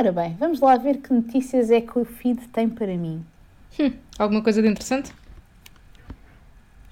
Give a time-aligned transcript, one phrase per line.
[0.00, 3.22] Ora bem, vamos lá ver que notícias é que o feed tem para mim.
[3.78, 5.12] Hum, alguma coisa de interessante?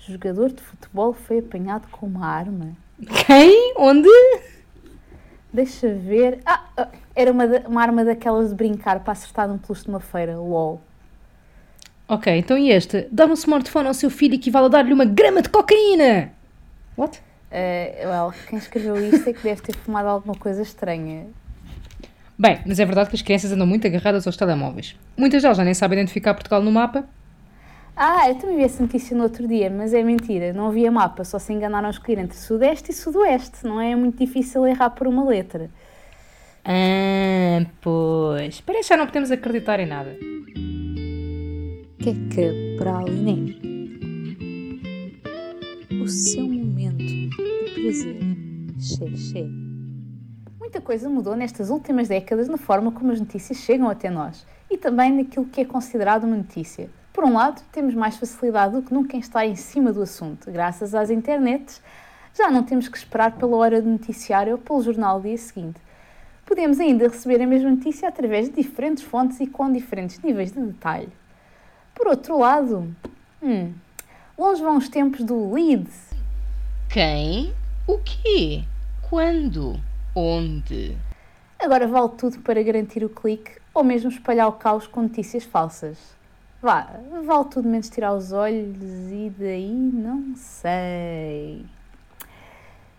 [0.01, 2.77] Jogador de futebol foi apanhado com uma arma.
[3.27, 3.73] Quem?
[3.79, 4.11] Onde?
[5.51, 6.43] Deixa ver.
[6.45, 10.01] Ah, ah, era uma, uma arma daquelas de brincar para acertar num peluche de uma
[10.01, 10.39] feira.
[10.39, 10.79] LOL.
[12.07, 13.09] Ok, então e este?
[13.11, 16.31] Dar um smartphone ao seu filho equivale a dar-lhe uma grama de cocaína!
[16.95, 17.23] What?
[17.51, 21.27] Eh, well, quem escreveu isto é que deve ter fumado alguma coisa estranha.
[22.39, 24.95] Bem, mas é verdade que as crianças andam muito agarradas aos telemóveis.
[25.17, 27.05] Muitas delas já nem sabem identificar Portugal no mapa.
[27.97, 30.53] Ah, eu também vi essa notícia no outro dia, mas é mentira.
[30.53, 33.65] Não havia mapa, só se enganaram a escolher entre Sudeste e Sudoeste.
[33.65, 35.69] Não é muito difícil errar por uma letra.
[36.65, 38.61] Ah, pois.
[38.61, 40.17] Parece que já não podemos acreditar em nada.
[41.99, 43.57] Que é que praliné?
[46.01, 47.31] O seu momento de
[47.75, 48.21] prazer.
[48.79, 49.68] Xé, xé.
[50.69, 54.77] Muita coisa mudou nestas últimas décadas na forma como as notícias chegam até nós e
[54.77, 56.91] também naquilo que é considerado uma notícia.
[57.11, 60.51] Por um lado, temos mais facilidade do que nunca em estar em cima do assunto.
[60.51, 61.81] Graças às internets,
[62.37, 65.81] já não temos que esperar pela hora do noticiário ou pelo jornal do dia seguinte.
[66.45, 70.61] Podemos ainda receber a mesma notícia através de diferentes fontes e com diferentes níveis de
[70.61, 71.09] detalhe.
[71.95, 72.95] Por outro lado,
[73.43, 73.73] hum,
[74.37, 75.89] longe vão os tempos do lead.
[76.91, 77.55] Quem?
[77.87, 78.65] O quê?
[79.09, 79.88] Quando?
[80.19, 80.97] Onde?
[81.59, 85.97] Agora vale tudo para garantir o clique ou mesmo espalhar o caos com notícias falsas.
[86.61, 86.89] Vá,
[87.25, 88.77] vale tudo menos tirar os olhos
[89.13, 91.65] e daí não sei.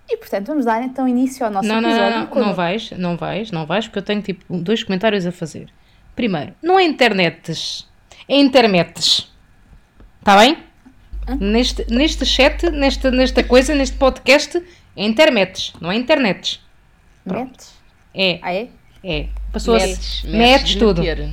[0.09, 2.11] E portanto, vamos dar então início ao nosso Não, não, episódio.
[2.13, 5.25] não, não, com- não vais, não vais, não vais, porque eu tenho tipo dois comentários
[5.25, 5.69] a fazer.
[6.15, 7.87] Primeiro, não é internetes,
[8.27, 9.31] é internetes.
[10.19, 10.57] Está bem?
[11.39, 14.57] Neste, neste chat, nesta, nesta coisa, neste podcast,
[14.95, 16.59] é internetes, não é internetes.
[17.33, 17.73] Metes?
[18.13, 18.67] É, Ah, é?
[19.03, 19.27] é.
[19.51, 21.01] Passou a Metes, metes de tudo.
[21.01, 21.29] meter.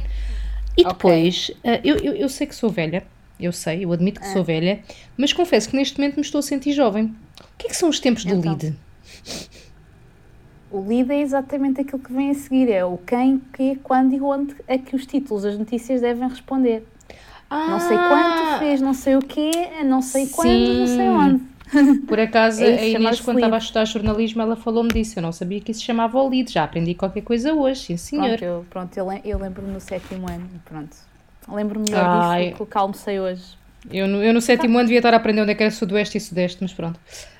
[0.77, 3.03] E depois, ah, eu, eu, eu sei que sou velha,
[3.41, 4.81] eu sei, eu admito que sou velha,
[5.17, 7.05] mas confesso que neste momento me estou a sentir jovem.
[7.41, 8.53] O que é que são os tempos do Então.
[8.53, 8.75] lead?
[10.71, 12.71] O lead é exatamente aquilo que vem a seguir.
[12.71, 16.87] É o quem, que, quando e onde a que os títulos das notícias devem responder.
[17.51, 19.51] Não sei quanto, fez não sei o quê,
[19.85, 21.09] não sei quando, não sei Sim.
[21.09, 21.43] onde.
[22.07, 25.19] Por acaso, É a Inês, chama-se quando estava a estudar jornalismo, ela falou-me disso.
[25.19, 26.53] Eu não sabia que isso se chamava o lead.
[26.53, 28.29] Já aprendi qualquer coisa hoje, sim senhor.
[28.39, 30.49] Pronto, eu, pronto, eu, lem- eu lembro-me no sétimo ano.
[30.65, 30.97] Pronto.
[31.49, 32.39] Lembro-me melhor Ai.
[32.41, 33.43] disso do que o que almocei hoje.
[33.91, 36.19] Eu, no, eu no sétimo ano devia estar a aprender onde é que era sudoeste
[36.19, 36.99] e sudeste, mas pronto.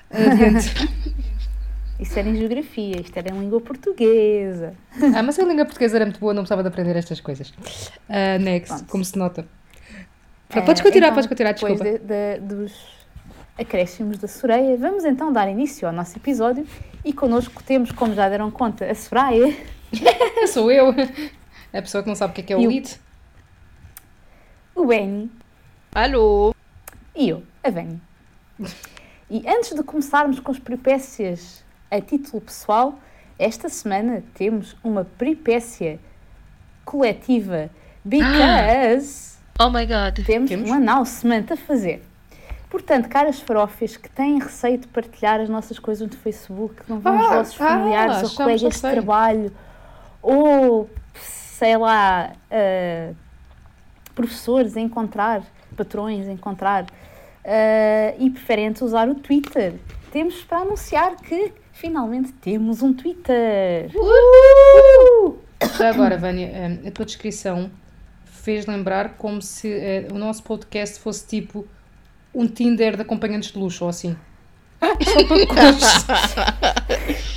[0.09, 0.71] Adiante.
[1.99, 4.75] Isso era em geografia, isto era em língua portuguesa.
[5.15, 7.51] ah, mas a língua portuguesa era muito boa, não precisava de aprender estas coisas.
[8.07, 8.91] Ah, next, Pronto.
[8.91, 9.47] como se nota.
[10.51, 11.97] Ah, podes continuar, então, podes continuar, depois desculpa.
[11.97, 12.71] de- de- dos
[13.59, 16.65] acréscimos da Soreia, vamos então dar início ao nosso episódio
[17.03, 19.55] e connosco temos, como já deram conta, a Soraya,
[20.51, 20.89] Sou eu,
[21.73, 22.99] a pessoa que não sabe o que é que é o o- lead.
[24.75, 25.31] o Benny
[25.95, 26.53] Alô?
[27.15, 27.99] e eu, a Vânia.
[29.29, 32.99] E antes de começarmos com as peripécias a título pessoal,
[33.39, 35.99] esta semana temos uma peripécia
[36.85, 37.69] coletiva,
[38.05, 40.23] because Oh my god.
[40.25, 40.69] temos, Temos?
[40.69, 42.03] um announcement a fazer.
[42.69, 46.99] Portanto, caras farófias que têm receio de partilhar as nossas coisas no Facebook, que não
[46.99, 49.51] vão os Ah, vossos ah, familiares já- ou colegas de trabalho,
[50.21, 53.13] ou sei lá, ah,
[54.13, 55.43] professores a encontrar,
[55.77, 56.85] patrões a encontrar,
[57.45, 59.75] ah, e preferem usar o Twitter.
[60.11, 63.89] Temos para anunciar que finalmente temos um Twitter.
[65.77, 67.69] Já agora, Vânia, a tua descrição
[68.25, 71.65] fez lembrar como se eh, o nosso podcast fosse tipo
[72.37, 74.15] um Tinder de acompanhantes de luxo ou assim.
[74.79, 76.75] Só para constar.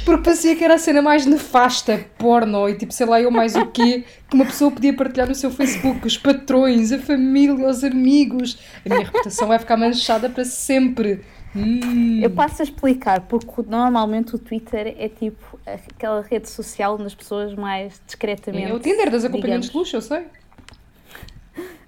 [0.04, 3.56] Porque parecia que era a cena mais nefasta, porno e tipo, sei lá, eu mais
[3.56, 7.82] o quê, que uma pessoa podia partilhar no seu Facebook, os patrões, a família, os
[7.82, 8.58] amigos.
[8.84, 11.24] A minha reputação vai ficar manchada para sempre.
[11.56, 12.20] Hum.
[12.22, 17.14] Eu passo a explicar, porque normalmente o Twitter é tipo aquela rede social onde as
[17.14, 18.70] pessoas mais discretamente.
[18.70, 20.24] É o Tinder das acompanhantes de luxo, eu sei.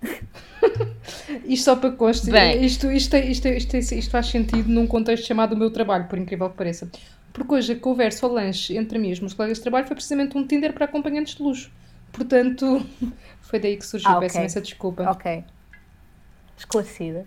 [1.45, 2.65] Isto só para conste, Bem.
[2.65, 6.19] isto, isto, isto, isto, isto, isto faz sentido num contexto chamado o meu trabalho, por
[6.19, 6.91] incrível que pareça.
[7.33, 9.95] Porque hoje a conversa ao lanche entre mim e os meus colegas de trabalho foi
[9.95, 11.71] precisamente um Tinder para acompanhantes de luxo.
[12.13, 12.85] Portanto,
[13.41, 14.11] foi daí que surgiu.
[14.11, 14.41] Ah, Peço ok.
[14.41, 15.11] imensa desculpa.
[15.11, 15.45] Ok.
[16.57, 17.27] Esclarecida.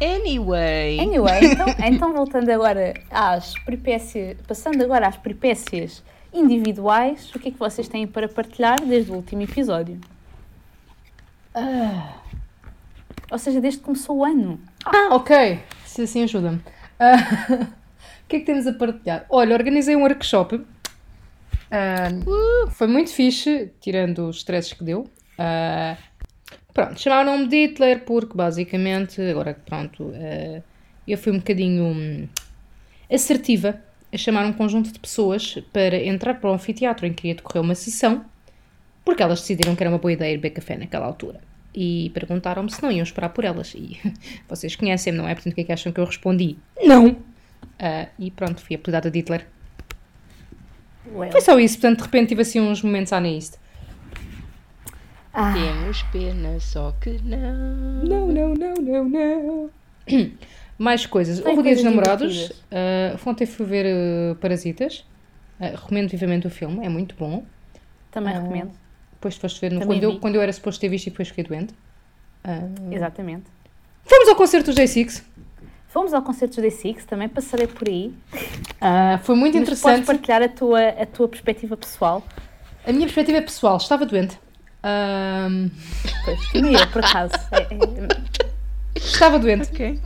[0.00, 1.00] Anyway.
[1.00, 6.02] Anyway, então, então voltando agora às peripécias, passando agora às peripécias
[6.32, 9.98] individuais, o que é que vocês têm para partilhar desde o último episódio?
[11.54, 12.20] Ah,
[13.30, 14.60] Ou seja, desde que começou o ano.
[14.84, 15.60] ah, ok.
[15.84, 16.60] Se assim ajuda-me.
[16.98, 17.16] Ah,
[18.24, 19.26] o que é que temos a partilhar?
[19.28, 20.60] Olha, organizei um workshop
[21.70, 22.08] Ah,
[22.70, 25.10] foi muito fixe, tirando os stresses que deu.
[25.38, 25.96] Ah,
[26.72, 30.12] pronto, chamaram-me de Hitler porque basicamente, agora que pronto,
[31.06, 32.28] eu fui um bocadinho hum,
[33.12, 33.80] assertiva
[34.12, 37.62] a chamar um conjunto de pessoas para entrar para o anfiteatro em que ia decorrer
[37.62, 38.24] uma sessão,
[39.04, 41.40] porque elas decidiram que era uma boa ideia ir beber café naquela altura.
[41.78, 43.74] E perguntaram-me se não iam esperar por elas.
[43.74, 44.00] E
[44.48, 45.34] vocês conhecem-me, não é?
[45.34, 46.56] Portanto, o que é que acham que eu respondi?
[46.82, 47.16] Não!
[47.78, 49.46] Ah, e pronto, fui apelidada de Hitler.
[51.12, 51.30] Well.
[51.30, 53.58] Foi só isso, portanto, de repente tive assim uns momentos aneíste.
[55.32, 58.02] Ah, Temos pena, só que não.
[58.02, 59.70] Não, não, não, não, não.
[60.78, 61.44] Mais coisas.
[61.44, 62.50] Houve dia dos namorados.
[62.50, 65.04] Uh, ontem fui ver uh, Parasitas.
[65.60, 67.44] Uh, recomendo vivamente o filme, é muito bom.
[68.10, 68.72] também recomendo.
[69.16, 71.44] Depois foste ver no- quando, eu, quando eu era suposto ter visto e depois fiquei
[71.44, 71.74] doente.
[72.44, 73.44] Uh, Exatamente.
[74.04, 75.22] fomos ao concerto dos J6.
[75.88, 78.12] Fomos ao concerto do D6, também passarei por aí.
[78.34, 80.04] Uh, foi muito Mas podes interessante.
[80.06, 82.22] partilhar a tua, a tua perspectiva pessoal.
[82.86, 84.38] A minha perspectiva é pessoal, estava doente.
[84.84, 85.70] Um,
[86.24, 87.32] Pois, nem eu, por acaso.
[87.50, 89.70] É- é- estava doente.
[89.72, 89.92] Ok.
[89.92, 90.00] Uh,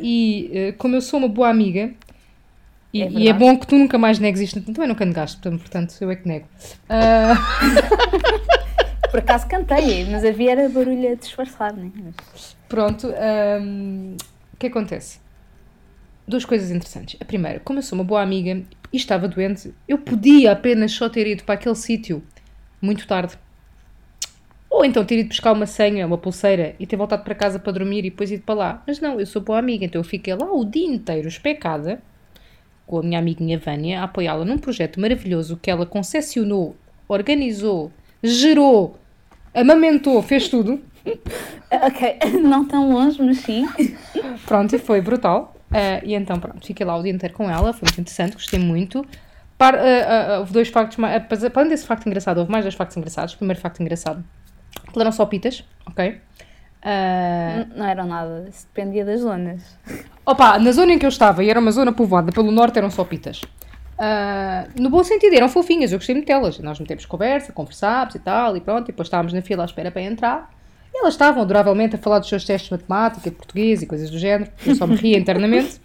[0.00, 1.92] e uh, como eu sou uma boa amiga,
[2.98, 5.60] e É e é, bom que tu nunca mais negues isto, também nunca negaste, portanto,
[5.60, 6.46] portanto, eu é que nego.
[6.88, 7.36] Uh,
[9.10, 11.90] por acaso cantei, mas havia era barulho a disfarçar, né?
[12.68, 14.16] Pronto, um,
[14.52, 15.20] o que acontece?
[16.26, 17.18] Duas coisas interessantes.
[17.20, 18.62] A primeira, como eu sou uma boa amiga
[18.92, 22.22] e estava doente, eu podia apenas só ter ido para aquele sítio
[22.80, 23.38] muito tarde.
[24.68, 27.72] Ou então ter ido buscar uma senha, uma pulseira e ter voltado para casa para
[27.72, 28.82] dormir e depois ido para lá.
[28.86, 32.02] Mas não, eu sou boa amiga, então eu fiquei lá o dia inteiro especada
[32.88, 36.74] com a minha amiguinha Vânia a apoiá-la num projeto maravilhoso que ela concessionou,
[37.06, 37.92] organizou,
[38.22, 38.98] gerou,
[39.54, 40.80] amamentou, fez tudo.
[41.70, 43.68] Ok, não tão longe, mas sim.
[44.46, 45.54] Pronto, e foi brutal.
[45.70, 48.58] Ah, e então, pronto, fiquei lá o dia inteiro com ela, foi muito interessante, gostei
[48.58, 49.06] muito.
[49.58, 50.98] Par, ah, ah, houve dois factos,
[51.54, 53.34] além desse facto engraçado, houve mais dois factos engraçados.
[53.34, 54.24] Primeiro facto engraçado,
[54.90, 56.20] que eram só pitas, ok?
[56.84, 59.60] N- Não eram nada, isso dependia das zonas.
[60.24, 62.90] Opa, na zona em que eu estava, e era uma zona povoada pelo norte, eram
[62.90, 63.40] só pitas.
[63.98, 66.58] Ah, no bom sentido, eram fofinhas, eu gostei muito delas.
[66.60, 69.90] Nós metemos conversa, conversámos e tal, e pronto, e depois estávamos na fila à espera
[69.90, 70.50] para entrar.
[70.94, 74.08] E elas estavam adoravelmente a falar dos seus testes de matemática, de português e coisas
[74.10, 74.50] do género.
[74.64, 75.80] Eu só me ria internamente.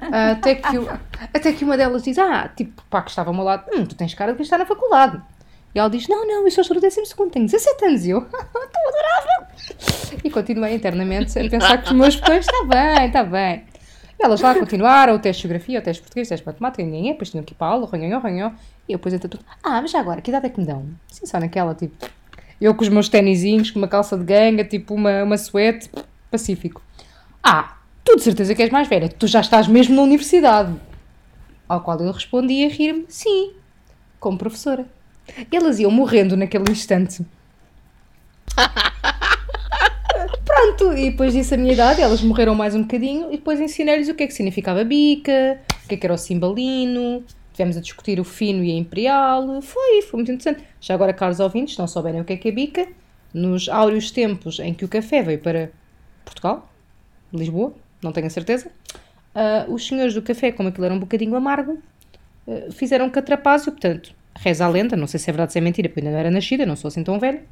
[0.00, 0.88] Ah, até, que, eu-
[1.34, 3.94] até que uma delas diz: Ah, tipo, pá, que estava ao meu lado, hum, tu
[3.94, 5.20] tens cara de quem está na faculdade.
[5.74, 8.04] E ela diz: Não, não, eu sou do 12 segundo, tenho 17 anos.
[8.06, 9.46] E eu, tão adorável.
[10.24, 13.64] E continuei internamente a pensar que os meus botões, está bem, está bem.
[14.22, 16.82] Elas lá continuaram, o teste de geografia, o teste de português, o teste de matemática,
[16.84, 18.54] ninguém, depois tinham que ir para a aula, ranhão, ranhão.
[18.88, 20.86] E eu depois entre tudo, ah, mas já agora, que idade é que me dão?
[21.08, 22.06] Sim, só naquela, tipo,
[22.60, 25.90] eu com os meus tenizinhos, com uma calça de ganga, tipo uma, uma suete,
[26.30, 26.80] pacífico.
[27.42, 30.72] Ah, tu de certeza que és mais velha, tu já estás mesmo na universidade.
[31.68, 33.54] Ao qual eu respondi a rir-me, sim,
[34.20, 34.86] como professora.
[35.50, 37.26] Elas iam morrendo naquele instante.
[40.44, 44.08] Pronto, e depois disse a minha idade, elas morreram mais um bocadinho e depois ensinei-lhes
[44.08, 47.80] o que é que significava bica, o que é que era o cimbalino, tivemos a
[47.80, 50.64] discutir o fino e a imperial, foi, foi muito interessante.
[50.80, 52.88] Já agora, caros ouvintes, não souberem o que é que é bica,
[53.32, 55.70] nos áureos tempos em que o café veio para
[56.24, 56.70] Portugal,
[57.32, 58.70] Lisboa, não tenho a certeza,
[59.34, 61.78] ah, os senhores do café, como aquilo era um bocadinho amargo,
[62.46, 65.60] ah, fizeram catrapázio, portanto, reza a lenda, não sei se é verdade ou se é
[65.62, 67.42] mentira, porque ainda não era nascida, não sou assim tão velha,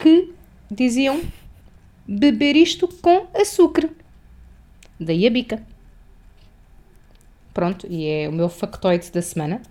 [0.00, 0.32] que
[0.70, 1.20] diziam
[2.06, 3.88] beber isto com açúcar.
[4.98, 5.62] Daí a bica.
[7.52, 9.62] Pronto, e é o meu factoide da semana.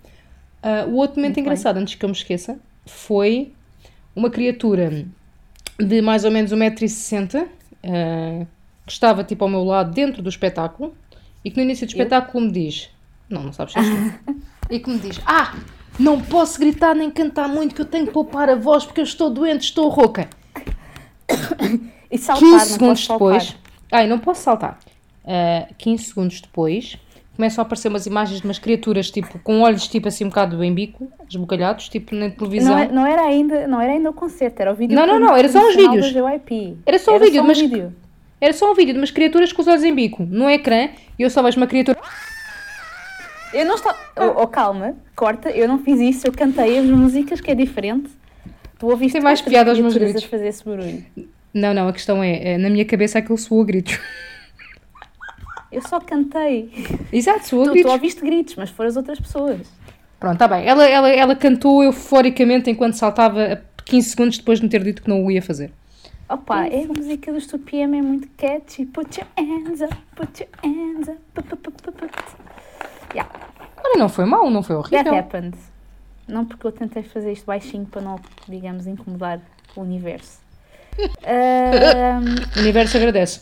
[0.62, 1.44] Ah, o outro momento Muito bem.
[1.44, 3.52] engraçado, antes que eu me esqueça, foi
[4.14, 5.06] uma criatura
[5.78, 7.46] de mais ou menos 1,60m
[7.84, 8.46] ah,
[8.84, 10.94] que estava tipo ao meu lado dentro do espetáculo
[11.44, 12.90] e que no início do espetáculo me diz:
[13.28, 13.74] Não, não sabes
[14.70, 15.56] e que me diz: Ah,
[15.98, 19.04] não posso gritar nem cantar muito que eu tenho que poupar a voz porque eu
[19.04, 20.28] estou doente, estou rouca.
[22.16, 23.56] E saltar, 15 não segundos depois.
[23.92, 24.78] Ai, não posso saltar.
[25.24, 26.96] Uh, 15 segundos depois
[27.36, 30.64] começam a aparecer umas imagens de umas criaturas tipo com olhos tipo assim um bocado
[30.64, 32.72] em bico, esbugalhados, tipo na televisão.
[32.74, 35.20] Não, é- não era ainda, não era ainda o concerto, era o vídeo Não, não,
[35.20, 35.92] não, era só uns promocional
[36.40, 36.78] vídeos.
[36.86, 37.94] Era só um vídeo, um mas- vídeo.
[38.40, 41.22] Era só um vídeo de umas criaturas com os olhos em bico no ecrã e
[41.22, 41.98] eu só vejo uma criatura.
[43.52, 43.96] Eu não estava.
[44.18, 48.10] Oh, oh, calma, corta, eu não fiz isso, eu cantei as músicas, que é diferente.
[48.78, 50.28] Tu ouviste Tem mais piada aos meus criaturas gritos.
[50.28, 51.04] a fazer esse barulho.
[51.56, 53.98] Não, não, a questão é, é, na minha cabeça aquilo soou gritos.
[55.72, 56.70] Eu só cantei.
[57.12, 57.92] Exato, soou Tu, tu gritos.
[57.92, 59.60] ouviste gritos, mas foram as outras pessoas.
[60.20, 60.66] Pronto, tá bem.
[60.66, 65.08] Ela, ela, ela cantou euforicamente enquanto saltava 15 segundos depois de me ter dito que
[65.08, 65.72] não o ia fazer.
[66.28, 68.84] Opa, é a música do Stu PM é muito catchy.
[68.86, 71.18] Put your hands up, put your hands up.
[71.34, 72.06] pu- pu- pu- pu- pu.
[73.14, 73.30] Yeah,
[73.84, 75.14] Olha, não foi mal, não foi that horrível.
[75.18, 75.56] happened.
[76.28, 79.40] Não porque eu tentei fazer isto baixinho para não, digamos, incomodar
[79.76, 80.44] o universo.
[81.24, 83.40] Ahm, O universo agradece.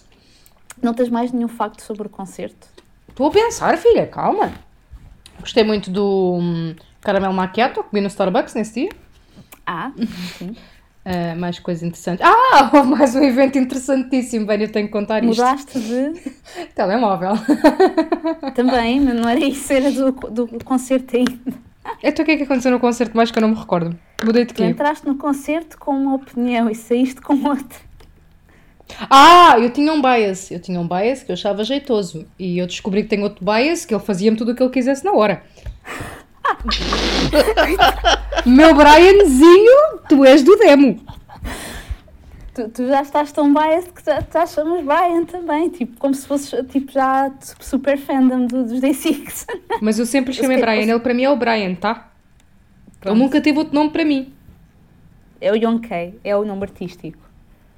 [0.83, 2.67] não tens mais nenhum facto sobre o concerto?
[3.09, 4.53] Estou a pensar, filha, calma.
[5.41, 8.91] Gostei muito do hum, caramelo macchiato, comi no Starbucks nesse dia.
[9.67, 9.93] Ah,
[10.39, 10.55] sim.
[11.07, 12.25] Ah, mais coisas interessantes.
[12.27, 15.39] Ah, houve mais um evento interessantíssimo, bem, eu tenho que contar isto.
[15.39, 16.13] Mudaste de.
[16.75, 17.35] Telemóvel.
[18.55, 21.39] Também, mas não era isso, era do, do concerto ainda.
[22.03, 23.97] Então o que é que aconteceu no concerto mais que eu não me recordo?
[24.23, 24.65] Mudei de Tu quê?
[24.65, 27.79] entraste no concerto com uma opinião e saíste com outra.
[29.11, 30.51] Ah, eu tinha um bias.
[30.51, 32.27] Eu tinha um bias que eu achava jeitoso.
[32.39, 35.05] E eu descobri que tenho outro bias que ele fazia-me tudo o que ele quisesse
[35.05, 35.43] na hora.
[38.45, 41.01] Meu Brianzinho, tu és do demo.
[42.55, 46.27] Tu, tu já estás tão biased que já, já chamas Brian também, tipo, como se
[46.27, 49.47] fosses tipo, já super fandom do- dos Day6.
[49.83, 50.83] Mas eu sempre chamei Brian.
[50.83, 52.11] Ele para mim é o Brian, tá?
[53.05, 54.33] Ele nunca teve outro nome para mim.
[55.41, 57.19] É o Yonkei, é o nome artístico.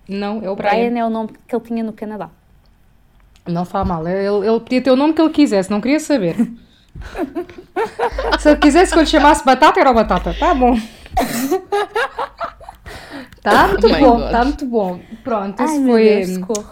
[0.08, 0.70] Não, é o Brian.
[0.90, 2.28] Brian é o nome que ele tinha no Canadá.
[3.48, 4.06] Não faz mal.
[4.06, 6.36] Ele, ele podia ter o nome que ele quisesse, não queria saber.
[8.38, 10.34] Se ele quisesse que eu lhe chamasse Batata, era o Batata.
[10.38, 10.76] Tá bom.
[13.50, 14.30] Tá muito Oh bom, God.
[14.30, 15.00] tá muito bom.
[15.22, 16.66] Pronto, Ai, esse foi, Deus, socorro.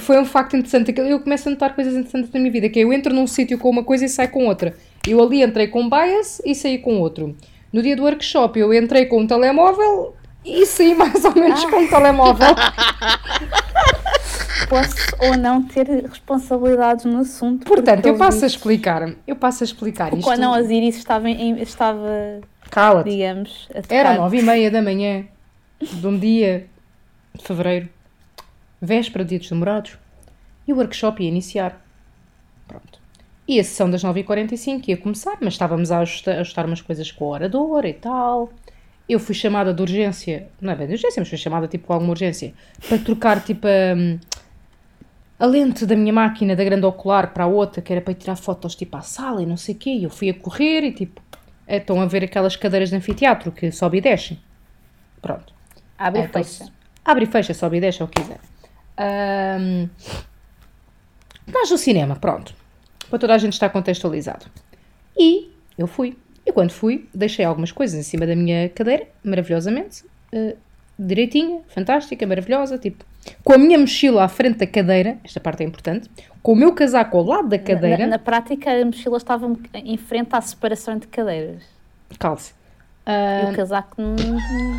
[0.00, 0.92] foi um facto interessante.
[0.92, 3.26] que Eu começo a notar coisas interessantes na minha vida, que é eu entro num
[3.26, 4.74] sítio com uma coisa e saio com outra.
[5.06, 7.36] Eu ali entrei com um bias e saí com outro.
[7.72, 10.14] No dia do workshop eu entrei com um telemóvel
[10.44, 12.48] e saí mais ou menos com um telemóvel.
[14.68, 17.64] Posso ou não ter responsabilidades no assunto.
[17.64, 19.12] Portanto, porque eu passo a explicar.
[19.26, 20.28] Eu passo a explicar vistos, isto.
[20.28, 22.40] Quando não, a Iris estava, em- estava
[22.70, 23.10] Cala-te.
[23.10, 23.94] digamos, a tocar.
[23.94, 25.24] Era nove e meia da manhã
[25.80, 26.66] de um dia
[27.34, 27.88] de fevereiro,
[28.80, 29.98] véspera de dia dos namorados,
[30.66, 31.80] e o workshop ia iniciar.
[32.66, 33.00] Pronto.
[33.48, 37.26] E a sessão das 9h45 ia começar, mas estávamos a ajustar, ajustar umas coisas com
[37.26, 38.50] a oradora e tal.
[39.08, 41.92] Eu fui chamada de urgência, não é bem de urgência, mas fui chamada tipo com
[41.92, 42.52] alguma urgência,
[42.88, 47.80] para trocar tipo a, a lente da minha máquina da grande ocular para a outra,
[47.80, 49.90] que era para ir tirar fotos tipo à sala e não sei o quê.
[49.90, 51.22] E eu fui a correr e tipo,
[51.68, 54.40] eh, estão a ver aquelas cadeiras de anfiteatro que sobe e desce.
[55.22, 55.55] Pronto.
[55.98, 56.72] Abre e Então, fecha.
[57.04, 58.38] Abre e fecha, sobe e deixa o que quiser.
[58.98, 59.88] Ahm,
[61.46, 62.54] Nós do cinema, pronto.
[63.08, 64.46] Para toda a gente estar contextualizado.
[65.16, 66.16] E eu fui.
[66.44, 70.04] E quando fui, deixei algumas coisas em cima da minha cadeira, maravilhosamente.
[70.32, 70.56] eh,
[70.98, 72.78] direitinha, fantástica, maravilhosa.
[72.78, 73.04] Tipo,
[73.44, 76.10] com a minha mochila à frente da cadeira, esta parte é importante.
[76.42, 77.98] Com o meu casaco ao lado da cadeira.
[77.98, 81.62] Na, na prática, a mochila estava em frente à separação entre cadeiras.
[82.18, 82.54] Calce.
[83.06, 83.10] E
[83.46, 84.14] Ah, o casaco, não,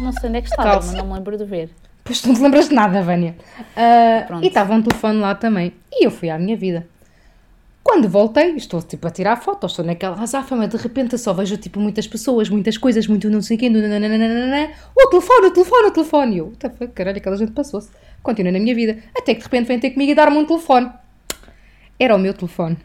[0.02, 1.70] não sei onde é que estava, mas não me lembro de ver.
[2.04, 3.36] Pois tu não te lembras de nada, Vânia.
[3.76, 4.44] Ah, Pronto.
[4.44, 5.74] e estava um telefone lá também.
[5.92, 6.88] E eu fui à minha vida.
[7.84, 11.80] Quando voltei, estou tipo a tirar fotos, estou naquela azáfama, de repente só vejo tipo
[11.80, 14.72] muitas pessoas, muitas coisas, muito não sei o quê, nananana.
[14.94, 16.36] o telefone, o telefone, o telefone.
[16.36, 17.90] E eu, fuck, caralho, aquela gente passou-se.
[18.22, 18.98] Continuei na minha vida.
[19.18, 20.92] Até que de repente vem ter comigo e dar-me um telefone.
[21.98, 22.78] Era o meu telefone.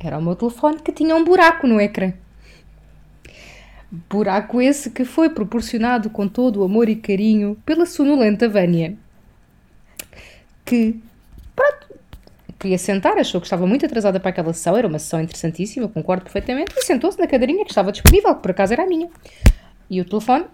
[0.00, 2.12] Era o meu telefone que tinha um buraco no ecrã.
[3.90, 8.96] Buraco esse que foi proporcionado com todo o amor e carinho pela sonolenta Vânia.
[10.64, 11.00] Que,
[11.54, 11.86] pronto,
[12.58, 16.24] queria sentar, achou que estava muito atrasada para aquela sessão, era uma sessão interessantíssima, concordo
[16.24, 19.08] perfeitamente, e sentou-se na cadeirinha que estava disponível, que por acaso era a minha.
[19.88, 20.46] E o telefone,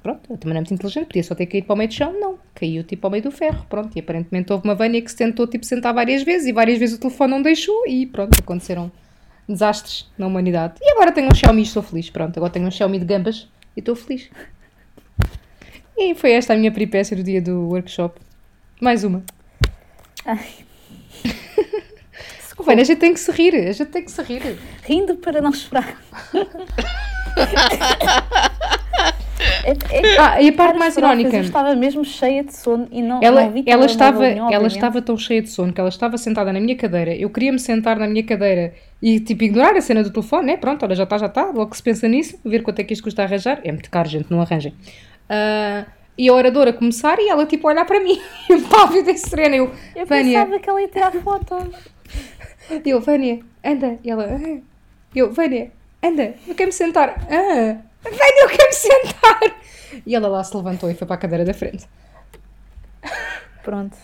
[0.00, 1.94] pronto, eu também não é muito inteligente, podia só ter caído para o meio do
[1.94, 5.10] chão, não, caiu tipo ao meio do ferro, pronto, e aparentemente houve uma Vânia que
[5.10, 8.38] se tentou tipo sentar várias vezes, e várias vezes o telefone não deixou, e pronto,
[8.38, 8.92] aconteceram
[9.48, 10.74] desastres na humanidade.
[10.80, 12.10] E agora tenho um Xiaomi e estou feliz.
[12.10, 14.28] Pronto, agora tenho um Xiaomi de gambas e estou feliz.
[15.96, 18.20] E foi esta a minha peripécia do dia do workshop.
[18.80, 19.22] Mais uma.
[20.24, 20.46] Ai.
[22.66, 23.54] Vânia, a gente tem que se rir.
[23.54, 24.58] A gente tem que se rir.
[24.82, 25.96] Rindo para não chorar.
[29.66, 31.36] É- é- Ah, e a parte Para mais irónica.
[31.36, 34.68] Eu estava mesmo cheia de sono e não, Ela, não vi ela, estava, nenhum, ela
[34.68, 37.12] estava tão cheia de sono que ela estava sentada na minha cadeira.
[37.14, 40.56] Eu queria-me sentar na minha cadeira e tipo ignorar a cena do telefone, né?
[40.56, 41.46] Pronto, olha, já está, já está.
[41.46, 43.60] Logo que se pensa nisso, ver quanto é que isto custa arranjar.
[43.64, 44.72] É muito caro, gente, não arranjem.
[45.28, 45.84] Ah,
[46.16, 48.20] e a oradora começar e ela tipo olhar para mim,
[48.70, 49.56] pávida e serena.
[49.56, 51.66] Eu, Eu Vânia, pensava que ela ia tirar fotos.
[52.84, 53.98] eu, Vânia, anda.
[54.04, 54.58] E ela, ah.
[55.14, 57.26] eu, Vânia, anda, eu quero me sentar.
[57.28, 57.76] Ah,
[58.10, 59.40] Vânia, eu quero me sentar.
[60.06, 61.86] E ela lá se levantou e foi para a cadeira da frente.
[63.62, 63.96] Pronto.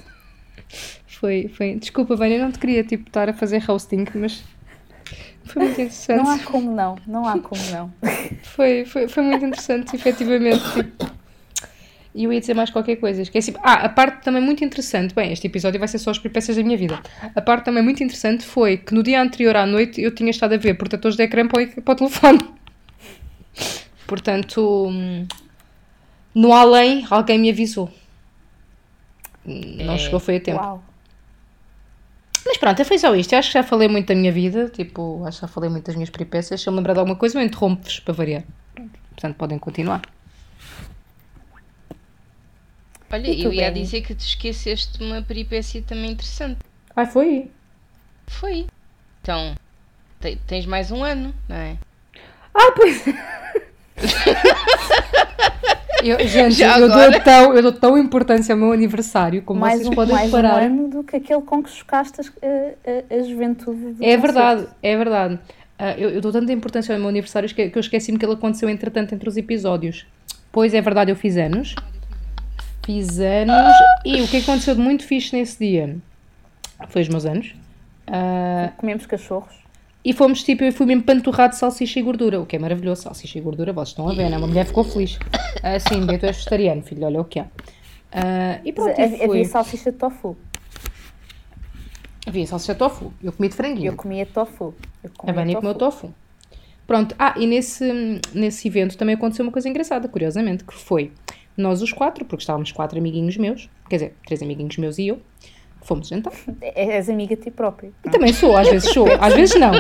[1.07, 1.75] Foi, foi.
[1.77, 4.43] Desculpa, Vânia, eu não te queria tipo, estar a fazer hosting, mas
[5.45, 6.23] foi muito interessante.
[6.23, 6.97] Não há como não.
[7.07, 7.93] Não há como não.
[8.43, 10.63] Foi, foi, foi muito interessante, efetivamente.
[10.75, 11.11] Tipo.
[12.15, 13.23] E eu ia dizer mais qualquer coisa.
[13.23, 13.55] Esqueci.
[13.63, 15.15] Ah, a parte também muito interessante.
[15.15, 17.01] Bem, este episódio vai ser só as peripécias da minha vida.
[17.35, 20.55] A parte também muito interessante foi que no dia anterior à noite eu tinha estado
[20.55, 22.39] a ver protetores de ecrã para o, para o telefone.
[24.07, 24.91] Portanto,
[26.35, 27.91] no além, alguém me avisou.
[29.45, 29.99] Não É.
[29.99, 30.61] chegou, foi a tempo.
[30.61, 30.85] Uau.
[32.45, 33.33] Mas pronto, foi só isto.
[33.33, 34.69] Eu acho que já falei muito da minha vida.
[34.69, 36.61] Tipo, acho que já falei muito das minhas peripécias.
[36.61, 38.43] Se eu me lembrar de alguma coisa, eu interrompo-vos para variar.
[39.11, 40.03] Portanto, podem continuar.
[43.11, 43.83] Olha, tu, eu ia Benny?
[43.85, 46.59] dizer que tu esqueceste de uma peripécia também interessante.
[46.97, 47.51] Ai, foi?
[48.27, 48.67] Foi.
[49.21, 49.55] Então,
[50.21, 51.77] te- tens mais um ano, não é?
[52.55, 53.05] Ah, pois.
[56.05, 57.13] Eu, gente, Já eu, agora?
[57.13, 60.33] dou tão, eu dou tão importância ao meu aniversário, como mais vocês um, podem mais
[60.33, 60.61] um reparar.
[60.65, 64.97] ano do que aquele com que chocaste as- a, a- a juventude É verdade, é
[64.97, 65.39] verdade.
[65.79, 68.33] Ah, eu, eu dou tanta importância ao meu aniversário que, que eu esqueci-me que ele
[68.33, 70.05] aconteceu entretanto entre os episódios.
[70.51, 71.77] Pois é verdade, eu fiz anos.
[72.85, 73.73] Fiz anos.
[74.05, 75.99] E o que aconteceu de muito fixe nesse dia
[76.89, 77.55] foi os meus anos.
[78.09, 79.55] Ah, Comemos cachorros.
[80.05, 83.03] E fomos tipo, eu fui mesmo panturrado de salsicha e gordura, o que é maravilhoso.
[83.03, 84.37] Salsicha e gordura, vocês estão a ver, né?
[84.37, 85.19] Uma mulher ficou feliz.
[85.63, 87.47] Ah, sim, Beto é vegetariano, filho, olha o que é.
[88.11, 90.37] Ah, e pronto, e Havia salsicha de tofu.
[92.27, 93.13] Havia salsicha de tofu.
[93.23, 93.93] Eu comi de franguinho.
[93.93, 94.75] Eu comia tofu.
[95.05, 96.13] Eu A comia Vânia comeu tofu.
[96.87, 101.13] Pronto, ah, e nesse, nesse evento também aconteceu uma coisa engraçada, curiosamente, que foi
[101.57, 105.21] nós os quatro, porque estávamos quatro amiguinhos meus, quer dizer, três amiguinhos meus e eu,
[105.83, 106.33] fomos jantar.
[106.61, 107.91] É- És amiga de ti própria.
[108.05, 109.73] E também sou, às vezes sou, às vezes não.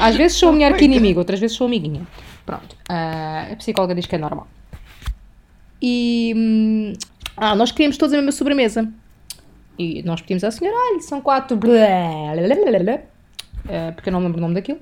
[0.00, 2.06] Às vezes sou a minha arqui-inimiga, outras vezes sou amiguinha.
[2.44, 4.46] Pronto, ah, a psicóloga diz que é normal.
[5.80, 6.92] E hum,
[7.36, 8.88] ah, nós queríamos todos a mesma sobremesa.
[9.78, 11.56] E nós pedimos à senhora, olha, são quatro.
[11.56, 11.72] blá,
[12.34, 12.98] blá, blá, blá, blá,
[13.68, 14.80] ah, porque eu não lembro o nome daquilo.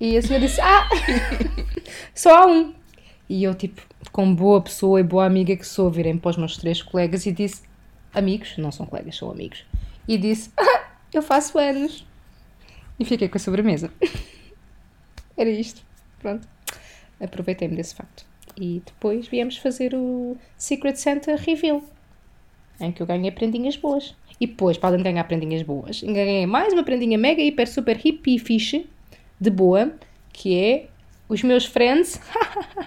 [0.00, 0.88] E a senhora disse, ah,
[2.14, 2.72] só há um.
[3.28, 6.56] E eu, tipo, com boa pessoa e boa amiga que sou, virei para os meus
[6.56, 7.62] três colegas e disse,
[8.14, 9.64] amigos, não são colegas, são amigos.
[10.06, 12.06] E disse, ah, eu faço anos.
[12.98, 13.92] E fiquei com a sobremesa.
[15.36, 15.82] Era isto.
[16.18, 16.46] Pronto.
[17.20, 18.24] Aproveitei-me desse facto.
[18.56, 21.82] E depois viemos fazer o Secret Santa Reveal.
[22.78, 24.14] Em que eu ganhei prendinhas boas.
[24.40, 27.96] E depois, para além de ganhar prendinhas boas, ganhei mais uma prendinha mega, hiper, super,
[27.96, 28.88] hippie, fixe,
[29.38, 29.94] de boa,
[30.32, 30.88] que é
[31.28, 32.20] os meus friends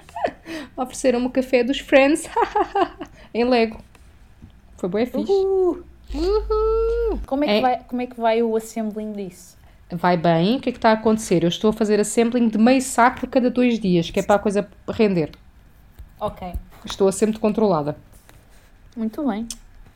[0.76, 2.28] ofereceram-me o café dos friends
[3.34, 3.84] em Lego.
[4.84, 5.32] Foi bem fixe.
[5.32, 5.82] Uhul.
[6.14, 7.20] Uhul!
[7.26, 7.62] Como é, que É.
[7.62, 9.58] vai, como é que vai o assembling disso?
[9.90, 11.42] Vai bem, o que é que está a acontecer?
[11.42, 14.40] Eu estou a fazer assembling de meio saco cada dois dias, que é para a
[14.40, 15.32] coisa render.
[16.20, 16.52] Ok.
[16.84, 17.96] Estou a ser muito controlada.
[18.98, 19.48] Muito bem.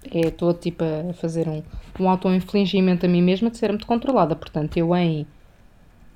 [0.10, 1.62] É, estou tipo a fazer um,
[2.00, 4.38] um auto-infligimento a mim mesma de ser muito controlada.
[4.38, 5.28] Portanto, eu em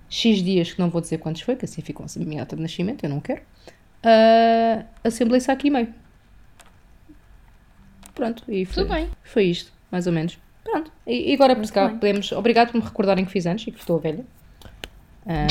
[0.09, 2.61] X dias, que não vou dizer quantos foi, que assim ficam a minha data de
[2.61, 6.00] nascimento, eu não quero, uh, assemblei saco e meio.
[8.15, 9.09] Pronto, e foi, Tudo bem.
[9.23, 10.37] foi isto, mais ou menos.
[10.63, 12.31] Pronto, e, e agora por Muito cá podemos.
[12.33, 14.23] Obrigado por me recordarem que fiz anos e que estou velha.
[15.25, 15.47] Ah,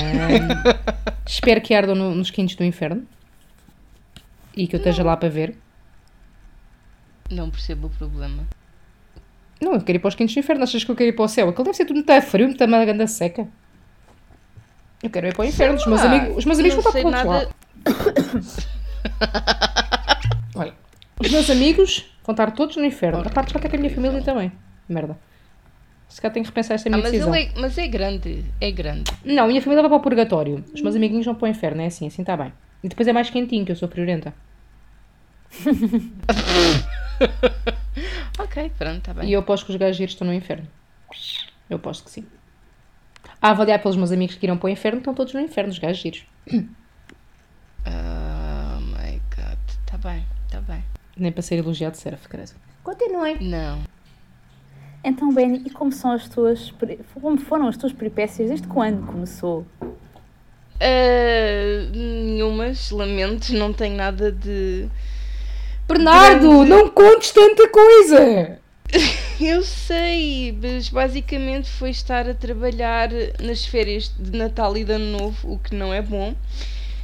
[1.27, 3.07] espero que ardam no- nos quintos do inferno
[4.57, 5.57] e que eu esteja lá para ver.
[7.31, 8.45] Não percebo o problema.
[9.61, 10.63] Não, eu quero ir para os quintos do inferno.
[10.65, 11.49] Achas que eu quero ir para o céu?
[11.49, 13.47] Aquilo deve ser tudo muito frio, muita maganda seca.
[15.03, 15.77] Eu quero ir para o inferno.
[15.77, 18.61] Os meus amigos, os meus amigos não vão estar todos nada- lá.
[20.55, 20.75] Olha,
[21.19, 23.21] os meus amigos vão estar todos no inferno.
[23.27, 24.53] A parte já tem com a minha família também.
[24.89, 25.19] Merda.
[26.09, 27.35] Se calhar tenho que repensar esta Ah, minha mas, decisão.
[27.35, 28.45] é, mas é grande.
[28.61, 29.13] É grande.
[29.25, 30.65] Não, a minha família vai para o purgatório.
[30.75, 31.81] Os meus amiguinhos vão para o inferno.
[31.83, 32.53] É assim, assim está bem.
[32.83, 34.33] E depois é mais quentinho, que eu sou friorenta.
[38.39, 39.29] Ok, pronto, está bem.
[39.29, 40.67] E eu aposto que os gajos estão no inferno.
[41.69, 42.25] Eu aposto que sim.
[43.43, 45.79] A avaliar pelos meus amigos que irão para o inferno, estão todos no inferno, os
[45.79, 46.25] gajos giros.
[47.87, 49.59] Oh my god.
[49.87, 50.83] Está bem, está bem.
[51.21, 52.53] Nem para ser elogiado serve, credo.
[52.83, 53.37] Continuem.
[53.41, 53.79] Não.
[55.05, 56.73] Então, Benny, e como são as tuas.
[57.21, 59.67] Como foram as tuas peripécias desde quando começou?
[60.81, 64.89] Ah, nenhumas, lamento, não tenho nada de.
[65.87, 66.71] Bernardo, Grande.
[66.71, 68.59] não contes tanta coisa!
[69.41, 73.11] Eu sei, mas basicamente foi estar a trabalhar
[73.43, 76.35] nas férias de Natal e de Ano Novo, o que não é bom.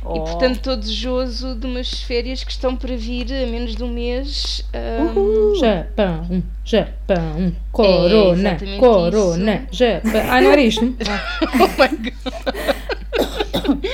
[0.05, 0.17] Oh.
[0.17, 3.89] E portanto estou desejoso de umas férias que estão para vir a menos de um
[3.93, 4.65] mês.
[4.73, 10.13] ahm, Japão, Japão, Corona, exatamente Corona, Japão.
[10.31, 10.85] Ah, não era isto?
[11.43, 13.79] Oh my God.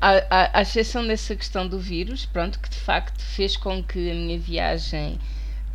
[0.00, 4.10] à, à- à exceção dessa questão do vírus, pronto, que de facto fez com que
[4.10, 5.18] a minha viagem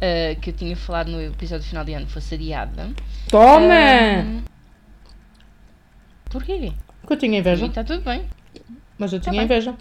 [0.01, 2.89] ah, que eu tinha falado no episódio final de ano fosse adiada.
[3.29, 3.73] Toma!
[3.73, 4.41] Ahm,
[6.29, 6.71] porquê?
[7.05, 8.23] Que eu tinha inveja, Está tudo bem,
[8.99, 9.45] mas eu Tá tinha bem.
[9.45, 9.75] inveja.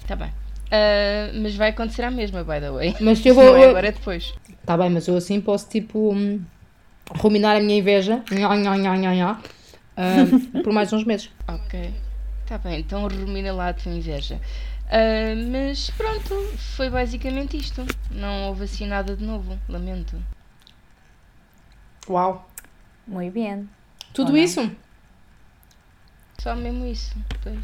[0.00, 0.32] está bem.
[0.70, 2.96] Ah, mas vai acontecer a mesma, by the way.
[3.00, 3.44] Mas eu vou.
[3.44, 4.32] não é agora é depois.
[4.64, 6.42] Tá bem, mas eu assim posso tipo hum,
[7.10, 9.38] ruminar a minha inveja nha, nha, nha, nha, nha,
[9.98, 11.30] hum, por mais uns meses.
[11.46, 11.92] Ok.
[12.46, 14.40] Tá bem, então rumina lá a tua inveja.
[14.86, 16.34] Uh, mas pronto,
[16.76, 17.84] foi basicamente isto.
[18.10, 20.16] Não houve assim nada de novo, lamento.
[22.08, 22.48] Uau!
[23.06, 23.68] Muito bem.
[24.14, 24.70] Tudo isso?
[26.38, 27.14] Só mesmo isso.
[27.42, 27.58] Pois.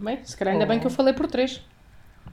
[0.00, 0.68] Bem, se calhar ainda oh.
[0.68, 1.60] bem que eu falei por três.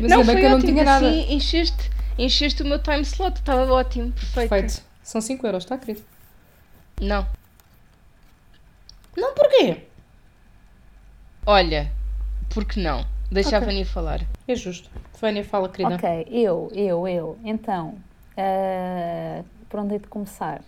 [0.00, 1.06] Mas não, bem que eu não tinha nada.
[1.06, 4.48] Assim, encheste, encheste o meu time slot, estava ótimo, perfeito.
[4.48, 4.82] Perfeito.
[5.02, 6.02] São 5 euros, está querido?
[6.98, 7.26] Não.
[9.14, 9.82] Não, porquê?
[11.44, 11.92] Olha,
[12.48, 13.04] porque não?
[13.30, 13.58] Deixa okay.
[13.58, 14.22] a Vânia falar.
[14.48, 14.88] É justo.
[15.20, 15.96] Vânia fala, querida.
[15.96, 17.38] Ok, eu, eu, eu.
[17.44, 17.98] Então,
[18.38, 20.62] uh, por onde é de começar?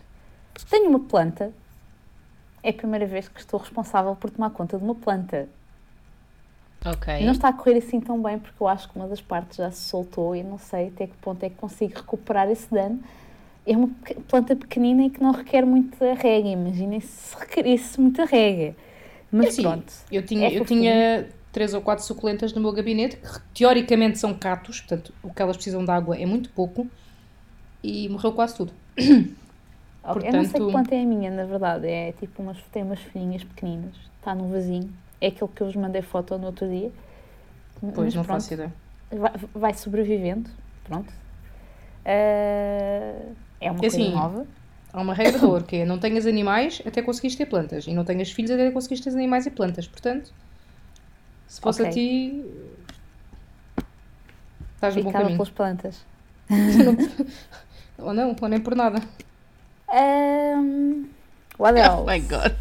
[0.68, 1.50] Tenho uma planta.
[2.62, 5.48] É a primeira vez que estou responsável por tomar conta de uma planta.
[6.84, 7.24] Ok.
[7.24, 9.70] Não está a correr assim tão bem porque eu acho que uma das partes já
[9.70, 13.02] se soltou e não sei até que ponto é que consigo recuperar esse dano.
[13.66, 13.90] É uma
[14.28, 16.48] planta pequenina e que não requer muita rega.
[16.48, 18.76] Imaginem se requeresse muita rega.
[19.30, 19.92] Mas assim, pronto.
[20.10, 24.34] Eu tinha, é eu tinha três ou quatro suculentas no meu gabinete que teoricamente são
[24.34, 26.86] catos, portanto o que elas precisam de água é muito pouco
[27.82, 28.72] e morreu quase tudo.
[30.14, 30.34] Portanto...
[30.34, 31.86] Eu não sei que planta é a minha, na verdade.
[31.86, 35.76] É tipo umas, tem umas folhinhas pequeninas, está no vasinho é aquele que eu vos
[35.76, 36.90] mandei foto no outro dia.
[37.80, 38.72] Pois, Mas não pronto, faço ideia.
[39.10, 40.50] Vai, vai sobrevivendo,
[40.84, 41.10] pronto.
[42.04, 44.46] Uh, é uma assim, coisa nova.
[44.92, 47.86] Há uma regra de ouro, que é não tenhas animais até conseguires ter plantas.
[47.86, 49.86] E não tenhas filhos até conseguires ter animais e plantas.
[49.86, 50.32] Portanto,
[51.46, 51.90] se fosse okay.
[51.90, 52.44] a ti...
[54.74, 55.32] Estás no bom caminho.
[55.32, 56.04] pelas plantas.
[57.98, 59.02] ou não, ou nem por nada.
[59.92, 61.06] Um,
[61.58, 62.00] what else?
[62.00, 62.54] Oh my god.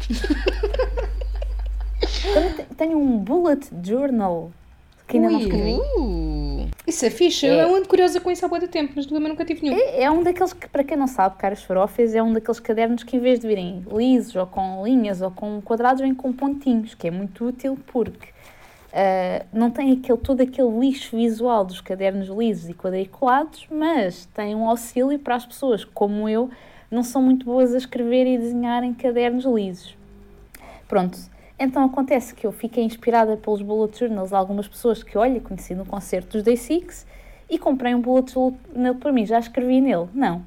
[2.76, 4.52] tenho um bullet journal
[5.06, 5.34] que ainda Ui.
[5.34, 5.80] não escrevi.
[5.98, 7.46] Uh, isso é fixe.
[7.46, 7.64] É.
[7.64, 9.76] Eu ando curiosa com isso há muito tempo, mas nunca tive nenhum.
[9.76, 13.02] É, é, um daqueles que, para quem não sabe, caras farofas, é um daqueles cadernos
[13.02, 16.94] que em vez de virem lisos ou com linhas ou com quadrados, vêm com pontinhos,
[16.94, 18.28] que é muito útil porque
[18.92, 24.54] uh, não tem aquele, todo aquele lixo visual dos cadernos lisos e quadriculados, mas tem
[24.54, 26.50] um auxílio para as pessoas como eu,
[26.90, 29.96] não são muito boas a escrever e desenhar em cadernos lisos.
[30.88, 31.18] Pronto,
[31.58, 35.74] então acontece que eu fiquei inspirada pelos bullet journals de algumas pessoas que, olha, conheci
[35.74, 37.06] no concerto dos Day Six
[37.48, 39.24] e comprei um bullet journal para mim.
[39.24, 40.08] Já escrevi nele?
[40.12, 40.42] Não.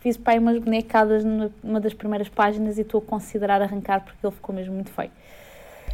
[0.00, 4.24] Fiz para aí umas bonecadas numa das primeiras páginas e estou a considerar arrancar porque
[4.24, 5.10] ele ficou mesmo muito feio.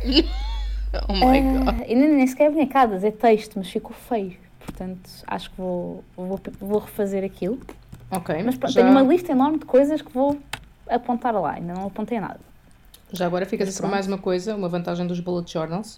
[1.08, 1.88] oh my uh, god.
[1.88, 4.36] E nem, nem sequer é bonecadas, é texto, mas ficou feio.
[4.60, 7.58] Portanto, acho que vou, vou, vou refazer aquilo.
[8.12, 8.42] Ok.
[8.44, 8.82] Mas pronto, já...
[8.82, 10.38] tenho uma lista enorme de coisas que vou
[10.88, 11.54] apontar lá.
[11.54, 12.40] Ainda não apontei nada.
[13.10, 15.96] Já agora fica assim mais uma coisa, uma vantagem dos bullet journals.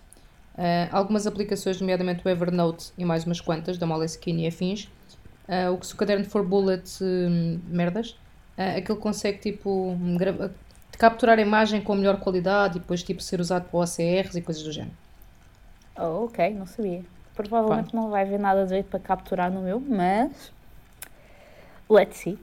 [0.56, 4.88] Uh, algumas aplicações, nomeadamente o Evernote e mais umas quantas, da Moleskine e afins,
[5.48, 8.10] uh, o que se o caderno for bullet uh, merdas,
[8.56, 9.96] uh, aquele consegue tipo
[10.96, 14.62] capturar a imagem com melhor qualidade e depois tipo ser usado para OCRs e coisas
[14.62, 14.94] do género.
[15.98, 17.02] Oh, ok, não sabia.
[17.34, 20.52] Provavelmente não vai haver nada de jeito para capturar no meu, mas
[21.88, 22.38] let's see.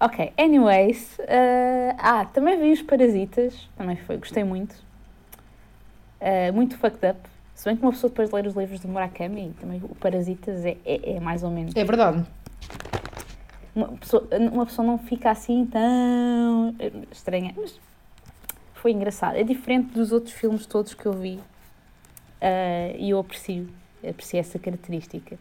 [0.00, 1.18] Ok, anyways.
[1.20, 4.74] Uh, ah, também vi os Parasitas, também foi, gostei muito.
[6.20, 7.20] Uh, muito fucked up.
[7.54, 10.64] Se bem que uma pessoa depois de ler os livros de Murakami, também o Parasitas
[10.64, 11.74] é, é, é mais ou menos.
[11.76, 12.24] É verdade.
[13.74, 16.74] Uma pessoa, uma pessoa não fica assim tão
[17.10, 17.78] estranha, mas
[18.74, 19.36] foi engraçado.
[19.36, 23.68] É diferente dos outros filmes todos que eu vi uh, e eu aprecio,
[24.06, 25.38] aprecio essa característica.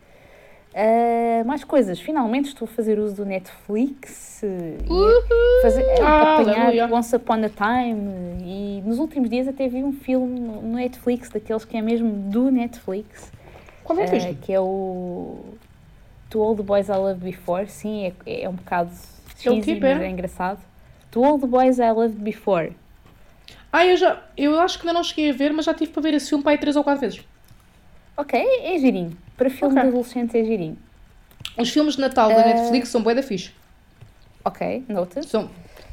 [0.74, 7.16] Uh, mais coisas, finalmente estou a fazer uso do Netflix e fazer, ah, apanhar Once
[7.16, 11.78] Upon a Time e nos últimos dias até vi um filme no Netflix, daqueles que
[11.78, 13.32] é mesmo do Netflix.
[13.84, 15.46] Qual é uh, que é o
[16.32, 18.90] To All the Boys I Loved Before, sim, é, é um bocado
[19.38, 20.06] cheesy, tipo, mas é?
[20.06, 20.60] é engraçado.
[21.12, 22.74] To All the Boys I Loved Before.
[23.72, 26.02] Ah, eu já, eu acho que ainda não cheguei a ver, mas já tive para
[26.02, 27.24] ver esse filme para aí três ou quatro vezes.
[28.18, 29.16] Ok, é girinho.
[29.36, 29.84] Para filme okay.
[29.84, 30.78] de adolescentes é girinho.
[31.58, 32.48] Os filmes de Natal da uh...
[32.48, 33.52] Netflix são bué da fixe.
[34.46, 35.26] Ok, notas.
[35.26, 35.50] São...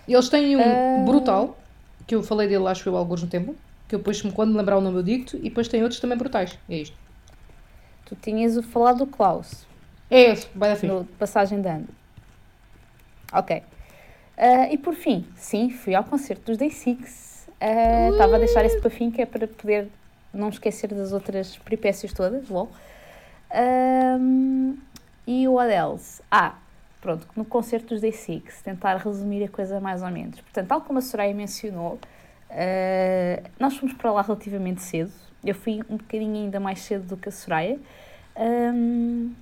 [0.07, 1.05] Eles têm um uh...
[1.05, 1.59] brutal,
[2.07, 3.55] que eu falei dele acho eu alguns no tempo,
[3.89, 6.59] que eu depois quando lembrar o nome eu digo e depois tem outros também brutais.
[6.69, 6.97] É isto.
[8.05, 9.67] Tu tinhas o falar do Klaus.
[10.11, 10.93] É esse, bué da fixe.
[10.93, 11.89] No Passagem de Ano.
[13.33, 13.63] Ok.
[14.37, 17.49] Uh, e por fim, sim, fui ao concerto dos Day Six.
[18.13, 19.89] Estava a deixar esse para fim, que é para poder
[20.33, 22.71] não esquecer das outras peripécias todas, lol.
[23.53, 24.77] Um,
[25.27, 26.23] e o Adels.
[26.31, 26.55] Ah,
[27.01, 30.41] pronto, no concerto dos Day Six, tentar resumir a coisa mais ou menos.
[30.41, 31.99] Portanto, tal como a Soraya mencionou,
[32.51, 35.13] uh, nós fomos para lá relativamente cedo.
[35.45, 37.79] Eu fui um bocadinho ainda mais cedo do que a Soraya.
[38.37, 39.33] Um,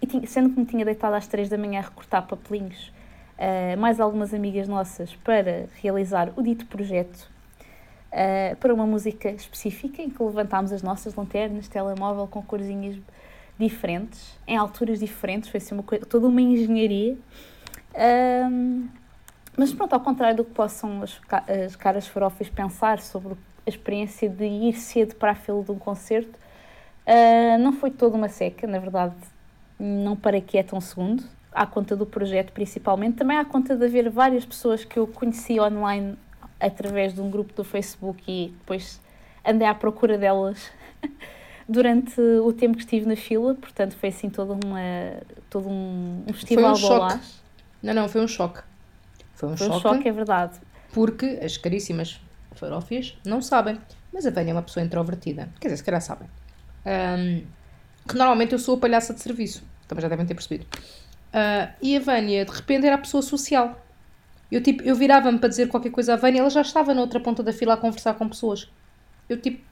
[0.00, 2.92] e tinha, sendo que me tinha deitado às três da manhã a recortar papelinhos,
[3.38, 7.28] uh, mais algumas amigas nossas para realizar o dito projeto
[8.12, 12.96] uh, para uma música específica em que levantámos as nossas lanternas, telemóvel com corzinhas
[13.58, 17.16] diferentes, em alturas diferentes, foi assim uma coisa, toda uma engenharia.
[18.50, 18.88] Um,
[19.56, 21.20] mas pronto, ao contrário do que possam as,
[21.66, 25.78] as caras farofas pensar sobre a experiência de ir cedo para a fila de um
[25.78, 26.38] concerto,
[27.06, 29.14] uh, não foi toda uma seca, na verdade
[29.78, 34.10] não parei quieto um segundo, à conta do projeto principalmente, também à conta de haver
[34.10, 36.16] várias pessoas que eu conheci online
[36.60, 39.00] através de um grupo do Facebook e depois
[39.44, 40.70] andei à procura delas
[41.68, 44.80] durante o tempo que estive na fila, portanto foi assim todo, uma,
[45.50, 47.20] todo um, um festival foi um choque.
[47.82, 48.60] Não, não, foi um choque.
[49.34, 49.78] Foi um foi choque.
[49.78, 50.58] Um choque, é verdade.
[50.92, 52.20] Porque as caríssimas
[52.52, 53.78] farófias não sabem,
[54.12, 56.28] mas a Vânia é uma pessoa introvertida, quer dizer, se calhar sabem.
[56.86, 57.44] Um,
[58.08, 60.66] que normalmente eu sou a palhaça de serviço, também já devem ter percebido.
[61.28, 63.78] Uh, e a Vânia, de repente, era a pessoa social.
[64.50, 67.20] Eu, tipo, eu virava-me para dizer qualquer coisa à Vânia, ela já estava na outra
[67.20, 68.70] ponta da fila a conversar com pessoas.
[69.28, 69.62] Eu, tipo,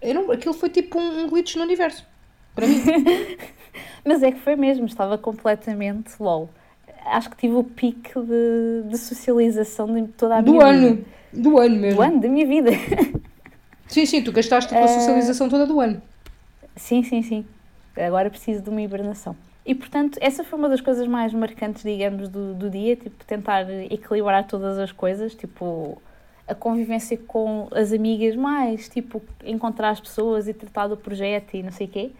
[0.00, 2.06] eu aquilo foi tipo um, um glitch no universo.
[2.54, 2.82] Para mim.
[4.04, 6.48] Mas é que foi mesmo, estava completamente lol.
[7.04, 10.88] Acho que tive o pique de, de socialização de toda a do minha ano.
[10.96, 11.04] vida.
[11.32, 11.96] Do ano mesmo.
[11.96, 12.70] Do ano, da minha vida.
[13.86, 16.02] Sim, sim, tu gastaste a socialização toda do ano.
[16.76, 17.46] Sim, sim, sim.
[17.96, 19.34] Agora preciso de uma hibernação.
[19.64, 23.68] E, portanto, essa foi uma das coisas mais marcantes, digamos, do, do dia, tipo, tentar
[23.90, 26.00] equilibrar todas as coisas, tipo,
[26.48, 31.62] a convivência com as amigas, mais, tipo, encontrar as pessoas e tratar do projeto e
[31.62, 32.10] não sei o quê.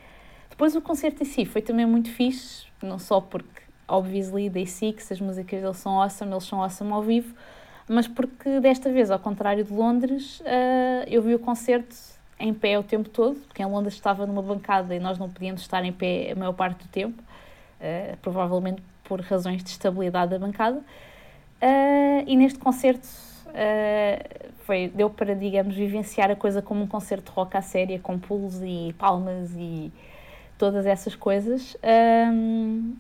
[0.51, 5.13] Depois o concerto em si foi também muito fixe, não só porque, obviously, Day Six,
[5.13, 7.35] as músicas deles são awesome, eles são awesome ao vivo,
[7.89, 11.97] mas porque desta vez, ao contrário de Londres, uh, eu vi o concerto
[12.39, 15.63] em pé o tempo todo, porque em Londres estava numa bancada e nós não podíamos
[15.63, 17.23] estar em pé a maior parte do tempo,
[17.81, 20.79] uh, provavelmente por razões de estabilidade da bancada.
[21.61, 23.07] Uh, e neste concerto
[23.49, 27.99] uh, foi, deu para, digamos, vivenciar a coisa como um concerto de rock à séria,
[27.99, 29.93] com pulos e palmas e
[30.59, 31.77] todas essas coisas.
[32.33, 32.97] Um,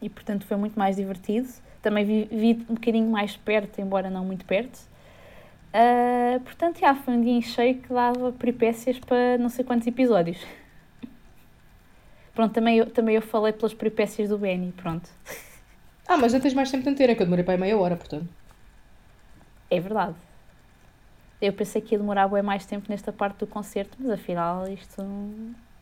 [0.00, 1.48] e portanto foi muito mais divertido.
[1.82, 4.78] Também vi, vi um bocadinho mais perto, embora não muito perto.
[5.68, 9.86] Uh, portanto, já, foi um dia em cheio que dava peripécias para não sei quantos
[9.86, 10.38] episódios.
[12.34, 15.10] Pronto, também eu, também eu falei pelas peripécias do Benny, pronto.
[16.06, 17.96] Ah, mas já tens mais tempo de antena, que eu demorei para aí meia hora,
[17.96, 18.28] portanto.
[19.70, 20.16] É verdade.
[21.40, 25.02] Eu pensei que ia demorar bem mais tempo nesta parte do concerto, mas afinal isto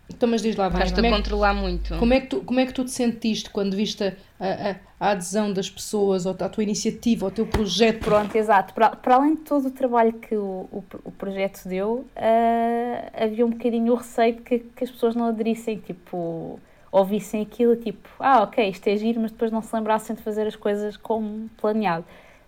[0.08, 1.96] então, mas diz lá, Vânia, Estás-te a é controlar muito.
[1.98, 5.10] Como é, que tu, como é que tu te sentiste quando viste a, a, a
[5.10, 8.04] adesão das pessoas, ou a tua iniciativa, ao teu projeto?
[8.04, 8.72] Pronto, exato.
[8.72, 13.44] Para, para além de todo o trabalho que o, o, o projeto deu, uh, havia
[13.44, 16.60] um bocadinho o receio de que, que as pessoas não aderissem, tipo,
[16.92, 20.46] ouvissem aquilo, tipo, ah, ok, isto é giro, mas depois não se lembrassem de fazer
[20.46, 22.04] as coisas como planeado.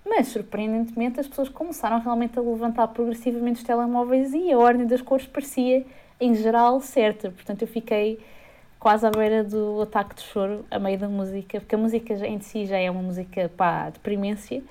[0.09, 5.03] Mas, surpreendentemente, as pessoas começaram realmente a levantar progressivamente os telemóveis e a ordem das
[5.03, 5.85] cores parecia
[6.21, 7.31] em geral, certa.
[7.31, 8.19] Portanto, eu fiquei
[8.79, 12.41] quase à beira do ataque de choro a meio da música, porque a música em
[12.41, 14.63] si já é uma música pá, de primência,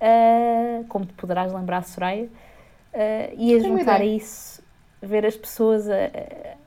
[0.00, 4.62] uh, como te poderás lembrar, Soraya, uh, e a juntar a isso,
[5.02, 5.94] ver as pessoas a,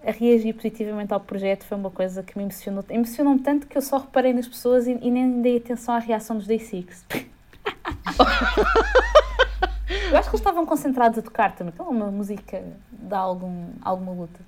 [0.06, 2.84] a, reagir positivamente ao projeto foi uma coisa que me emocionou.
[2.90, 6.38] Emocionou-me tanto que eu só reparei nas pessoas e, e nem dei atenção à reação
[6.38, 7.06] dos Day Six.
[10.12, 11.74] Eu acho que eles estavam concentrados a tocar também.
[11.74, 14.40] Então, uma música dá algum, alguma luta.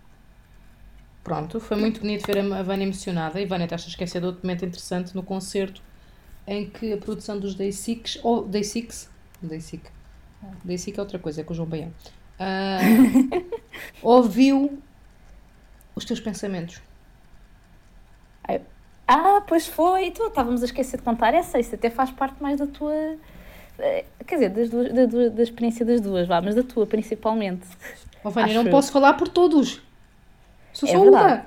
[1.24, 3.40] Pronto, foi muito bonito ver a Vânia emocionada.
[3.40, 5.82] E Vânia, estás a esquecer de outro momento interessante no concerto
[6.46, 9.10] em que a produção dos Day Six, ou Day Six,
[9.42, 9.90] Day Six,
[10.64, 11.94] Day Six é outra coisa, é com o João Baião,
[12.40, 13.58] uh,
[14.04, 14.82] ouviu
[15.96, 16.82] os teus pensamentos.
[19.08, 22.58] Ah, pois foi, então estávamos a esquecer de contar essa, isso até faz parte mais
[22.58, 23.18] da tua
[23.80, 27.66] eh, quer dizer, das duas, da, da, experiência das duas, vá, mas da tua principalmente.
[28.24, 29.82] Oh, Vânia, não posso falar por todos.
[30.72, 31.46] Sou é só uma.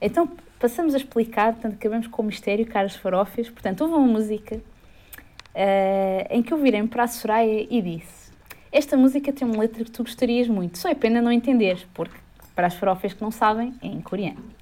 [0.00, 3.48] Então, passamos a explicar, portanto, acabamos com o mistério, caras farófias.
[3.48, 8.32] Portanto, houve uma música uh, em que eu virei para a Soraya e disse:
[8.72, 12.16] Esta música tem uma letra que tu gostarias muito, só é pena não entenderes, porque
[12.54, 14.59] para as farófias que não sabem, é em coreano.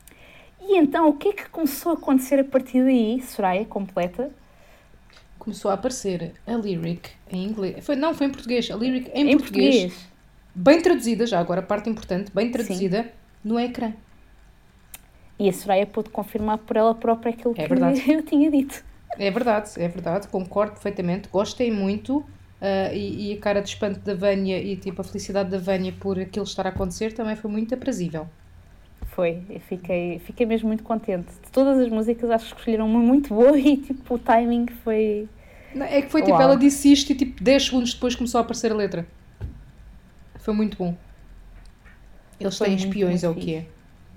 [0.68, 4.30] E então, o que é que começou a acontecer a partir daí, Soraya, completa?
[5.48, 7.84] começou a aparecer a lyric em inglês.
[7.84, 8.70] Foi, não, foi em português.
[8.70, 10.08] A lyric em, em português, português,
[10.54, 13.08] Bem traduzida, já agora a parte importante, bem traduzida Sim.
[13.44, 13.92] no ecrã.
[15.38, 18.02] E a Soraya pôde confirmar por ela própria aquilo é que verdade.
[18.10, 18.84] eu tinha dito.
[19.16, 21.28] É verdade, é verdade, concordo perfeitamente.
[21.28, 22.18] Gostei muito.
[22.60, 25.94] Uh, e, e, a cara de espanto da Vânia e tipo a felicidade da Vânia
[26.00, 28.28] por aquilo estar a acontecer também foi muito aprazível.
[29.18, 31.26] Foi, eu fiquei, fiquei mesmo muito contente.
[31.42, 35.28] De todas as músicas acho que escolheram uma muito boa e tipo o timing foi
[35.74, 36.40] é que foi tipo, Uau.
[36.42, 39.08] ela disse isto e tipo 10 segundos depois começou a aparecer a letra.
[40.38, 40.94] Foi muito bom.
[42.38, 43.66] Eles Foi têm espiões, é o que é.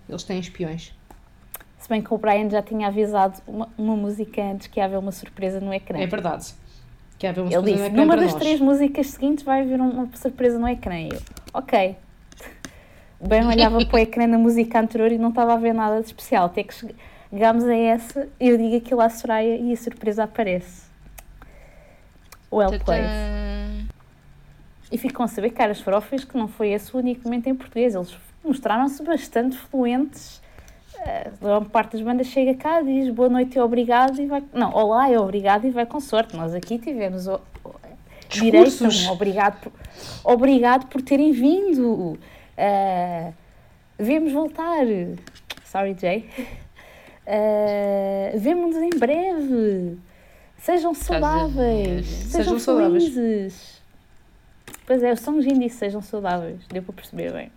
[0.07, 0.93] Eles têm espiões.
[1.79, 4.99] Se bem que o Brian já tinha avisado uma, uma música antes que ia haver
[4.99, 5.97] uma surpresa no ecrã.
[5.97, 6.53] É verdade.
[7.17, 8.39] Que haver uma Ele surpresa disse, no ecrã numa das nós.
[8.39, 10.99] três músicas seguintes vai haver um- uma surpresa no ecrã.
[11.11, 11.19] Eu,
[11.55, 11.95] ok.
[13.27, 16.07] Bem, olhava para o ecrã na música anterior e não estava a ver nada de
[16.07, 16.45] especial.
[16.45, 16.73] Até que
[17.29, 20.89] chegámos a essa, eu digo aquilo à Soraya e a surpresa aparece.
[22.51, 23.07] Well played.
[24.91, 27.95] E ficam a saber, caras farofas, que não foi esse o único momento em português.
[27.95, 30.41] Eles mostraram-se bastante fluentes.
[31.41, 34.43] Uh, parte das bandas chega cá, diz boa noite e obrigado e vai.
[34.53, 36.35] Não, olá e obrigado e vai com sorte.
[36.35, 37.39] Nós aqui tivemos o,
[38.29, 39.71] direito obrigado por,
[40.23, 42.19] obrigado por terem vindo.
[42.61, 43.33] Uh,
[43.97, 44.85] vemos voltar.
[45.65, 46.29] Sorry, Jay.
[47.25, 49.97] Uh, Vemo-nos em breve.
[50.57, 52.05] Sejam saudáveis.
[52.05, 53.03] Sejam Sejam, saudáveis.
[53.13, 53.81] felizes.
[54.85, 56.59] Pois é, o São Jin disse sejam saudáveis.
[56.67, 57.51] Deu para perceber bem.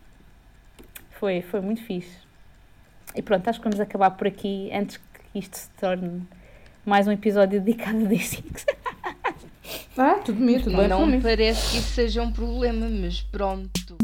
[1.10, 2.16] Foi, foi muito fixe.
[3.14, 6.22] E pronto, acho que vamos acabar por aqui antes que isto se torne
[6.84, 8.42] mais um episódio dedicado a D6.
[9.96, 10.88] Ah, tudo bem, tudo bem.
[10.88, 13.96] Não me parece que isso seja um problema, mas pronto.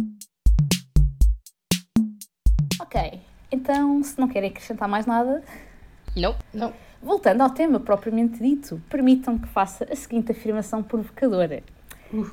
[2.91, 3.21] Ok,
[3.53, 5.43] então se não querem acrescentar mais nada,
[6.17, 6.35] Não.
[6.53, 6.73] Não.
[7.01, 11.63] voltando ao tema propriamente dito, permitam-me que faça a seguinte afirmação provocadora.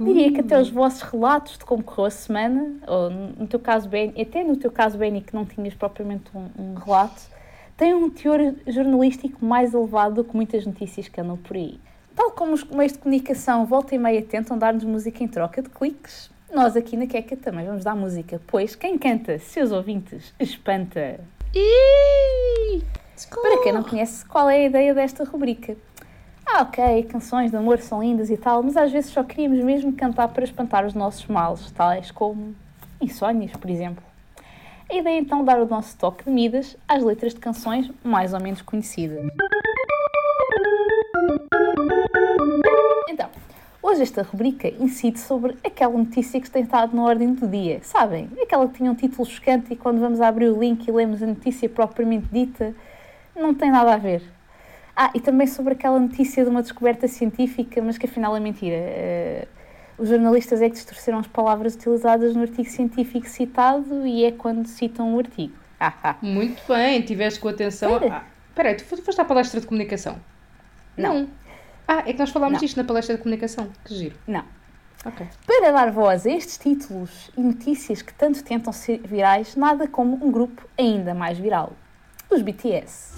[0.02, 3.88] Diria que até os vossos relatos de como correu a semana, ou no teu caso,
[3.88, 7.22] Ben, até no teu caso, Benny, que não tinhas propriamente um, um relato,
[7.78, 11.80] têm um teor jornalístico mais elevado do que muitas notícias que andam por aí.
[12.16, 15.70] Tal como os meios de comunicação volta e meia tentam dar-nos música em troca de
[15.70, 21.20] cliques, nós aqui na Queca também vamos dar música, pois quem canta, seus ouvintes, espanta.
[21.54, 22.84] Ih!
[23.30, 25.76] Para quem não conhece, qual é a ideia desta rubrica?
[26.46, 29.92] Ah, ok, canções de amor são lindas e tal, mas às vezes só queríamos mesmo
[29.94, 32.56] cantar para espantar os nossos males, tais como
[33.02, 34.04] insónias, por exemplo.
[34.90, 38.34] A ideia é então dar o nosso toque de Midas às letras de canções mais
[38.34, 39.26] ou menos conhecidas.
[43.10, 43.30] Então,
[43.82, 48.30] hoje esta rubrica incide sobre aquela notícia que tem estado na ordem do dia, sabem?
[48.42, 51.28] Aquela que tinha um título chocante e quando vamos abrir o link e lemos a
[51.28, 52.74] notícia propriamente dita,
[53.36, 54.22] não tem nada a ver.
[54.96, 58.76] Ah, e também sobre aquela notícia de uma descoberta científica, mas que afinal é mentira.
[58.76, 59.48] Eh,
[59.98, 64.66] os jornalistas é que distorceram as palavras utilizadas no artigo científico citado e é quando
[64.68, 65.54] citam o artigo.
[65.80, 66.16] Ah, ah.
[66.22, 67.94] Muito bem, tiveste com atenção.
[67.94, 68.16] Espera.
[68.16, 70.16] Ah, Espera aí, tu fo- foste à palestra de comunicação?
[70.98, 71.28] Não.
[71.88, 73.70] Ah, é que nós falámos disto na palestra de comunicação.
[73.86, 74.16] Que giro.
[74.28, 74.44] Não.
[75.06, 75.26] Ok.
[75.46, 80.16] Para dar voz a estes títulos e notícias que tanto tentam ser virais, nada como
[80.26, 81.72] um grupo ainda mais viral.
[82.30, 83.14] Os BTS.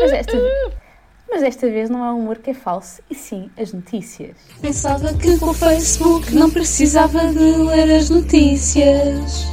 [0.00, 0.36] Mas esta,
[1.34, 4.36] mas desta vez não é o humor que é falso, e sim as notícias.
[4.62, 9.44] Pensava que com o Facebook não precisava de ler as notícias.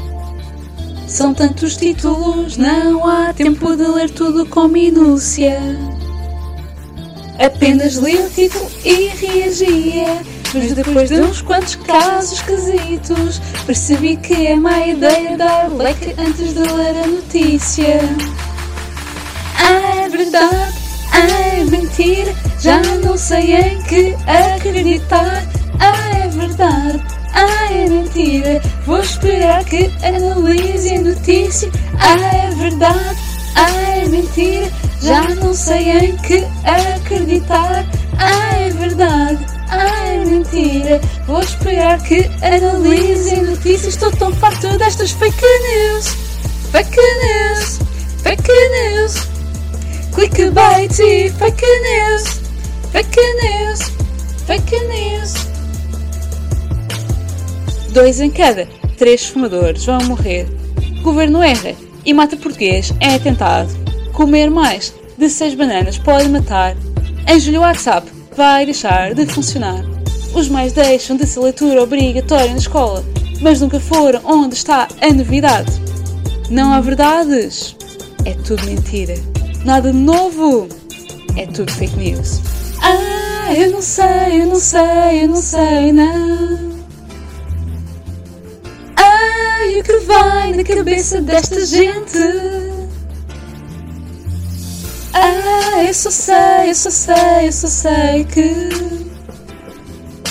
[1.07, 5.59] São tantos títulos, não há tempo de ler tudo com minúcia.
[7.43, 10.21] Apenas li o título e reagia.
[10.53, 16.53] Mas depois de uns quantos casos esquisitos, percebi que é má ideia dar like antes
[16.53, 18.01] de ler a notícia.
[19.57, 20.80] Ah, é verdade,
[21.17, 25.43] é mentira, já não sei em que acreditar.
[25.79, 27.01] Ah, é verdade,
[27.33, 31.71] ah, é mentira, vou esperar que analise a notícia.
[31.99, 33.17] Ah, é verdade,
[33.55, 34.71] ah, é mentira,
[35.01, 37.85] já não sei em que acreditar.
[38.17, 43.89] Ah, é verdade, ah, é mentira, vou esperar que analise a notícia.
[43.89, 46.07] Estou tão farto destas fake news,
[46.71, 47.79] fake news,
[48.23, 49.30] fake news.
[50.13, 52.41] Clickbait e fake news,
[52.91, 53.79] fake news,
[54.45, 55.33] fake news.
[57.93, 58.67] Dois em cada
[58.97, 60.47] três fumadores vão morrer.
[61.01, 61.73] Governo erra
[62.05, 63.69] e mata português é atentado.
[64.13, 66.75] Comer mais de seis bananas pode matar.
[67.27, 69.83] Em julho o WhatsApp vai deixar de funcionar.
[70.35, 73.03] Os mais deixam de ser leitura obrigatória na escola,
[73.41, 75.71] mas nunca foram onde está a novidade.
[76.49, 77.75] Não há verdades.
[78.23, 79.15] É tudo mentira.
[79.63, 80.67] Nada novo.
[81.37, 82.41] É tudo fake news.
[82.81, 86.71] Ah, eu não sei, eu não sei, eu não sei, não.
[88.95, 92.17] Ai, o que vai na cabeça desta gente?
[95.13, 99.11] Ah, eu só sei, eu só sei, eu só sei que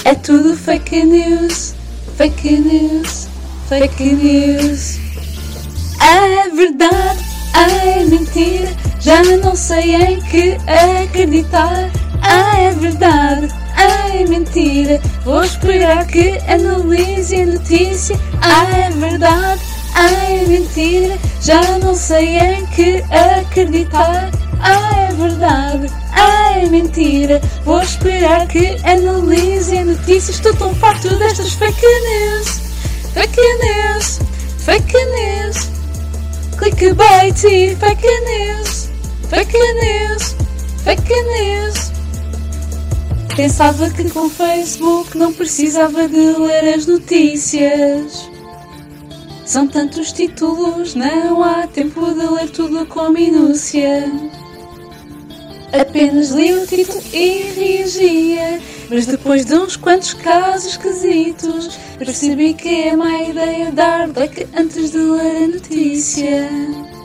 [0.04, 1.74] é tudo fake news,
[2.16, 3.28] fake news,
[3.68, 4.98] fake news.
[6.00, 7.24] É verdade,
[7.54, 10.56] é mentira, já não sei em que
[11.02, 11.90] acreditar.
[12.22, 18.16] É verdade, é mentira, vou esperar que analise a notícia.
[18.42, 19.62] É verdade,
[19.96, 24.30] é mentira, já não sei em que acreditar.
[24.62, 30.32] É verdade, é mentira, vou esperar que analise a notícia.
[30.32, 32.60] Estou tão farto destas fake news,
[33.14, 34.20] fake news,
[34.58, 35.80] fake news.
[36.60, 37.40] Clickbait,
[37.78, 38.79] fake news,
[39.30, 40.36] fake news,
[40.82, 41.92] fake news.
[43.36, 48.28] Pensava que com o Facebook não precisava de ler as notícias.
[49.46, 54.12] São tantos títulos, não há tempo de ler tudo com minúcia.
[55.72, 58.60] Apenas li o título e reagia,
[58.90, 64.90] mas depois de uns quantos casos esquisitos, percebi que é má ideia dar like antes
[64.90, 66.99] de ler a notícia.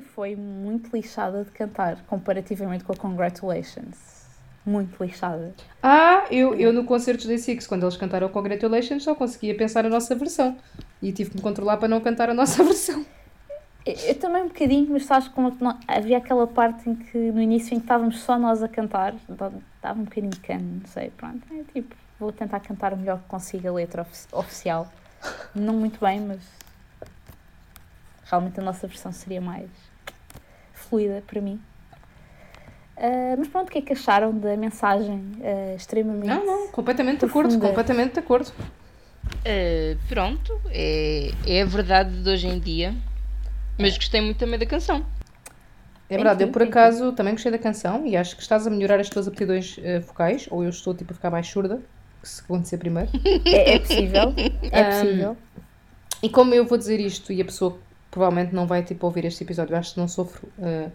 [0.00, 4.20] Música foi muito lixada de cantar comparativamente com a Congratulations.
[4.64, 5.54] Muito lixada.
[5.82, 9.88] Ah, eu, eu no concerto da Six, quando eles cantaram Congratulations, só conseguia pensar a
[9.88, 10.56] nossa versão.
[11.02, 13.04] E tive que me controlar para não cantar a nossa versão.
[13.86, 17.16] Eu, eu também um bocadinho, mas sabes como que não- havia aquela parte em que
[17.16, 20.86] no início em que estávamos só nós a cantar, dava um bocadinho de cano, não
[20.86, 21.40] sei, pronto.
[21.52, 24.90] É tipo, vou tentar cantar o melhor que consiga a letra ofi- oficial.
[25.54, 26.40] Não muito bem, mas
[28.26, 29.68] realmente a nossa versão seria mais
[30.90, 31.60] fluida para mim.
[33.00, 36.26] Ah, mas pronto, o que é que acharam da mensagem ah, extremamente.
[36.26, 37.68] Não, não, completamente de acordo, Profunda.
[37.68, 38.52] completamente de acordo.
[39.30, 42.94] Uh, pronto, é, é a verdade de hoje em dia.
[43.78, 45.06] Mas gostei muito também da canção.
[46.10, 48.98] É verdade, eu por acaso também gostei da canção e acho que estás a melhorar
[48.98, 51.80] as tuas aptidões vocais, ou eu estou tipo a ficar mais surda,
[52.20, 53.08] que se acontecer primeiro.
[53.46, 54.34] É, é possível,
[54.70, 55.36] é possível.
[56.22, 57.78] E como eu vou dizer isto e a pessoa
[58.10, 60.90] provavelmente não vai tipo ouvir este episódio, eu acho que não sofro, eh,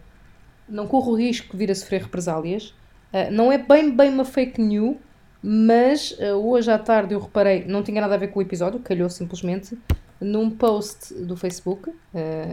[0.67, 2.73] não corro o risco de vir a sofrer represálias.
[3.13, 4.97] Eh, não é bem bem uma fake news,
[5.41, 8.79] mas eh, hoje à tarde eu reparei, não tinha nada a ver com o episódio,
[8.79, 9.77] calhou simplesmente
[10.19, 11.91] num post do Facebook.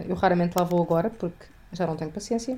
[0.07, 2.57] eu raramente lá vou agora porque já não tenho paciência.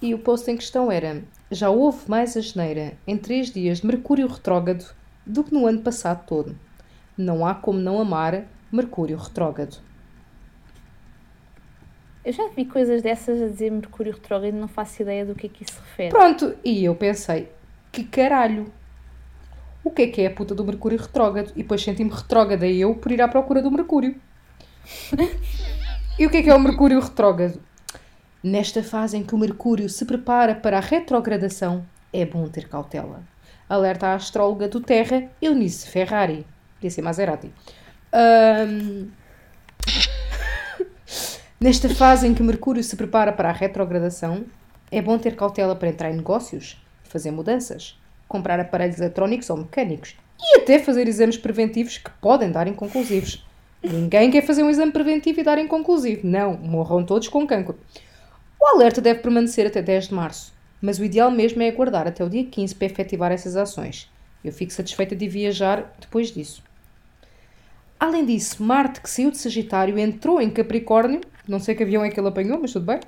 [0.00, 4.26] E o post em questão era: Já houve mais asneira em três dias de Mercúrio
[4.26, 6.56] retrógrado do que no ano passado todo.
[7.16, 9.78] Não há como não amar Mercúrio retrógrado.
[12.26, 15.46] Eu já vi coisas dessas a dizer Mercúrio retrógrado e não faço ideia do que
[15.46, 16.08] é que isso se refere.
[16.08, 17.48] Pronto, e eu pensei:
[17.92, 18.66] Que caralho!
[19.84, 21.52] O que é que é a puta do Mercúrio retrógrado?
[21.54, 24.16] E depois senti-me retrógrada eu por ir à procura do Mercúrio.
[26.18, 27.62] e o que é que é o Mercúrio retrógrado?
[28.42, 33.22] Nesta fase em que o Mercúrio se prepara para a retrogradação, é bom ter cautela.
[33.68, 36.44] Alerta a astróloga do Terra, Eunice Ferrari.
[36.74, 37.52] Podia ser Maserati.
[38.12, 39.10] Ahm,
[41.58, 44.44] Nesta fase em que Mercúrio se prepara para a retrogradação,
[44.90, 47.98] é bom ter cautela para entrar em negócios, fazer mudanças,
[48.28, 53.42] comprar aparelhos eletrónicos ou mecânicos e até fazer exames preventivos que podem dar inconclusivos.
[53.82, 56.26] Ninguém quer fazer um exame preventivo e dar inconclusivo.
[56.26, 57.78] Não, morram todos com cancro.
[58.60, 60.52] O alerta deve permanecer até 10 de março,
[60.82, 64.10] mas o ideal mesmo é aguardar até o dia 15 para efetivar essas ações.
[64.44, 66.62] Eu fico satisfeita de viajar depois disso.
[67.98, 72.10] Além disso, Marte, que saiu de Sagitário, entrou em Capricórnio, não sei que avião é
[72.10, 73.00] que ele apanhou, mas tudo bem,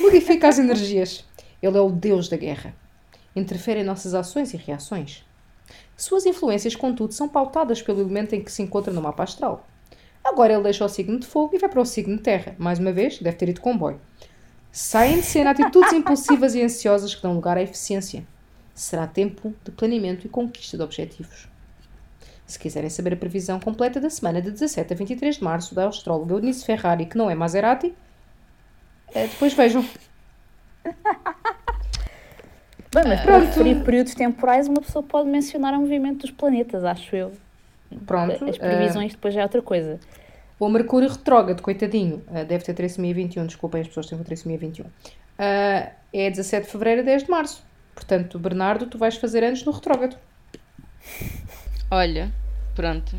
[0.00, 1.24] modifica as energias.
[1.62, 2.74] Ele é o deus da guerra.
[3.34, 5.24] Interfere em nossas ações e reações.
[5.96, 9.66] Suas influências, contudo, são pautadas pelo elemento em que se encontra no mapa astral.
[10.24, 12.54] Agora ele deixa o signo de fogo e vai para o signo de terra.
[12.58, 14.00] Mais uma vez, deve ter ido comboio.
[14.70, 18.26] Saem de cena atitudes impulsivas e ansiosas que dão lugar à eficiência.
[18.74, 21.48] Será tempo de planeamento e conquista de objetivos.
[22.48, 25.86] Se quiserem saber a previsão completa da semana de 17 a 23 de março da
[25.86, 27.94] astróloga Eunice Ferrari, que não é Maserati,
[29.14, 29.84] eh, depois vejam.
[32.94, 37.14] Bem, mas para referir períodos temporais, uma pessoa pode mencionar o movimento dos planetas, acho
[37.14, 37.32] eu.
[38.06, 38.42] Pronto.
[38.46, 40.00] As eh, previsões depois já é outra coisa.
[40.58, 44.86] O Mercúrio retrógrado, coitadinho, eh, deve ter trissomia 21, desculpem, as pessoas têm trissomia 21.
[45.38, 47.62] eh, é 17 de fevereiro a 10 de março.
[47.94, 50.16] Portanto, Bernardo, tu vais fazer anos no retrógrado.
[51.90, 52.32] Olha,
[52.74, 53.16] pronto.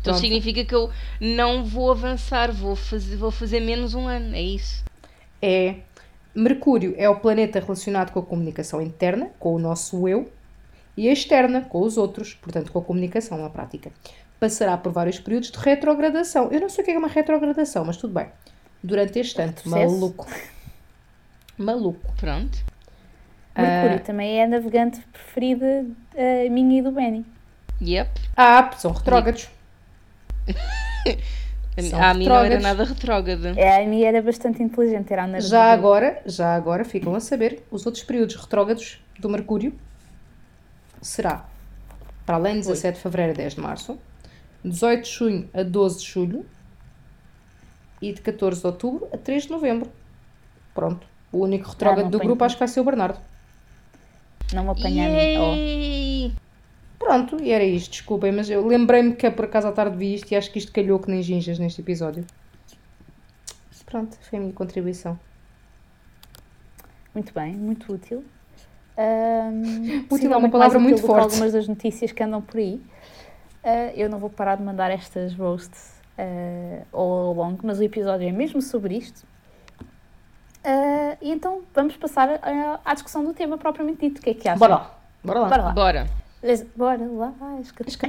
[0.00, 0.18] Então Pronto.
[0.20, 0.90] significa que eu
[1.20, 4.84] não vou avançar, vou fazer, vou fazer menos um ano, é isso.
[5.40, 5.76] É.
[6.34, 10.30] Mercúrio é o planeta relacionado com a comunicação interna, com o nosso eu,
[10.96, 13.90] e a externa, com os outros, portanto, com a comunicação na prática.
[14.38, 16.50] Passará por vários períodos de retrogradação.
[16.50, 18.26] Eu não sei o que é uma retrogradação, mas tudo bem.
[18.82, 19.54] Durante este ano.
[19.64, 20.26] Maluco.
[21.56, 22.12] Maluco.
[22.16, 22.58] Pronto.
[23.56, 24.00] Mercúrio Ah.
[24.04, 27.24] também é a navegante preferida eh, minha e do Benny.
[27.82, 28.20] Yep.
[28.36, 29.48] Ah, são retrógrados.
[31.90, 33.52] São a mim não era nada retrógrada.
[33.56, 37.64] É, a minha era bastante inteligente, era a Já agora, já agora ficam a saber,
[37.68, 39.74] os outros períodos retrógrados do Mercúrio
[41.02, 41.48] será
[42.24, 43.98] para além de 17 de fevereiro a 10 de março,
[44.64, 46.46] 18 de junho a 12 de julho
[48.00, 49.90] e de 14 de outubro a 3 de novembro.
[50.74, 51.06] Pronto.
[51.30, 53.18] O único retrógrado Ah, do grupo acho que vai ser o Bernardo.
[54.52, 55.38] Não me apanha a mim.
[55.38, 55.54] Oh.
[55.54, 56.34] Yay!
[57.04, 60.32] Pronto, e era isto, desculpem, mas eu lembrei-me que por acaso à tarde vi isto
[60.32, 62.24] e acho que isto calhou que nem ginjas neste episódio.
[63.84, 65.20] Pronto, foi a minha contribuição.
[67.14, 68.24] Muito bem, muito útil.
[68.96, 71.24] Ahm, Útil é uma palavra muito forte.
[71.24, 72.80] algumas das notícias que andam por aí.
[73.62, 78.26] Ah, eu não vou parar de mandar estas roasts ah, all along, mas o episódio
[78.26, 79.26] é mesmo sobre isto.
[80.64, 84.20] Ah, e então vamos passar ah, à discussão do tema propriamente dito.
[84.20, 84.58] O que é que acham?
[84.58, 85.48] Bora lá, bora lá.
[85.48, 85.72] Bora lá.
[85.72, 86.23] Bora.
[86.44, 87.32] Let's- Bora lá.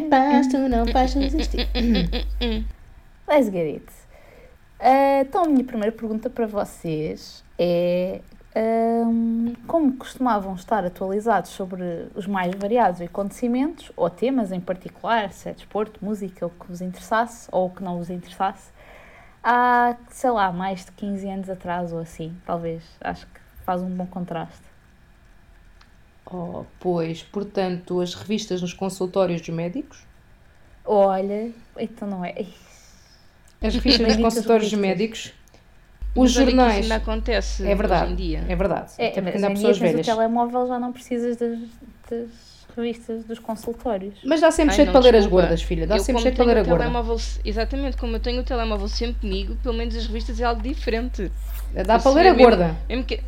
[0.10, 1.68] Capaz, tu não vais desistir.
[3.28, 3.86] Let's get it.
[4.80, 8.20] Ah, então, a minha primeira pergunta para vocês é
[8.56, 15.50] ahm, como costumavam estar atualizados sobre os mais variados acontecimentos ou temas em particular, se
[15.50, 18.70] é desporto, música, o que vos interessasse ou o que não vos interessasse,
[19.44, 22.84] há, sei lá, mais de 15 anos atrás ou assim, talvez.
[23.02, 24.65] Acho que faz um bom contraste.
[26.26, 30.00] Oh, pois, portanto, as revistas nos consultórios dos médicos,
[30.88, 32.46] Olha, então não é.
[33.62, 35.34] As revistas nos consultórios dos médicos,
[36.16, 36.84] os Mas olha que isso jornais.
[36.84, 38.46] ainda acontece É verdade, hoje em dia.
[38.48, 38.92] é verdade.
[38.98, 40.08] É, Até porque mas ainda há pessoas tens velhas.
[40.08, 41.60] o telemóvel já não precisas das,
[42.10, 42.30] das
[42.76, 44.16] revistas dos consultórios.
[44.24, 45.88] Mas dá sempre Ai, jeito não, para ler as gordas, filha.
[45.88, 47.16] Dá eu, sempre jeito para ler a gorda.
[47.44, 51.32] exatamente, como eu tenho o telemóvel sempre comigo, pelo menos as revistas é algo diferente.
[51.86, 52.76] Dá Se para ler a gorda.
[52.88, 53.22] Mesmo que,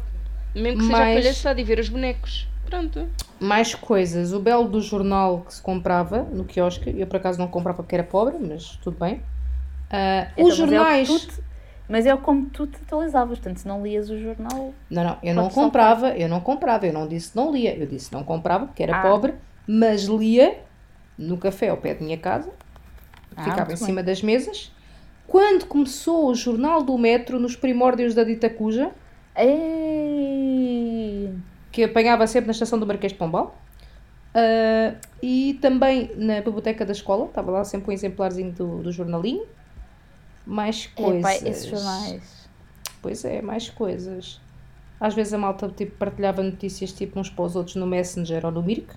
[0.53, 2.47] mesmo que seja Mas- palhaçada e ver os bonecos.
[2.69, 3.07] Pronto.
[3.39, 4.33] Mais coisas.
[4.33, 6.93] O belo do jornal que se comprava no quiosque.
[6.97, 9.21] Eu por acaso não comprava porque era pobre, mas tudo bem.
[9.89, 11.09] Ah, Então, os mas é jornais.
[11.25, 11.41] te-
[11.89, 14.73] mas é o como tu te atualizavas, portanto, se não lias o jornal.
[14.89, 18.11] Não, não, eu não comprava, eu não comprava, eu não disse não lia, eu disse
[18.11, 19.01] não comprava porque era Ah.
[19.01, 19.33] pobre,
[19.65, 20.59] mas lia
[21.17, 22.51] no café ao pé da minha casa,
[23.37, 24.71] Ah, ficava em cima das mesas.
[25.25, 28.91] Quando começou o jornal do metro, nos primórdios da dita cuja,
[29.39, 30.46] Ei!
[31.71, 33.55] Que apanhava sempre na estação do Marquês de Pombal,
[34.37, 39.45] ah, e também na biblioteca da escola, estava lá sempre um exemplarzinho do, do jornalinho.
[40.45, 41.41] Mais coisas.
[41.41, 42.49] Epá, esses jornais.
[43.01, 44.39] Pois é, mais coisas.
[44.99, 48.51] Às vezes a malta tipo, partilhava notícias tipo uns para os outros no Messenger ou
[48.51, 48.95] no Mirk.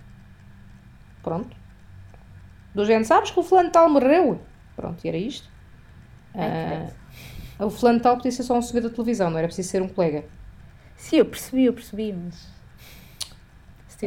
[1.23, 1.57] Pronto.
[2.75, 4.41] Do género, sabes que o fulano tal morreu?
[4.77, 5.49] Pronto, e era isto.
[6.35, 6.87] Ah,
[7.65, 9.89] o fulano tal podia ser só um senhor da televisão, não era preciso ser um
[9.89, 10.25] colega.
[10.97, 12.60] Sim, eu percebi, eu percebi, mas.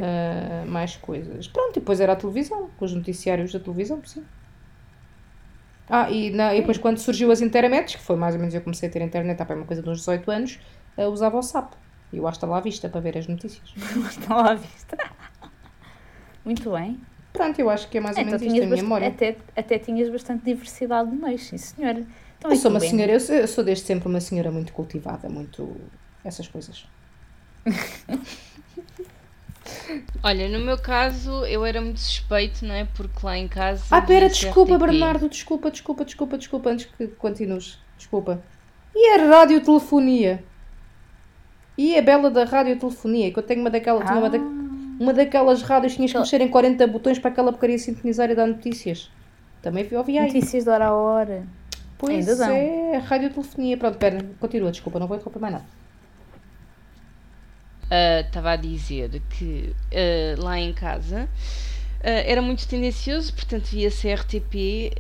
[0.02, 1.48] Ah, mais coisas.
[1.48, 4.28] Pronto, e depois era a televisão, com os noticiários da televisão, sim.
[5.90, 8.62] Ah, e, na- e depois quando surgiu as internets, que foi mais ou menos eu
[8.64, 10.60] comecei a ter internet há bem uma coisa de uns 18 anos,
[10.98, 11.76] ah, usava o SAP.
[12.12, 13.70] E eu acho que estava à vista para ver as notícias.
[14.10, 14.98] Estão lá à vista.
[16.44, 17.00] Muito bem.
[17.32, 19.12] Pronto, eu acho que é mais ou Então, menos isto tinhas a minha memória.
[19.12, 22.06] até, até tinhas bastante diversidade no meio, sim, senhora.
[22.38, 22.80] Então, Eu e sou uma Ben?
[22.80, 25.92] senhora, eu sou, eu sou desde sempre uma senhora muito cultivada, muito.
[26.24, 26.90] essas coisas.
[30.24, 32.86] Olha, no meu caso, eu era muito suspeito, não é?
[32.96, 33.84] Porque lá em casa.
[33.92, 34.86] Ah, pera, desculpa, RTP.
[34.86, 37.78] Bernardo, desculpa, desculpa, desculpa, desculpa, antes que continues.
[37.98, 38.42] Desculpa.
[38.96, 40.44] E a radiotelefonia?
[41.78, 43.32] E a bela da radiotelefonia?
[43.32, 44.42] Que eu tenho uma, daquela, tinha uma, da- Ah.
[45.00, 48.36] uma daquelas rádios que tinhas que mexer em 40 botões para aquela porcaria sintonizar e
[48.36, 49.10] dar notícias.
[49.62, 50.28] Também vi ouvi aí.
[50.28, 51.44] Notícias de hora a hora.
[51.98, 53.78] Pois Ainda é, radiotelefonia.
[53.78, 55.66] Pronto, pera, continua, desculpa, não vou interromper mais nada.
[57.94, 61.30] Ah, Estava a dizer que ah, lá em casa
[62.04, 64.92] ah, era muito tendencioso, portanto via-se RTP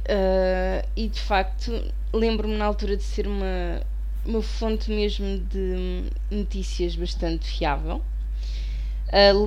[0.95, 3.81] e de facto lembro-me na altura de ser uma,
[4.23, 7.99] uma fonte mesmo de notícias bastante fiável.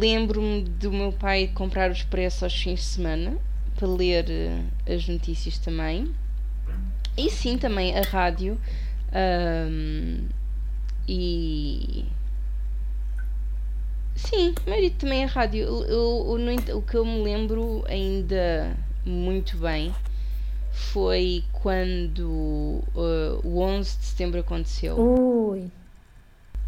[0.00, 3.36] Lembro-me do meu pai comprar o Expresso aos fins de semana
[3.76, 4.26] para ler
[4.88, 6.12] as notícias também.
[7.16, 8.60] E sim, também a rádio.
[11.08, 12.04] e
[14.16, 15.62] Sim, mas também a rádio.
[15.64, 19.94] Eu, eu- eu o que eu me lembro ainda muito bem
[20.72, 24.98] foi quando uh, o 11 de setembro aconteceu.
[24.98, 25.70] Ui.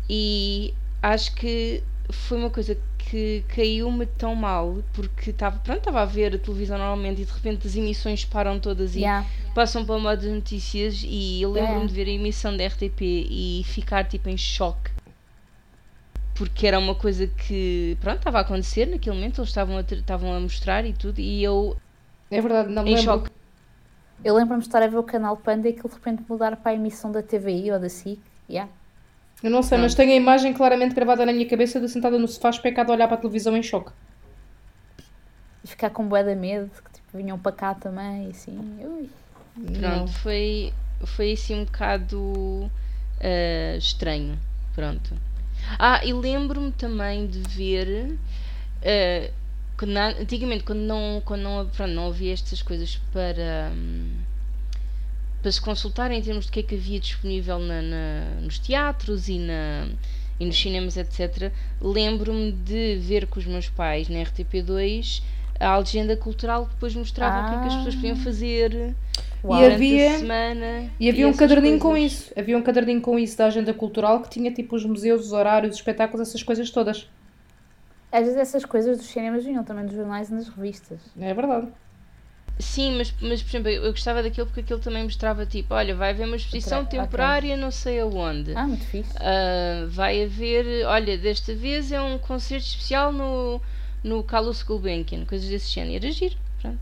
[0.09, 0.73] E
[1.03, 6.35] acho que foi uma coisa que caiu-me tão mal porque estava pronto, estava a ver
[6.35, 9.27] a televisão normalmente e de repente as emissões param todas e Yeah.
[9.55, 11.87] passam para o modo de notícias e eu lembro-me É.
[11.87, 14.91] de ver a emissão da RTP e ficar tipo em choque
[16.39, 19.99] porque era uma coisa que pronto estava a acontecer naquele momento eles estavam a, ter-
[19.99, 21.77] estavam a mostrar e tudo e eu
[22.31, 23.05] É verdade, não me Em lembro.
[23.05, 23.31] choque.
[24.25, 26.73] Eu lembro-me de estar a ver o canal Panda e aquilo de repente mudar para
[26.73, 28.21] a emissão da TVI ou da SIC.
[28.49, 28.71] Yeah.
[29.43, 32.29] Eu não sei, mas tenho a imagem claramente gravada na minha cabeça de sentada no
[32.29, 33.93] sofá especada a olhar para a televisão em choque.
[35.63, 38.59] E ficar com bué de medo, que tipo, vinham para cá também, e assim.
[38.85, 39.11] Ui.
[39.57, 40.07] Não.
[40.07, 40.73] Pronto, foi,
[41.05, 42.71] foi assim um bocado
[43.21, 44.39] ah, estranho.
[44.75, 45.15] Pronto.
[45.79, 48.17] Ah, e lembro-me também de ver.
[49.79, 53.71] que na- antigamente, quando não, quando não, pronto, não havia estas coisas para.
[53.75, 54.11] hum,
[55.41, 59.29] para se consultar em termos de que é que havia disponível na, na- nos teatros
[59.29, 59.89] e, na,
[60.41, 61.53] e nos cinemas, etc.
[61.81, 65.23] Lembro-me de ver com os meus pais na RTP2
[65.61, 68.95] a legenda cultural que depois mostrava o que é que as pessoas podiam fazer
[69.45, 69.59] Uau.
[69.61, 70.91] E durante havia- a semana.
[70.99, 72.13] E havia um essas caderninho com coisas.
[72.13, 72.33] isso.
[72.37, 75.73] Havia um caderninho com isso da agenda cultural que tinha tipo os museus, os horários,
[75.75, 77.09] os espetáculos, essas coisas todas.
[78.11, 80.99] Às vezes essas coisas dos cinemas vinham também dos jornais e das revistas.
[81.21, 81.69] É verdade.
[82.59, 86.11] Sim, mas, mas por exemplo, eu gostava daquilo porque aquilo também mostrava tipo, olha, vai
[86.11, 88.53] haver uma exposição temporária não sei aonde.
[88.57, 89.13] Ah, muito fixe.
[89.21, 93.61] Ah, vai haver, olha, desta vez é um concerto especial no,
[94.03, 96.05] no Carlos Gulbenkian, coisas desse género.
[96.05, 96.79] Era giro, pronto.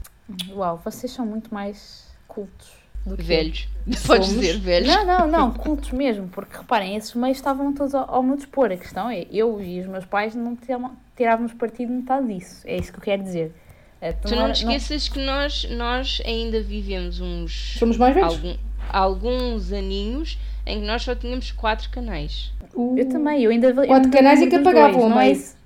[0.53, 2.69] Uau, vocês são muito mais cultos
[3.05, 3.27] do que eu.
[3.27, 3.69] Velhos.
[3.85, 4.29] Podes Somos.
[4.31, 4.89] dizer velhos.
[4.89, 8.73] Não, não, não, cultos mesmo, porque reparem, esses meios estavam todos ao, ao meu dispor.
[8.73, 12.63] A questão é, eu e os meus pais não tirávamos- partido de metade disso.
[12.65, 13.55] É isso que eu quero dizer.
[14.01, 18.35] Eh, Tu não não te esqueças que nós, nós ainda vivemos uns Somos mais velhos.
[18.35, 18.57] algum-
[18.91, 22.53] alguns aninhos em que nós só tínhamos quatro canais.
[22.75, 23.69] Uh, Eu também, eu ainda.
[23.69, 25.57] eu Quatro ainda me canais e lembro que apagavam não é isso?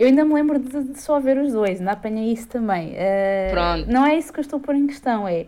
[0.00, 2.92] Eu ainda me lembro de, de só ver os dois, ainda apanhei isso também.
[2.94, 3.92] Eh, Pronto.
[3.92, 5.44] Não é isso que eu estou a pôr em questão, é.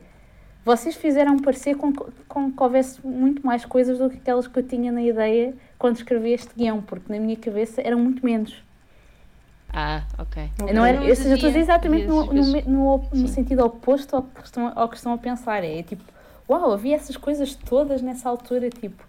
[0.62, 1.90] Vocês fizeram parecer com,
[2.28, 5.96] com que houvesse muito mais coisas do que aquelas que eu tinha na ideia quando
[5.96, 8.62] escrevi este guião, porque na minha cabeça eram muito menos.
[9.72, 10.50] Ah, ok.
[10.74, 14.14] Não era, seja, eu estou a dizer exatamente no, no, me- no, no sentido oposto
[14.16, 15.64] ao que, estão, ao que estão a pensar.
[15.64, 16.04] É tipo,
[16.48, 19.02] uau, havia essas coisas todas nessa altura, tipo.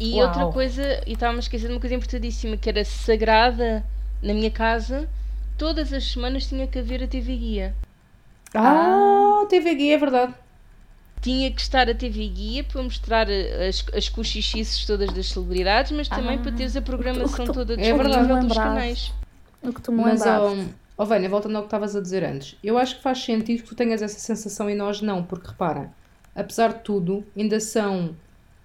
[0.00, 0.26] E Uau.
[0.26, 3.84] outra coisa, e estava-me a esquecer de uma coisa importantíssima, que era sagrada
[4.22, 5.08] na minha casa,
[5.58, 7.74] todas as semanas tinha que haver a TV Guia.
[8.54, 10.34] Ah, TV Guia, é verdade.
[11.20, 16.08] Tinha que estar a TV Guia para mostrar as, as cochichices todas das celebridades, mas
[16.08, 18.08] também Ah, para teres a programação tu- toda é verdade.
[18.08, 18.62] disponível dos Lembraste.
[18.62, 19.12] canais.
[19.62, 20.68] O que tu me Mas, lembraste.
[20.98, 23.62] ó, ó Vânia, voltando ao que estavas a dizer antes, eu acho que faz sentido
[23.62, 25.92] que tu tenhas essa sensação e nós não, porque repara,
[26.34, 28.16] apesar de tudo, ainda são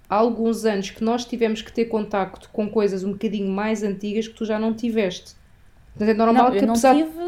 [0.10, 4.28] há alguns anos que nós tivemos que ter contacto com coisas um bocadinho mais antigas
[4.28, 5.36] que tu já não tiveste.
[5.98, 7.28] Portanto, é normal Não, que eu não apesar tive.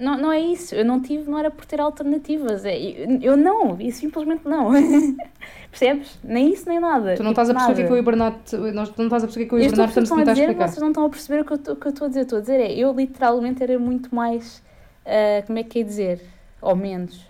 [0.00, 0.74] Não, não é isso.
[0.74, 2.64] Eu não tive, não era por ter alternativas.
[2.64, 4.70] É, eu, eu não, e simplesmente não.
[5.70, 6.18] Percebes?
[6.24, 7.14] Nem isso, nem nada.
[7.16, 8.88] Tu não Tipo, estás a perceber o que é que eu e o Bernardo, nós,
[8.88, 10.32] tu não estás a perceber o que eu e Eu o Bernardo estamos a tentar
[10.32, 10.68] dizer, explicar.
[10.68, 12.20] vocês não estão a perceber o que eu estou- o que eu estou a dizer.
[12.22, 14.62] Estou a dizer é, eu literalmente era muito mais,
[15.04, 16.20] ah, como é que é dizer?
[16.62, 17.26] Ou menos.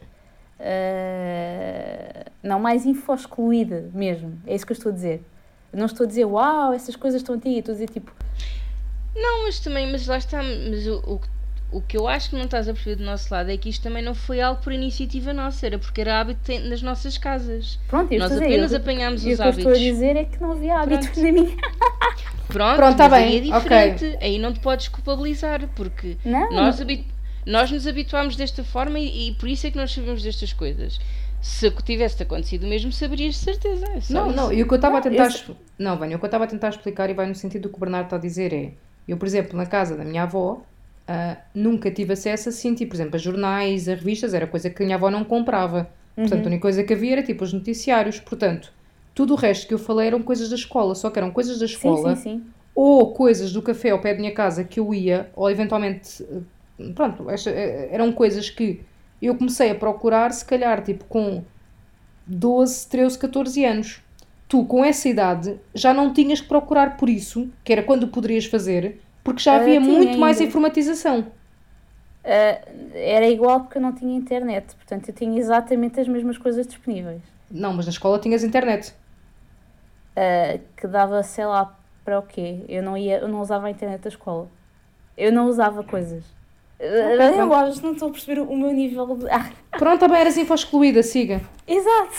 [0.99, 4.33] ah, não, mais info excluída mesmo.
[4.47, 5.23] É isso que eu estou a dizer.
[5.73, 7.59] Não estou a dizer, uau, essas coisas estão antigas.
[7.59, 8.11] Estou a dizer, tipo,
[9.21, 11.21] Não, mas também, mas lá está, mas o, o,
[11.79, 13.83] o que eu acho que não estás a perceber do nosso lado é que isto
[13.83, 17.79] também não foi algo por iniciativa nossa, era porque era hábito nas nossas casas.
[17.89, 18.45] pronto, eu Nós dizer.
[18.45, 19.81] apenas eu- apanhámos e o os que eu estou a hábitos.
[19.81, 21.23] dizer é que não havia hábitos Pronto.
[21.23, 21.57] na minha.
[22.49, 23.93] Pronto, Pronto, tá bem, aí é ok.
[23.93, 24.19] diferente.
[24.25, 26.81] Aí não te podes culpabilizar, porque Não, nós,
[27.45, 30.99] nós nos habituámos desta forma e, e por isso é que nós sabemos destas coisas.
[31.43, 33.85] Se tivesse acontecido o mesmo, saberias de certeza.
[33.87, 34.13] É Não, isso.
[34.37, 35.29] não, e o que eu estava a tentar.
[35.47, 37.69] eu Não, Vânia, o que eu estava a tentar explicar e vai no sentido do
[37.69, 38.73] que o Bernardo está a dizer é:
[39.13, 40.67] eu, por exemplo, na casa da minha avó,
[41.07, 44.83] ah, nunca tive acesso assim, tipo, por exemplo, a jornais, a revistas, era coisa que
[44.83, 45.93] a minha avó não comprava.
[46.23, 48.21] Portanto, a única coisa que havia era tipo os noticiários.
[48.21, 48.73] Portanto,
[49.15, 51.65] tudo o resto que eu falei eram coisas da escola, só que eram coisas da
[51.73, 52.55] Sim, escola sim, sim.
[52.75, 56.23] ou coisas do café ao pé da minha casa que eu ia, ou eventualmente,
[56.79, 58.87] eh, pronto, esta- eh, eram coisas que
[59.21, 61.45] eu comecei a procurar, se calhar, tipo, com
[62.27, 64.03] 12, 13, 14 anos.
[64.49, 68.47] Tu, com essa idade, já não tinhas que procurar por isso, que era quando poderias
[68.47, 70.43] fazer, porque já Ah, havia muito mais ainda.
[70.43, 71.33] informatização.
[72.25, 72.61] Ah,
[72.95, 77.23] era igual porque eu não tinha internet, portanto eu tinha exatamente as mesmas coisas disponíveis.
[77.51, 78.95] Não, mas na escola tinhas internet.
[80.17, 82.65] Ah, que dava, sei lá, para o quê?
[82.69, 84.51] Eu não, ia, eu não usava a internet da escola.
[85.17, 86.25] Eu não usava coisas.
[86.81, 89.29] Eu acho que não estou a perceber o meu nível de.
[89.29, 91.41] Ah, Pronto, também eras info excluída, siga.
[91.67, 92.13] exato!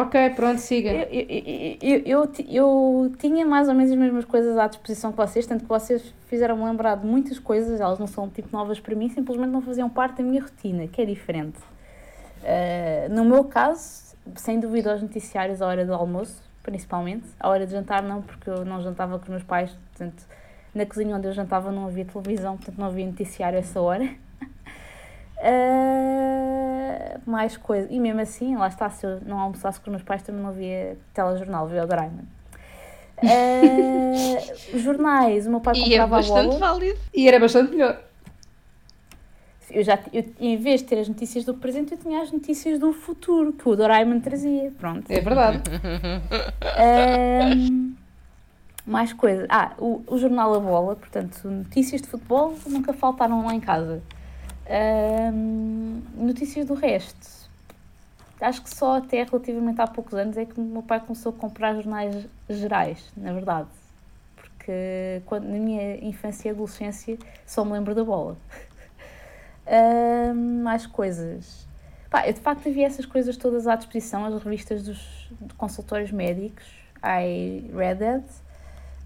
[0.00, 0.90] Ok, pronto, siga.
[0.90, 5.10] Eu, eu, eu, eu, ti- eu tinha mais ou menos as mesmas coisas à disposição
[5.10, 8.80] que vocês, tanto que vocês fizeram-me lembrar de muitas coisas, elas não são tipo novas
[8.80, 11.58] para mim, simplesmente não faziam parte da minha rotina, que é diferente.
[12.42, 17.26] Ah, no meu caso, sem dúvida, os noticiários à hora do almoço, principalmente.
[17.38, 20.24] À hora de jantar, não, porque eu não jantava com os meus pais, portanto,
[20.74, 24.08] na cozinha onde eu jantava não havia televisão, portanto, não havia noticiário a essa hora.
[25.42, 27.88] Ah, Uh, mais coisa.
[27.90, 30.52] E mesmo assim, lá está, se eu não almoçasse com os meus pais, também não
[30.52, 32.24] via telejornal, via o Doraemon.
[33.22, 34.38] Uh,
[34.78, 36.58] jornais, o meu pai E é comprava a bastante bola.
[36.58, 36.98] válido.
[37.14, 37.98] E era bastante melhor.
[39.70, 42.78] Eu já, eu, em vez de ter as notícias do presente, eu tinha as notícias
[42.78, 44.72] do futuro, que o Doraemon trazia.
[44.78, 45.10] Pronto.
[45.10, 45.62] É verdade.
[46.76, 47.94] Ahm,
[48.90, 49.46] mais coisas.
[49.48, 54.02] Ah, o, o jornal A Bola, portanto, notícias de futebol nunca faltaram lá em casa.
[56.16, 57.48] Notícias do resto.
[58.40, 61.32] Acho que só até relativamente há poucos anos é que o meu pai começou a
[61.32, 63.68] comprar jornais gerais, na verdade.
[64.34, 68.36] Porque quando, na minha infância e adolescência só me lembro da bola.
[70.62, 71.68] Mais coisas.
[72.10, 76.64] Pá, eu de facto havia essas coisas todas à disposição, as revistas dos consultórios médicos,
[77.04, 78.24] I read that.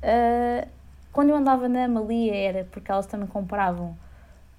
[0.05, 0.67] Ah,
[1.13, 3.97] quando eu andava na Amalia era porque elas também compravam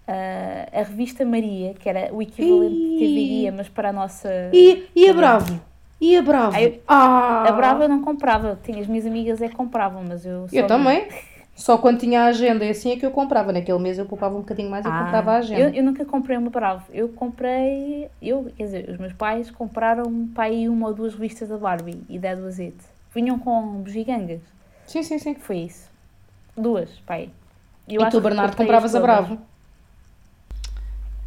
[0.08, 4.30] ah, a revista Maria, que era o equivalente de TV Guia, mas para a nossa...
[4.52, 5.62] E, e a Bravo?
[6.02, 6.58] E a Bravo?
[6.58, 7.44] Eu- Ah!
[7.48, 10.56] A Brava eu não comprava, tinha, as minhas amigas é que compravam, mas eu só
[10.56, 11.08] Eu também.
[11.56, 13.54] Só quando tinha a agenda e assim é que eu comprava.
[13.54, 15.62] Naquele mês eu poupava um bocadinho mais e Ah, comprava a agenda.
[15.62, 16.84] Eu, eu nunca comprei uma Bravo.
[16.94, 18.10] Eu comprei.
[18.22, 22.04] Eu, quer dizer, os meus pais compraram para aí uma ou duas revistas da Barbie
[22.10, 22.76] e da it.
[23.14, 24.42] Vinham com bugigangas.
[24.88, 25.36] Sim, sim, sim.
[25.36, 25.90] Foi isso.
[26.58, 27.30] Duas, pai.
[27.88, 29.38] e tu, Bernardo, compravas a Bravo?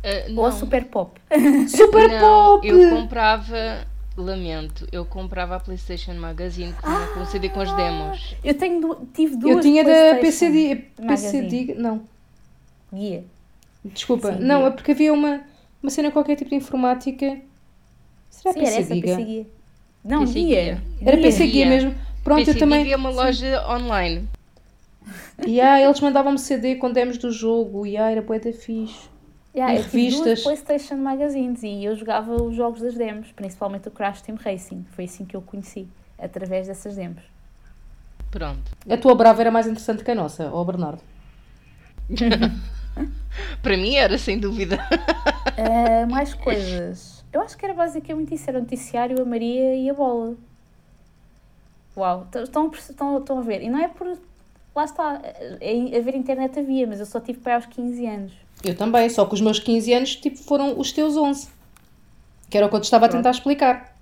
[0.03, 1.21] Ah, Ou a Super Pop.
[1.69, 2.67] Super não, Pop!
[2.69, 3.87] eu comprava,
[4.17, 8.37] lamento, eu comprava a PlayStation Magazine que vinha com CD com as demos.
[8.43, 9.57] Eu tenho, tive duas.
[9.57, 10.85] Eu tinha da PCD.
[10.99, 11.49] Magazine.
[11.49, 11.75] PCD.
[11.75, 12.03] Não,
[12.93, 13.25] Guia.
[13.85, 14.33] desculpa.
[14.33, 14.69] Sim, não, guia.
[14.69, 15.41] é porque havia uma,
[15.83, 17.39] uma cena qualquer tipo de informática.
[18.31, 19.09] Será Sim, era essa, Diga?
[19.09, 19.47] PC Guia.
[20.05, 20.65] Não, PC guia.
[20.65, 20.83] Guia.
[21.03, 21.17] Era.
[21.19, 21.67] PC Guia Guia.
[21.67, 21.95] mesmo.
[22.29, 22.93] Pronto, eu também.
[22.93, 24.29] É uma loja online.
[25.47, 27.87] E ah, eles mandavam-me CD com demos do jogo.
[27.87, 29.09] E ah, era da fixe.
[29.57, 30.43] Yeah, E eu tive duas revistas.
[30.43, 34.85] PlayStation Magazines e eu jogava os jogos das demos, principalmente o Crash Team Racing.
[34.91, 37.23] Foi assim que eu conheci, através dessas demos.
[38.31, 38.71] Pronto.
[38.91, 41.01] A tua Brava era mais interessante que a nossa, ó Bernardo.
[43.63, 44.79] Para mim era, sem dúvida.
[45.57, 47.25] Ah, mais coisas.
[47.33, 50.37] Eu acho que era basicamente isso: era o noticiário, a Maria e a bola.
[51.99, 53.61] Uau, estão, a estão, estão a ver.
[53.63, 54.17] E não é por.
[54.75, 55.21] Lá está,
[55.61, 58.33] é, haver internet havia, mas eu só tive para aos 15 anos.
[58.65, 61.49] Eu também, só que os meus 15 anos tipo, foram os teus 11.
[62.49, 63.97] Que era o que eu te estava a tentar explicar.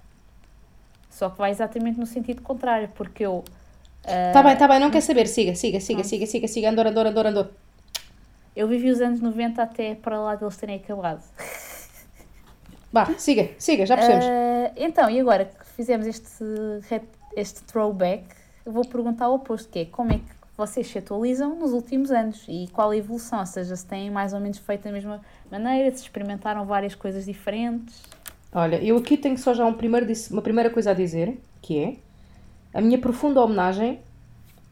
[1.10, 3.42] Só que vai exatamente no sentido contrário, porque eu.
[4.04, 5.26] ah, Tá bem, tá bem, não quer saber.
[5.26, 7.50] Siga, siga, siga, siga, siga, siga, andor, andor, andor, andor.
[8.54, 11.22] Eu vivi os anos 90 até para lá deles terem acabado.
[12.92, 14.26] Vá, siga, siga, já percebemos.
[14.26, 16.26] Ah, então, e agora que fizemos este,
[17.36, 18.24] este throwback,
[18.64, 22.44] vou perguntar o oposto, que é como é que vocês se atualizam nos últimos anos
[22.48, 25.20] e qual a evolução, ou seja, se têm mais ou menos feito da mesma
[25.50, 28.02] maneira, se experimentaram várias coisas diferentes.
[28.52, 31.96] Olha, eu aqui tenho só já um primeiro, uma primeira coisa a dizer, que é
[32.72, 34.00] a minha profunda homenagem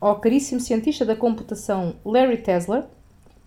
[0.00, 2.84] ao caríssimo cientista da computação Larry Tesler,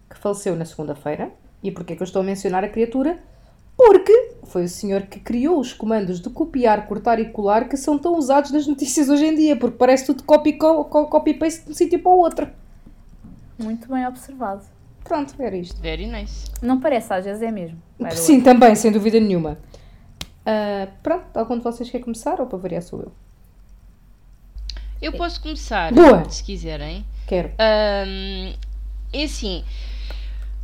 [0.09, 1.31] que faleceu na segunda-feira.
[1.63, 3.17] E porquê que eu estou a mencionar a criatura?
[3.77, 7.97] Porque foi o senhor que criou os comandos de copiar, cortar e colar que são
[7.99, 11.71] tão usados nas notícias hoje em dia, porque parece tudo copy, co- co- copy-paste de
[11.71, 12.47] um sítio para o outro.
[13.59, 14.63] Muito bem observado.
[15.03, 15.79] Pronto, era isto.
[15.79, 16.47] Very nice.
[16.61, 17.77] Não parece, às vezes é mesmo.
[18.11, 19.57] Sim, também, sem dúvida nenhuma.
[20.45, 23.11] Ah, pronto, algum de vocês quer começar ou para variar sou eu?
[25.01, 26.27] Eu posso começar, Boa.
[26.29, 27.05] se quiserem.
[27.27, 27.49] Quero.
[27.59, 28.55] Ahm,
[29.13, 29.63] é assim,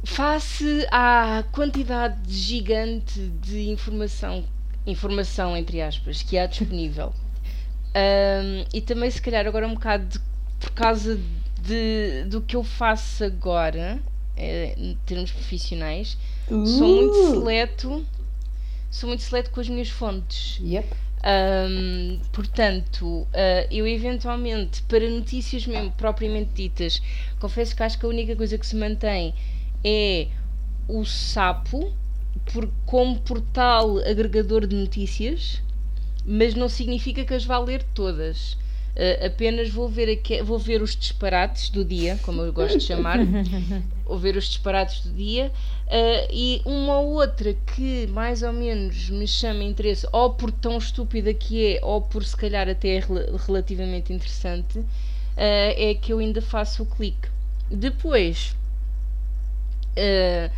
[0.04, 4.44] face à quantidade gigante de informação,
[4.86, 7.14] informação entre aspas, que há disponível,
[7.96, 10.20] ahm, e também se calhar agora um bocado de-
[10.60, 11.20] por causa
[11.62, 14.00] de, do que eu faço agora,
[14.36, 16.18] eh, em termos profissionais,
[16.66, 17.32] sou muito Uh.
[17.32, 18.06] seleto,
[18.92, 20.60] sou muito seleto com as minhas fontes.
[20.62, 20.88] Yep.
[21.26, 27.02] Ahm, portanto, ah, eu eventualmente, para notícias mesmo propriamente ditas,
[27.40, 29.34] confesso que acho que a única coisa que se mantém
[29.84, 30.28] é
[30.88, 31.92] o Sapo,
[32.52, 35.62] por, como portal agregador de notícias,
[36.26, 38.58] mas não significa que as vá ler todas.
[38.96, 42.84] Ah, apenas vou ver, aque- vou ver os disparates do dia, como eu gosto de
[42.84, 43.18] chamar,
[44.06, 45.52] vou ver os disparates do dia
[45.88, 50.78] ah, e uma ou outra que mais ou menos me chama interesse, ou por tão
[50.78, 54.80] estúpida que é, ou por se calhar até é rela- relativamente interessante,
[55.38, 57.30] ah, é que eu ainda faço o clique.
[57.72, 58.56] Depois,
[59.98, 60.50] ah,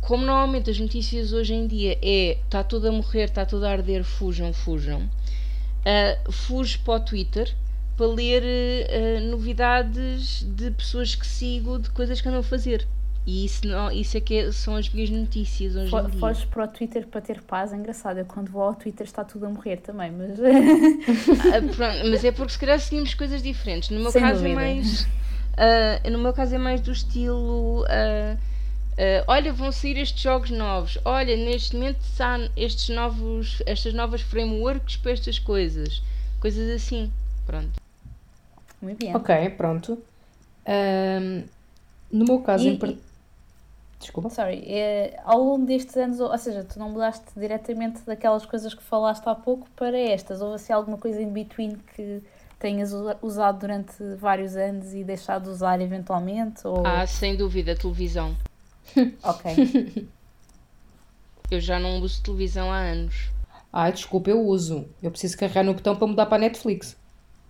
[0.00, 3.70] como normalmente as notícias hoje em dia é está tudo a morrer, está tudo a
[3.70, 7.54] arder, fujam, fujam, uh, fujo para o Twitter
[7.96, 12.86] para ler uh, novidades de pessoas que sigo, de coisas que andam a fazer.
[13.26, 16.18] E isso, não, isso é que é- são as minhas notícias hoje em dia.
[16.18, 18.18] Foges para o Twitter para ter paz, é engraçado.
[18.18, 20.38] Eu quando vou ao Twitter está tudo a morrer também, mas.
[20.40, 23.90] Ah, pronto, mas é porque se calhar seguimos coisas diferentes.
[23.90, 24.54] No meu Sem caso é dúvida.
[24.54, 25.06] mais.
[25.58, 27.84] Ah, no meu caso é mais do estilo.
[27.88, 28.36] ah,
[28.98, 30.98] ah, olha, vão sair estes jogos novos.
[31.04, 36.02] Olha, neste momento há estes novos, estas novas frameworks para estas coisas.
[36.40, 37.10] Coisas assim.
[37.46, 37.80] Pronto.
[38.80, 39.14] Muito bem.
[39.14, 39.98] Ok, pronto.
[40.66, 41.44] Ahm,
[42.12, 42.90] no meu caso, E- em par...
[42.90, 42.98] e-
[44.00, 44.30] Desculpa.
[44.30, 48.72] Sorry, é, ao longo destes anos, ou ou seja, tu não mudaste diretamente daquelas coisas
[48.72, 50.40] que falaste há pouco para estas.
[50.40, 52.22] Houve assim alguma coisa in between que
[52.58, 56.66] tenhas usa- usado durante vários anos e deixado de usar eventualmente?
[56.66, 56.86] Ou...
[56.86, 58.36] Ah, sem dúvida, televisão.
[59.22, 60.08] Ok.
[61.50, 63.30] Eu já não uso televisão há anos.
[63.72, 64.86] Ai, desculpa, eu uso.
[65.02, 66.96] Eu preciso carregar no botão para mudar para a Netflix.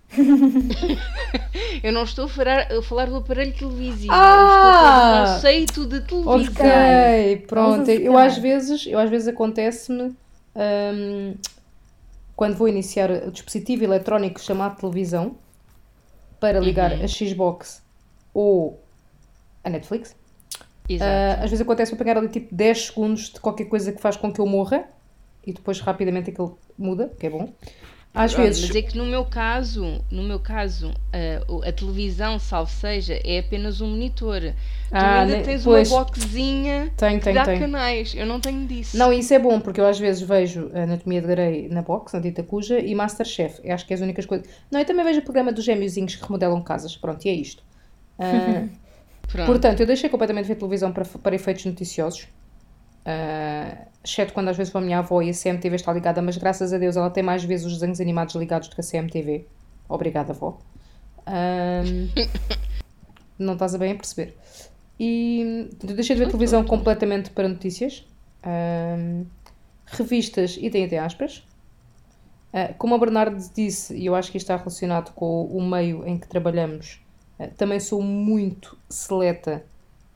[1.83, 4.11] Eu não estou a falar, a falar do aparelho televisivo.
[4.13, 4.35] Ah!
[4.35, 6.65] Eu estou a falar do conceito de televisão.
[6.65, 7.89] Ok, pronto.
[7.89, 10.15] Eu às vezes, eu às vezes acontece-me
[10.55, 11.35] hum,
[12.39, 15.35] quando vou iniciar o dispositivo eletrónico chamado televisão
[16.39, 17.03] para ligar Uhum.
[17.03, 17.83] a Xbox
[18.33, 18.81] ou
[19.61, 20.15] a Netflix.
[21.01, 24.31] Ah, às vezes acontece-me apanhar ali tipo 10 segundos de qualquer coisa que faz com
[24.31, 24.87] que eu morra
[25.45, 27.49] e depois rapidamente aquilo muda, que é bom.
[28.21, 28.67] Às Pronto, vezes.
[28.67, 33.17] Mas é que no meu caso, no meu caso, a, o- a televisão, salvo seja,
[33.23, 34.41] é apenas um monitor.
[34.41, 34.53] tu
[34.91, 35.89] Ah, ainda ne- tens pois.
[35.89, 37.59] uma boxinha Tem, que tem, dá tem.
[37.59, 38.13] canais.
[38.13, 38.97] Eu não tenho disso.
[38.97, 42.11] Não, isso é bom, porque eu às vezes vejo a Anatomia de Grey na box,
[42.13, 43.61] na Dita Cuja, e Masterchef.
[43.63, 44.47] Eu acho que é as únicas coisas.
[44.69, 46.97] Não, eu também vejo o programa dos gêmeozinhos que remodelam casas.
[46.97, 47.63] Pronto, e é isto.
[49.31, 49.45] Pronto.
[49.45, 52.27] portanto, eu deixei completamente ver televisão para, para efeitos noticiosos.
[53.05, 56.37] Ah, exceto quando às vezes vou a minha avó e a CMTV está ligada, mas
[56.37, 59.45] graças a Deus ela tem mais vezes os desenhos animados ligados do que a CMTV.
[59.87, 60.59] Obrigada, avó.
[61.25, 61.81] Ah,
[63.37, 64.35] não estás a bem a perceber.
[64.99, 68.05] E deixei de ver televisão completamente para notícias.
[68.43, 69.25] Ahm,
[69.85, 71.43] revistas, e tem até aspas.
[72.53, 76.05] Ah, como a Bernardo disse, e eu acho que isto está relacionado com o meio
[76.05, 76.99] em que trabalhamos,
[77.39, 79.63] ah, também sou muito seleta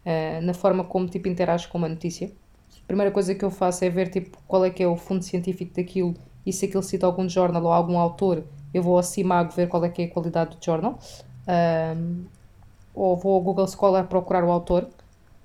[0.06, 2.32] ah, na forma como tipo, interajo com uma notícia.
[2.84, 5.24] A primeira coisa que eu faço é ver tipo, qual é que é o fundo
[5.24, 6.14] científico daquilo
[6.46, 9.84] e se aquilo cita algum jornal ou algum autor, eu vou ao CIMAG ver qual
[9.86, 11.00] é que é a qualidade do jornal.
[11.48, 12.26] Ahm,
[12.94, 14.88] ou vou ao Google Scholar procurar o autor,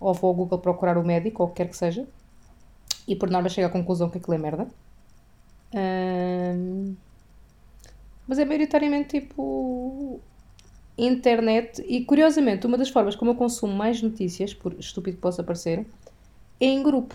[0.00, 2.06] ou vou ao Google procurar o médico, ou o que quer que seja,
[3.06, 4.68] e por norma chego à conclusão que aquilo é merda.
[5.74, 6.94] Ahm,
[8.26, 10.20] mas é maioritariamente tipo
[10.96, 15.42] internet, e curiosamente, uma das formas como eu consumo mais notícias, por estúpido que possa
[15.44, 15.86] parecer,
[16.60, 17.14] é em grupo.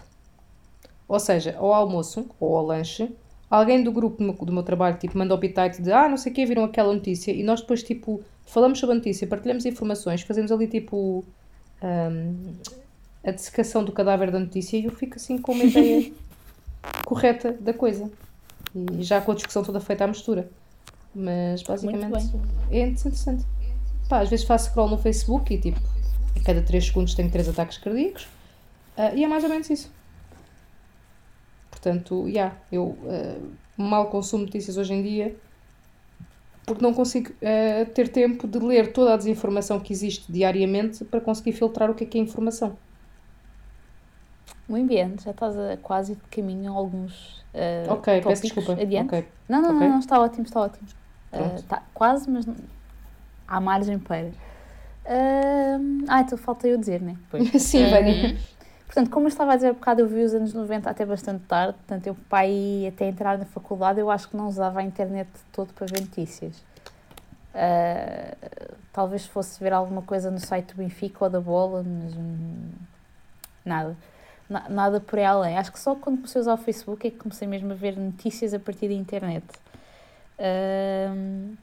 [1.08, 3.10] Ou seja, ao almoço ou ao lanche,
[3.50, 6.36] alguém do grupo do meu, trabalho tipo, manda o bitite de ah, não sei o
[6.36, 10.52] que, viram aquela notícia, e nós depois tipo falamos sobre a notícia, partilhamos informações, fazemos
[10.52, 11.24] ali tipo
[11.82, 12.54] hum,
[13.24, 16.12] a dessecação do cadáver da notícia e eu fico assim com uma ideia
[17.06, 18.12] correta da coisa.
[18.76, 20.50] E já com a discussão toda feita à mistura.
[21.14, 22.36] Mas basicamente
[22.72, 23.46] é interessante.
[24.10, 25.80] Pá, às vezes faço scroll no Facebook e tipo,
[26.36, 28.28] a cada 3 segundos tenho 3 ataques cardíacos.
[28.98, 29.92] Ah, e é mais ou menos isso.
[31.84, 33.42] Portanto, já, eu ah,
[33.78, 35.42] mal consumo notícias hoje em dia
[36.66, 41.22] porque não consigo ah, ter tempo de ler toda a desinformação que existe diariamente para
[41.22, 42.78] conseguir filtrar o que é que é informação.
[44.68, 48.26] Muito bem, já estás a quase de caminho a alguns eh, ok, tópicos.
[48.28, 48.72] peço desculpa.
[48.82, 49.16] Adiante.
[49.16, 49.28] Ok.
[49.48, 49.82] Não, não, Ok.
[49.82, 50.88] não, não, está ótimo, está ótimo.
[51.32, 51.60] Pronto.
[51.60, 52.56] Eh, tá quase, mas não-
[53.48, 54.32] há margem para.
[55.06, 57.18] Ahm, ah, então falta eu dizer, né?
[57.30, 57.44] Pois.
[57.62, 58.36] Sim, Vânia.
[58.94, 61.44] Portanto, como eu estava a dizer há bocado, eu vi os anos 90 até bastante
[61.46, 65.28] tarde, portanto, eu pai até entrar na faculdade, eu acho que não usava a internet
[65.52, 66.64] todo para ver notícias.
[67.56, 68.36] Ah,
[68.92, 72.70] talvez fosse ver alguma coisa no site do Benfica ou da Bola, mas hum,
[73.66, 73.98] nada.
[74.48, 75.58] Na- nada por aí além.
[75.58, 77.98] Acho que só quando comecei a usar o Facebook é que comecei mesmo a ver
[77.98, 79.44] notícias a partir da internet.
[80.38, 81.56] Ahm,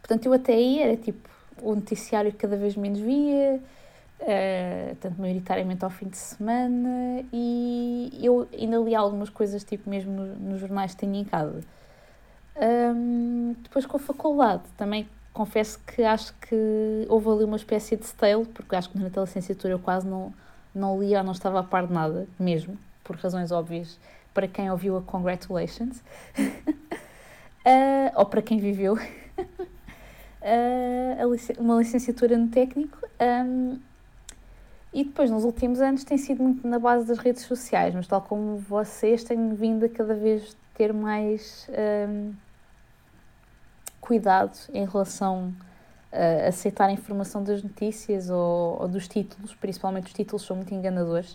[0.00, 1.28] portanto, eu até aí era tipo
[1.60, 3.60] o noticiário que cada vez menos via,
[4.20, 10.12] eh, tanto maioritariamente ao fim de semana, e eu ainda li algumas coisas, tipo mesmo
[10.12, 11.60] no- nos jornais que tenho em casa.
[12.58, 18.04] Ahm, depois com a faculdade, também confesso que acho que houve ali uma espécie de
[18.06, 20.32] stale, porque acho que durante a licenciatura eu quase não,
[20.74, 23.98] não lia, não estava a par de nada, mesmo, por razões óbvias,
[24.32, 26.02] para quem ouviu a Congratulations,
[27.68, 28.96] Ah, ou para quem viveu
[30.42, 32.96] ah, a lic- uma licenciatura no técnico.
[33.18, 33.78] ahm,
[34.96, 38.22] e depois, nos últimos anos, tem sido muito na base das redes sociais, mas tal
[38.22, 42.32] como vocês, tenho vindo a cada vez ter mais ahm,
[44.00, 45.52] cuidado em relação
[46.10, 50.72] uh, aceitar a informação das notícias ou, ou, dos títulos, principalmente os títulos são muito
[50.72, 51.32] enganadores.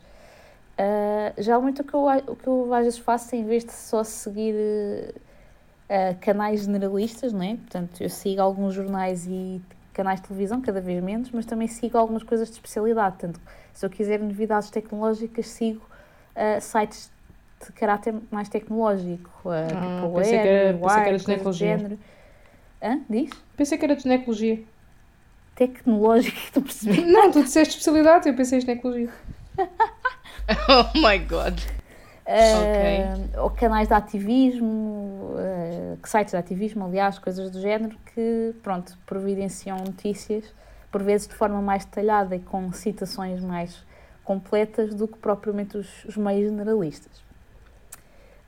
[0.79, 3.73] Uh, geralmente o que, eu, o que eu às vezes faço é, em vez de
[3.73, 7.57] só seguir uh, canais generalistas, não é?
[7.57, 9.61] Portanto, eu sigo alguns jornais e
[9.93, 13.17] canais de televisão, cada vez menos, mas também sigo algumas coisas de especialidade.
[13.17, 13.39] Portanto,
[13.73, 15.81] se eu quiser novidades tecnológicas, sigo
[16.35, 17.11] uh, sites
[17.65, 21.23] de caráter mais tecnológico, uh, ah, tipo pensei Web, que era, pensei que era de
[21.23, 21.77] ginecologia.
[21.77, 21.99] Género.
[22.81, 23.01] Hã?
[23.09, 23.29] Diz?
[23.55, 24.63] Pensei que era de ginecologia.
[25.55, 27.05] Tecnológico, tu percebes?
[27.05, 29.09] Não, tu disseste especialidade, eu pensei em ginecologia.
[30.67, 31.59] oh my god.
[32.31, 33.39] Okay.
[33.41, 39.77] Ou canais de ativismo, uh, sites de ativismo, aliás, coisas do género, que, pronto, providenciam
[39.77, 40.45] notícias,
[40.91, 43.83] por vezes de forma mais detalhada e com citações mais
[44.23, 47.19] completas do que propriamente os, os meios generalistas.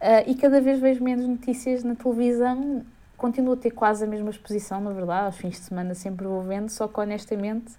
[0.02, 2.84] Uh, e cada vez vejo menos notícias na televisão,
[3.18, 6.42] continuo a ter quase a mesma exposição, na verdade, aos fins de semana sempre vou
[6.42, 7.74] vendo, só que honestamente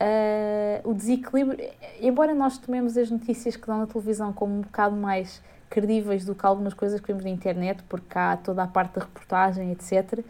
[0.00, 1.68] uh, o desequilíbrio,
[2.00, 6.34] embora nós tomemos as notícias que dão na televisão como um bocado mais credíveis do
[6.34, 10.24] que algumas coisas que vemos na internet, porque há toda a parte da reportagem, etc.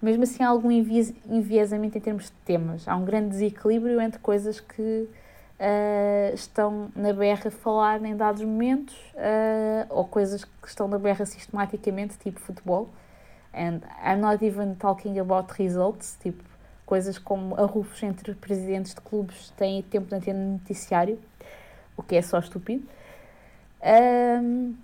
[0.00, 2.86] Mesmo assim, há algum enviesamento em termos de temas.
[2.86, 8.42] Há um grande desequilíbrio entre coisas que uh, estão na berra a falar em dados
[8.42, 12.88] momentos uh, ou coisas que estão na berra sistematicamente, tipo futebol.
[13.54, 16.42] And I'm not even talking about results, tipo
[16.92, 21.18] coisas como arrufos entre presidentes de clubes têm tempo de antena no noticiário,
[21.96, 22.86] o que é só estúpido.
[23.82, 24.74] Um,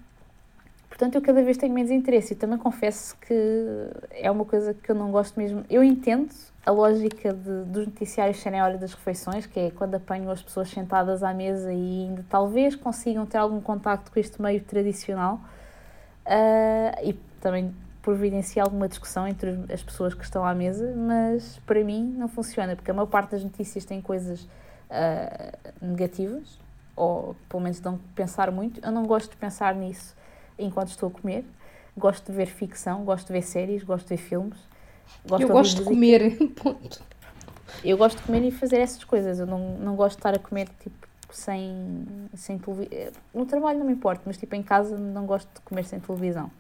[0.89, 3.35] portanto, eu cada vez tenho menos interesse e também confesso que
[4.11, 5.67] é uma coisa que eu não gosto mesmo.
[5.69, 6.31] Eu entendo
[6.65, 10.41] a lógica de, dos noticiários serem a hora das refeições, que é quando apanham as
[10.41, 15.39] pessoas sentadas à mesa e ainda talvez consigam ter algum contacto com este meio tradicional.
[16.25, 21.83] Uh, e também providenciar alguma discussão entre as pessoas que estão à mesa, mas para
[21.83, 26.59] mim não funciona, porque a maior parte das notícias tem coisas uh, negativas,
[26.97, 28.85] ou pelo menos dão pensar muito.
[28.85, 30.17] Eu não gosto de pensar nisso
[30.59, 31.45] enquanto estou a comer.
[31.97, 34.59] Gosto de ver ficção, gosto de ver séries, gosto de ver filmes.
[35.27, 37.03] Gosto eu de gosto de comer, ponto.
[37.85, 39.39] Eu gosto de comer e fazer essas coisas.
[39.39, 43.13] Eu não, não gosto de estar a comer tipo sem, sem televisão.
[43.35, 46.51] No trabalho não me importa, mas tipo em casa não gosto de comer sem televisão.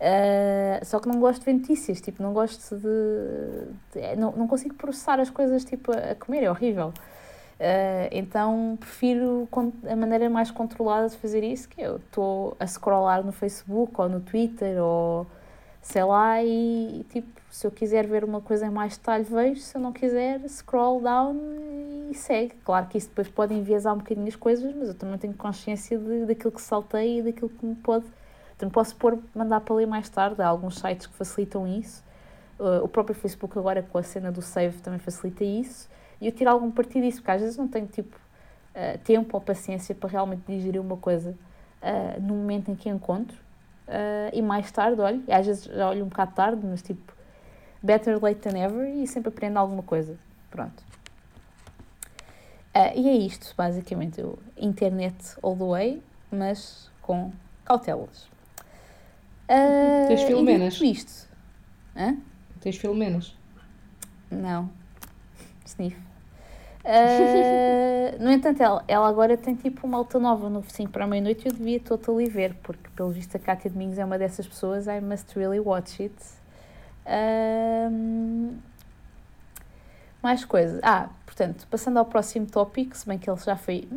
[0.00, 3.68] Uh, só que não gosto de ver notícias, tipo, não gosto de.
[3.92, 6.88] de é, não, não consigo processar as coisas tipo, a, comer, é horrível.
[6.88, 9.46] Uh, então prefiro
[9.86, 14.08] a maneira mais controlada de fazer isso, que eu estou a scrollar no Facebook ou
[14.08, 15.26] no Twitter ou
[15.82, 19.76] sei lá, e tipo, se eu quiser ver uma coisa em mais detalhe, vejo, se
[19.76, 21.36] eu não quiser, scroll down
[22.10, 22.54] e segue.
[22.64, 25.98] Claro que isso depois pode enviesar um bocadinho as coisas, mas eu também tenho consciência
[25.98, 28.06] de, daquilo que saltei e daquilo que me pode
[28.60, 32.04] Portanto, posso pôr, mandar para ler mais tarde, há alguns sites que facilitam isso.
[32.58, 35.88] Uh, o próprio Facebook agora com a cena do save também facilita isso.
[36.20, 39.40] E eu tiro algum partido disso, porque às vezes não tenho tipo uh, tempo ou
[39.40, 43.34] paciência para realmente digerir uma coisa uh, no momento em que encontro.
[43.88, 47.14] Uh, e mais tarde, olho, e às vezes já olho um bocado tarde, mas tipo,
[47.82, 50.18] better late than ever e sempre aprendo alguma coisa.
[50.50, 50.82] Pronto.
[52.76, 54.22] Uh, e é isto, basicamente.
[54.58, 57.32] Internet all the way, mas com
[57.64, 58.28] cautelas.
[59.50, 60.80] Uh, Tens Filomenas?
[60.80, 61.28] isto.
[61.96, 62.16] Hã?
[62.60, 63.36] Tens Filomenas?
[64.30, 64.70] Não.
[65.66, 65.96] Sniff.
[66.84, 71.06] Uh, no entanto, ela, ela agora tem tipo uma alta nova no 5 para a
[71.06, 74.46] meia-noite e eu devia totally ver, porque pelo visto a Cátia Domingos é uma dessas
[74.46, 74.86] pessoas.
[74.86, 76.14] I must really watch it.
[77.04, 78.56] Uh,
[80.22, 80.80] mais coisas.
[80.84, 83.88] Ah, portanto, passando ao próximo tópico, se bem que ele já foi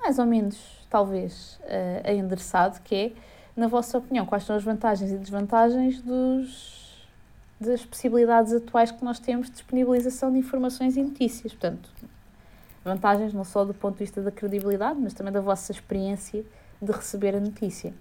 [0.00, 0.58] mais ou menos,
[0.88, 3.12] talvez, uh, endereçado, que é
[3.56, 7.06] na vossa opinião, quais são as vantagens e desvantagens dos,
[7.60, 11.52] das possibilidades atuais que nós temos de disponibilização de informações e notícias?
[11.52, 11.90] Portanto,
[12.84, 16.44] vantagens não só do ponto de vista da credibilidade, mas também da vossa experiência
[16.80, 17.92] de receber a notícia.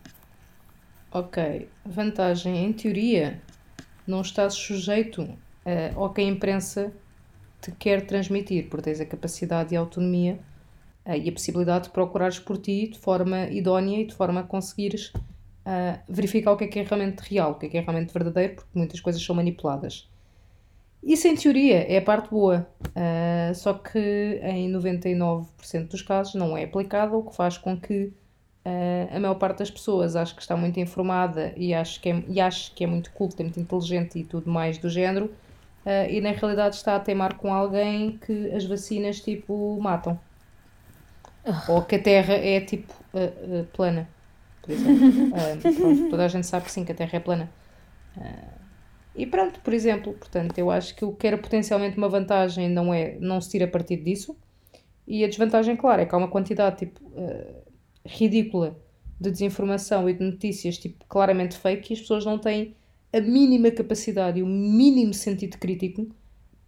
[1.12, 3.41] Ok, vantagem em teoria
[4.08, 5.38] não estás sujeito uh,
[5.99, 6.91] ao que a imprensa
[7.60, 10.39] te quer transmitir, porque tens a capacidade e a autonomia
[11.06, 14.43] uh, e a possibilidade de procurares por ti de forma idónea e de forma a
[14.43, 15.12] conseguires
[15.66, 18.14] uh, verificar o que é que é realmente real, o que é que é realmente
[18.14, 20.09] verdadeiro, porque muitas coisas são manipuladas.
[21.03, 26.55] Isso, em teoria, é a parte boa, uh, só que em 99% dos casos não
[26.55, 28.14] é aplicado, o que faz com que
[28.66, 32.24] uh, a maior parte das pessoas ache que está muito informada e ache que é,
[32.28, 36.07] e ache que é muito culta, é muito inteligente e tudo mais do género, uh,
[36.07, 40.20] e na realidade está a teimar com alguém que as vacinas tipo matam.
[41.68, 42.93] Ou que a Terra é tipo
[43.74, 44.07] plana
[44.62, 45.07] por exemplo.
[45.32, 47.53] uh, pronto, toda a gente sabe que sim, que a Terra é plana.
[48.18, 48.62] Uh,
[49.16, 52.93] E pronto, por exemplo, portanto, eu acho que o que era potencialmente uma vantagem não
[52.93, 54.38] é não se tira partido disso.
[55.07, 57.64] E a desvantagem, claro, é que há uma quantidade tipo, uh,
[58.05, 58.80] ridícula
[59.20, 62.76] de desinformação e de notícias tipo, claramente fake e as pessoas não têm
[63.14, 66.07] a mínima capacidade e o mínimo sentido crítico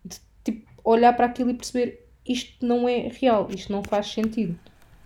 [0.06, 4.58] de tipo, olhar para aquilo e perceber isto não é real, isto não faz sentido.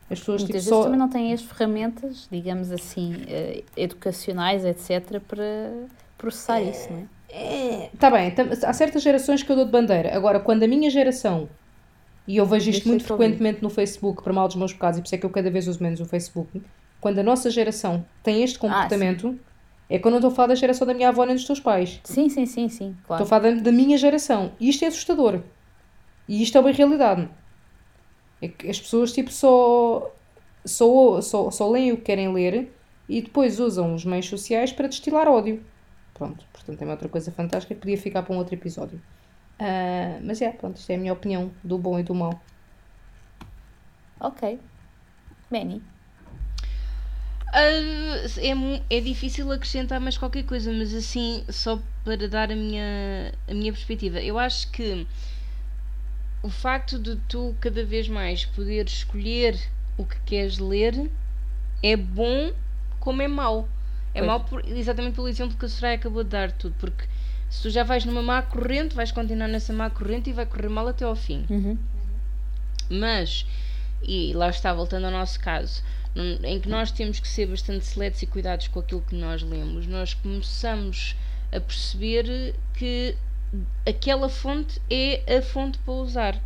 [0.09, 0.83] As pessoas Muitas tipo, vezes só...
[0.83, 5.71] também não têm as ferramentas, digamos assim, uh, educacionais, etc., para
[6.17, 7.89] processar é, isso, não é?
[7.93, 8.33] Está é, bem,
[8.65, 10.15] há certas gerações que eu dou de bandeira.
[10.15, 11.49] Agora, quando a minha geração,
[12.25, 15.07] e eu vejo isto muito frequentemente no Facebook, para mal dos meus pecados, e por
[15.07, 16.61] isso é que eu cada vez uso menos o Facebook,
[17.01, 19.47] quando a nossa geração tem este ah, comportamento, ah,
[19.89, 21.99] é quando eu estou a falar da geração da minha avó nem dos teus pais.
[22.03, 23.23] Sim, sim, sim, sim, claro.
[23.23, 24.51] Estou a falar da, da minha geração.
[24.59, 25.41] E isto é assustador.
[26.27, 27.29] E isto é uma realidade.
[28.41, 30.11] É que as pessoas tipo só,
[30.65, 32.71] só, só, só leem o que querem ler
[33.09, 35.63] e depois usam os meios sociais para destilar ódio.
[36.13, 39.01] Pronto, portanto é uma outra coisa fantástica que podia ficar para um outro episódio.
[39.59, 42.39] Uh, mas é, pronto, isto é a minha opinião do bom e do mau.
[44.19, 44.59] Ok.
[45.49, 45.81] Benny?
[47.47, 53.33] Uh, é, é difícil acrescentar mais qualquer coisa, mas assim, só para dar a minha,
[53.47, 55.07] a minha perspectiva, eu acho que
[56.41, 59.59] o facto de tu cada vez mais poder escolher
[59.97, 61.09] o que queres ler
[61.81, 62.53] é bom
[62.99, 63.67] como é mau.
[64.13, 64.25] É pois.
[64.25, 67.05] mau por, exatamente pelo exemplo que a Soraya acabou de dar tudo, porque
[67.49, 70.69] se tu já vais numa má corrente, vais continuar nessa má corrente e vai correr
[70.69, 71.45] mal até ao fim.
[71.49, 71.77] Uhum.
[72.89, 73.45] Mas,
[74.01, 75.83] e lá está, voltando ao nosso caso,
[76.43, 79.85] em que nós temos que ser bastante seletos e cuidados com aquilo que nós lemos,
[79.87, 81.15] nós começamos
[81.51, 83.15] a perceber que
[83.85, 86.41] aquela fonte é a fonte para usar.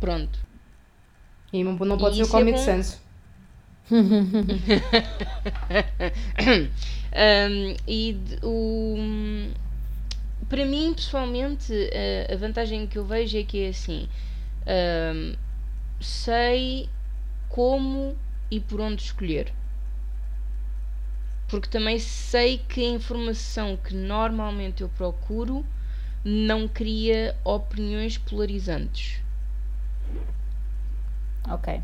[0.00, 0.38] Pronto.
[1.52, 2.98] E não, pode e ser o common é sense.
[3.90, 4.06] um,
[7.86, 8.96] e o,
[10.48, 14.08] para mim, pessoalmente, a, a, vantagem que eu vejo é que é assim:
[15.14, 15.34] um,
[16.00, 16.88] sei
[17.48, 18.16] como
[18.50, 19.52] e por onde escolher.
[21.48, 25.64] Porque também sei que a informação que normalmente eu procuro
[26.24, 29.20] não cria opiniões polarizantes.
[31.50, 31.80] Ok.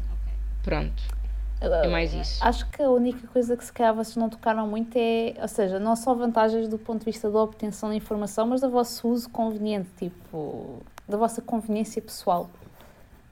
[0.62, 1.20] Pronto.
[1.60, 2.42] É mais isso.
[2.42, 5.78] Acho que a única coisa que se calhar vocês não tocaram muito é, ou seja,
[5.78, 9.28] não só vantagens do ponto de vista da obtenção da informação, mas do vosso uso
[9.28, 12.48] conveniente, tipo, da vossa conveniência pessoal,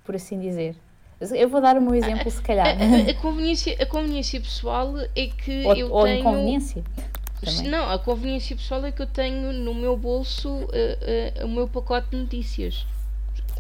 [0.04, 0.76] por assim dizer.
[1.20, 2.66] Eu vou dar o meu exemplo, se calhar.
[2.66, 6.20] A, a, a conveniência, a conveniência pessoal é que ou, eu ou tenho...
[6.20, 6.84] inconveniência?
[7.40, 7.70] Também.
[7.70, 11.68] Não, a conveniência pessoal é que eu tenho no meu bolso uh, uh, o meu
[11.68, 12.84] pacote de notícias.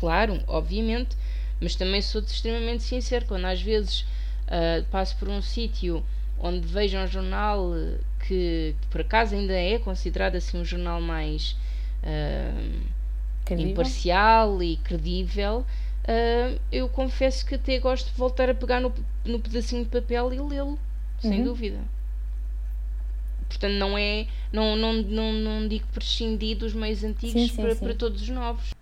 [0.00, 1.16] Claro, obviamente,
[1.60, 3.24] mas também sou extremamente sincero.
[3.26, 6.04] Quando às vezes uh, passo por um sítio
[6.40, 7.70] onde vejo um jornal
[8.26, 11.56] que, que, por acaso ainda é considerado assim um jornal mais
[13.50, 15.66] imparcial e credível,
[16.70, 20.38] eu confesso que até gosto de voltar a pegar no, no pedacinho de papel e
[20.38, 20.78] lê-lo,
[21.20, 21.44] sem uhum.
[21.44, 21.80] dúvida.
[23.48, 24.26] Portanto, não é.
[24.52, 27.84] Não, não, não, não digo prescindir dos meios antigos sim, sim, para, sim.
[27.84, 28.74] para todos os novos.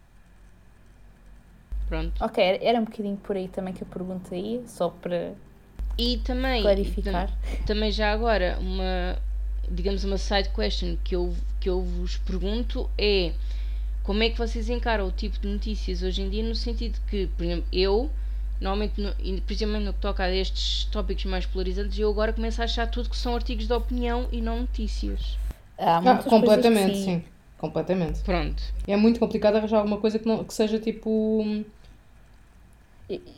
[1.88, 2.22] Pronto.
[2.22, 5.34] Ok, era um bocadinho por aí também que eu perguntei, só para
[5.98, 7.30] e também, clarificar.
[7.64, 9.18] Também já agora, uma,
[9.70, 13.32] digamos, uma side question que eu, que eu vos pergunto é
[14.02, 17.28] como é que vocês encaram o tipo de notícias hoje em dia, no sentido que,
[17.36, 18.10] por exemplo, eu
[18.60, 19.12] normalmente, no,
[19.42, 23.10] principalmente no que toca a estes tópicos mais polarizantes, eu agora começo a achar tudo
[23.10, 25.36] que são artigos de opinião e não notícias.
[25.78, 27.04] Ah, ah completamente, sim.
[27.04, 27.24] sim.
[27.58, 28.20] Completamente.
[28.20, 28.62] Pronto.
[28.86, 31.64] É muito complicado arranjar alguma coisa que, não, que seja tipo.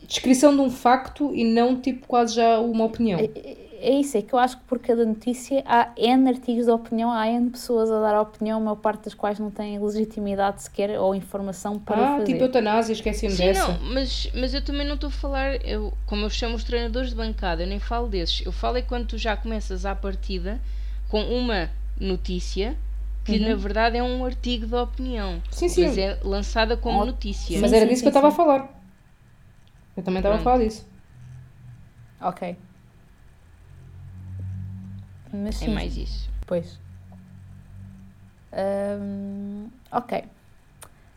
[0.07, 3.21] Descrição de um facto e não tipo quase já uma opinião.
[3.21, 6.71] É, é isso, é que eu acho que por cada notícia há N artigos de
[6.71, 9.79] opinião, há N pessoas a dar a opinião, a maior parte das quais não têm
[9.79, 12.33] legitimidade sequer ou informação para ah, fazer.
[12.33, 13.69] tipo eutanásia, esqueci-me dessa.
[13.69, 17.11] Não, mas, mas eu também não estou a falar, eu, como eu chamo os treinadores
[17.11, 18.45] de bancada, eu nem falo desses.
[18.45, 20.61] Eu falo é quando tu já começas à partida
[21.09, 22.77] com uma notícia
[23.25, 23.49] que uhum.
[23.49, 25.87] na verdade é um artigo de opinião, sim, sim.
[25.87, 27.61] mas é lançada como notícia.
[27.61, 28.75] Mas era disso que eu estava a falar.
[29.97, 30.87] Eu também estava a falar disso.
[32.21, 32.57] Ok.
[35.33, 36.31] Mas é sim, é mais isso.
[36.47, 36.79] Pois.
[38.53, 40.25] Um, ok.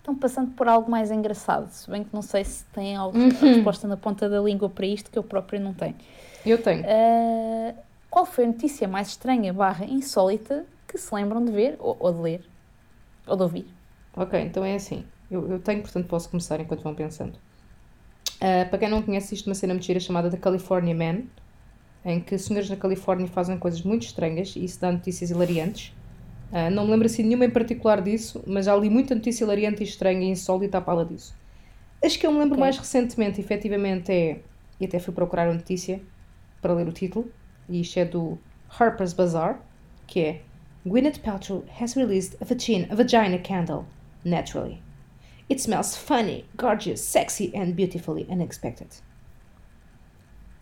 [0.01, 3.29] Então, passando por algo mais engraçado, se bem que não sei se tem alguma uhum.
[3.29, 5.95] resposta na ponta da língua para isto, que eu próprio não tenho.
[6.45, 6.81] Eu tenho.
[6.81, 7.75] Uh,
[8.09, 12.11] qual foi a notícia mais estranha barra insólita que se lembram de ver, ou, ou
[12.11, 12.45] de ler,
[13.27, 13.67] ou de ouvir?
[14.15, 15.05] Ok, então é assim.
[15.29, 17.35] Eu, eu tenho, portanto posso começar enquanto vão pensando.
[18.35, 21.21] Uh, para quem não conhece, isto é uma cena mentira chamada The California Man,
[22.03, 25.93] em que senhores na Califórnia fazem coisas muito estranhas e isso dá notícias hilariantes.
[26.51, 29.81] Uh, não me lembro assim nenhuma em particular disso, mas já li muita notícia hilariante
[29.81, 31.33] e estranha e insólita à pala disso.
[32.03, 32.59] As que eu me lembro Ok.
[32.61, 34.39] mais recentemente, efetivamente, é.
[34.79, 36.01] E até fui procurar a notícia
[36.61, 37.31] para ler o título,
[37.69, 38.37] e isto é do
[38.79, 39.61] Harper's Bazaar,
[40.07, 40.41] que é
[40.85, 43.85] Gwyneth Paltrow has released a vagina, a vagina candle,
[44.25, 44.81] naturally.
[45.49, 48.87] It smells funny, gorgeous, sexy and beautifully unexpected.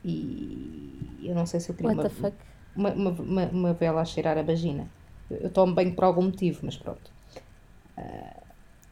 [0.04, 4.42] E eu não sei se eu queria uma, uma, uma, uma, vela a cheirar a
[4.42, 4.88] vagina.
[5.30, 7.12] Eu, tomo banho por algum motivo, mas pronto.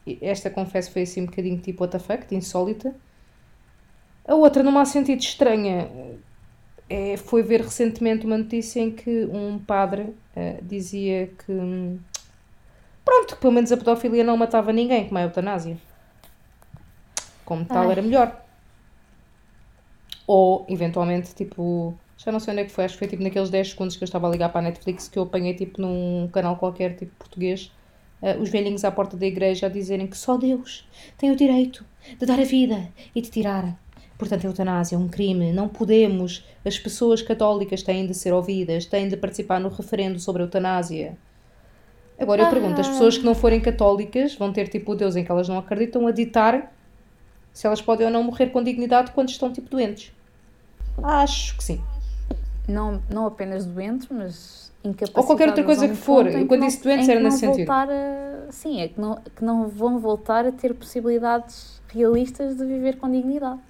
[0.06, 2.94] E esta, confesso, foi assim um bocadinho tipo what the fuck, de insólita.
[4.26, 5.90] A outra, num mau sentido estranha,
[6.88, 11.98] é, foi ver recentemente uma notícia em que um padre ah, dizia que,
[13.04, 15.76] pronto, que pelo menos a pedofilia não matava ninguém, como é a eutanásia.
[17.44, 17.92] Como tal, Ai.
[17.92, 18.47] era melhor.
[20.28, 23.48] Ou, eventualmente, tipo, já não sei onde é que foi, acho que foi tipo naqueles
[23.48, 26.28] 10 segundos que eu estava a ligar para a Netflix que eu apanhei tipo num
[26.30, 27.72] canal qualquer, tipo português,
[28.20, 30.86] eh, os velhinhos à porta da igreja a dizerem que só Deus
[31.16, 31.82] tem o direito
[32.18, 33.74] de dar a vida e de tirar.
[34.18, 36.44] Portanto, a eutanásia é um crime, não podemos.
[36.62, 41.16] As pessoas católicas têm de ser ouvidas, têm de participar no referendo sobre a eutanásia.
[42.18, 45.24] Agora eu pergunto, as pessoas que não forem católicas vão ter tipo o Deus em
[45.24, 46.74] que elas não acreditam a ditar
[47.52, 50.12] se elas podem ou não morrer com dignidade quando estão tipo doentes.
[51.02, 51.80] Acho que sim.
[52.66, 55.16] Não, não apenas doentes, mas incapacitadas.
[55.16, 56.24] Ou qualquer outra coisa que for.
[56.46, 57.70] quando não- disse doentes era nesse sentido.
[57.72, 62.96] a- Sim, é que não, que não vão voltar a ter possibilidades realistas de viver
[62.96, 63.60] com dignidade.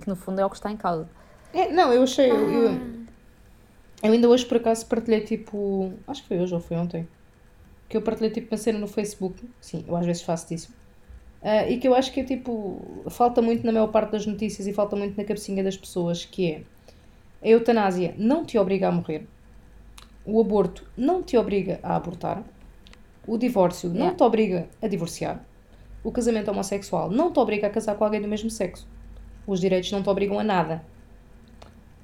[0.00, 1.08] Que no fundo é o que está em causa.
[1.52, 2.30] É, não, eu achei.
[2.30, 2.80] Eu, eu,
[4.02, 5.92] eu ainda hoje por acaso partilhei tipo.
[6.06, 7.08] Acho que foi hoje ou foi ontem.
[7.88, 9.48] Que eu partilhei tipo uma cena no Facebook.
[9.60, 10.72] Sim, eu às vezes faço disso.
[11.44, 12.80] Ah, e que eu acho que é tipo.
[13.10, 16.24] Falta muito na maior parte das notícias e falta muito na cabecinha das pessoas.
[16.24, 16.62] Que é.
[17.42, 19.26] A eutanásia não te obriga a morrer.
[20.24, 22.42] O aborto não te obriga a abortar.
[23.26, 24.16] O divórcio não Yeah.
[24.16, 25.44] te obriga a divorciar.
[26.02, 28.86] O casamento homossexual não te obriga a casar com alguém do mesmo sexo.
[29.46, 30.82] Os direitos não te obrigam a nada.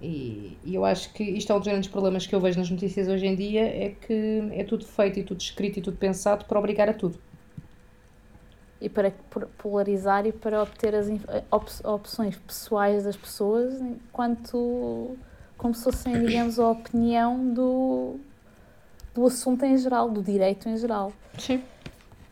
[0.02, 2.70] E, e eu acho que isto é um dos grandes problemas que eu vejo nas
[2.70, 6.44] notícias hoje em dia, é que é tudo feito e tudo escrito e tudo pensado
[6.46, 7.18] para obrigar a tudo.
[8.81, 9.11] E para
[9.59, 15.16] polarizar e para obter as inf- op- opções pessoais das pessoas, enquanto
[15.59, 18.16] como se fossem, digamos, a opinião do,
[19.15, 21.12] do assunto em geral, do direito em geral.
[21.36, 21.62] Sim.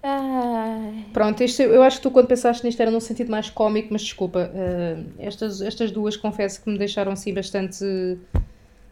[0.02, 3.88] Ai, Pronto, este, eu acho que tu quando pensaste nisto era num sentido mais cómico,
[3.90, 7.84] mas desculpa, eh, estas, estas duas confesso que me deixaram assim bastante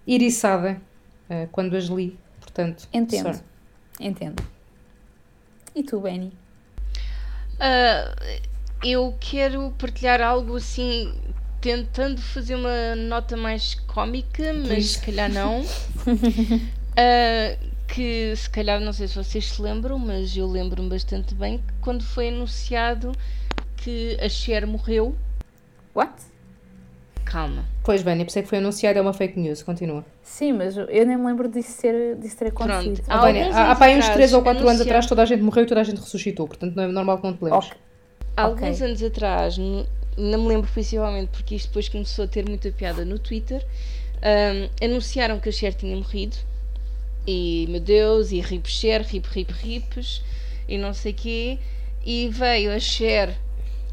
[0.06, 0.80] iriçada
[1.30, 2.88] eh, quando as li, portanto.
[2.92, 3.22] entendo.
[3.22, 3.38] sorry.
[4.00, 4.42] Entendo.
[5.74, 6.32] E tu, Benny?
[7.58, 8.14] Ah,
[8.84, 11.12] eu quero partilhar algo assim,
[11.60, 15.64] tentando fazer uma nota mais cómica, mas se calhar não.
[16.98, 17.54] Ah,
[17.86, 21.72] que se calhar não sei se vocês se lembram, mas eu lembro-me bastante bem que
[21.82, 23.12] quando foi anunciado
[23.76, 25.14] que a Cher morreu.
[25.94, 26.12] What?
[27.36, 27.66] Calma.
[27.84, 30.02] Pois bem, eu pensei que foi anunciado, é uma fake news, continua.
[30.22, 33.02] Sim, mas eu nem me lembro disso ter, disso ter acontecido.
[33.06, 35.06] Há Ah, alguns há, há anos pá, aí uns atrás 3 ou 4 anos atrás
[35.06, 37.36] toda a gente morreu e toda a gente ressuscitou, portanto não é normal que não
[37.36, 37.66] te lembres.
[37.66, 37.76] Ok.
[38.38, 38.86] Há alguns Ok.
[38.86, 39.84] anos atrás, não
[40.16, 43.62] me lembro principalmente porque isto depois começou a ter muita piada no Twitter,
[44.22, 46.38] ahm, anunciaram que a Cher tinha morrido
[47.26, 50.22] e meu Deus, e rip Cher, rip rip rips
[50.66, 51.58] e não sei quê,
[52.02, 53.36] e veio a Cher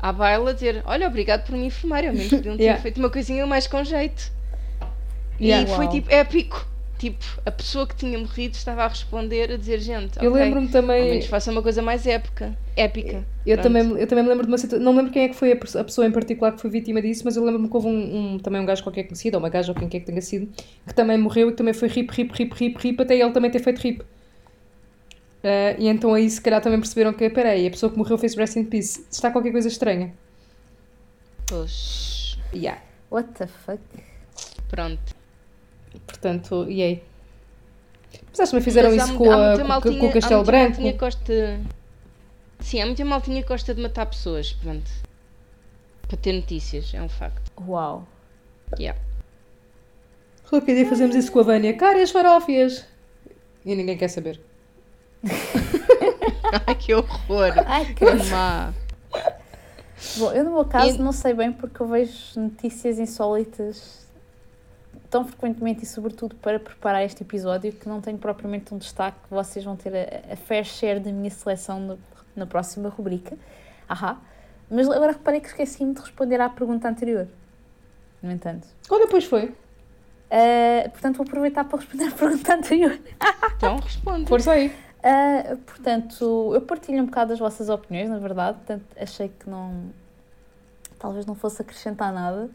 [0.04, 2.82] à baila dizer: Olha, obrigado por me informar, ao menos podiam ter Yeah.
[2.82, 4.32] feito uma coisinha mais com jeito.
[5.42, 5.70] Yeah.
[5.72, 6.68] E foi tipo épico.
[7.00, 10.68] Tipo, a pessoa que tinha morrido estava a responder, a dizer: Gente, Eu ok, lembro-me
[10.68, 11.10] ao também.
[11.10, 12.56] menos faça uma coisa mais épica.
[12.78, 13.26] Épica.
[13.46, 13.64] Eu Pronto.
[13.74, 14.86] também, eu também me lembro de uma situação.
[14.86, 17.36] Não lembro quem é que foi a pessoa em particular que foi vítima disso, mas
[17.36, 19.78] eu lembro-me que houve um, um- também um gajo qualquer conhecido, ou uma gaja ou
[19.78, 20.48] quem quer que tenha sido,
[20.88, 23.52] que também morreu e que também foi rip, rip, rip, rip, rip, até ele também
[23.52, 24.02] ter feito rip.
[25.44, 28.36] Ah, e então aí se calhar também perceberam que, peraí, a pessoa que morreu fez
[28.36, 29.06] rest in peace.
[29.12, 30.14] Está qualquer coisa estranha.
[31.48, 32.82] Pois, Yeah.
[33.12, 33.82] What the fuck?
[34.70, 35.16] pronto.
[36.08, 37.04] Portanto, e aí?
[38.32, 40.14] Mas acho que também fizeram Mas isso com, há a- com- maltinha- com o há
[40.14, 40.82] Castelo Branco.
[40.98, 41.60] gosta...
[42.60, 44.90] Sim, há muita maltinha que gosta de matar pessoas, pronto.
[46.08, 47.52] Para ter notícias, é um facto.
[47.68, 48.08] Uau.
[48.80, 49.00] Yeah.
[50.50, 51.74] Qualquer dia fazemos isso com a Vânia.
[51.76, 52.86] Caras farófias!
[53.66, 54.40] E ninguém quer saber.
[56.68, 57.54] Ai, que horror!
[57.66, 58.74] Ai, que má!
[60.18, 64.04] Bom, eu no meu caso E- não sei bem porque eu vejo notícias insólitas
[65.10, 69.18] tão frequentemente e sobretudo para preparar este episódio que não tenho propriamente um destaque.
[69.30, 72.00] Vocês vão ter a, a fair share da minha seleção no-
[72.36, 73.38] na próxima rubrica.
[73.88, 74.18] Ahá.
[74.70, 77.28] Mas agora reparei que esqueci-me de responder à pergunta anterior.
[78.22, 78.68] No entanto.
[78.90, 79.54] Olha, pois foi.
[80.32, 82.98] Ah, portanto, vou aproveitar para responder à pergunta anterior.
[83.56, 84.26] Então responde.
[84.28, 84.74] Força aí.
[85.04, 89.90] Uh, portanto, eu partilho um bocado as vossas opiniões, na verdade, portanto, achei que não.
[90.98, 92.50] talvez não fosse acrescentar nada.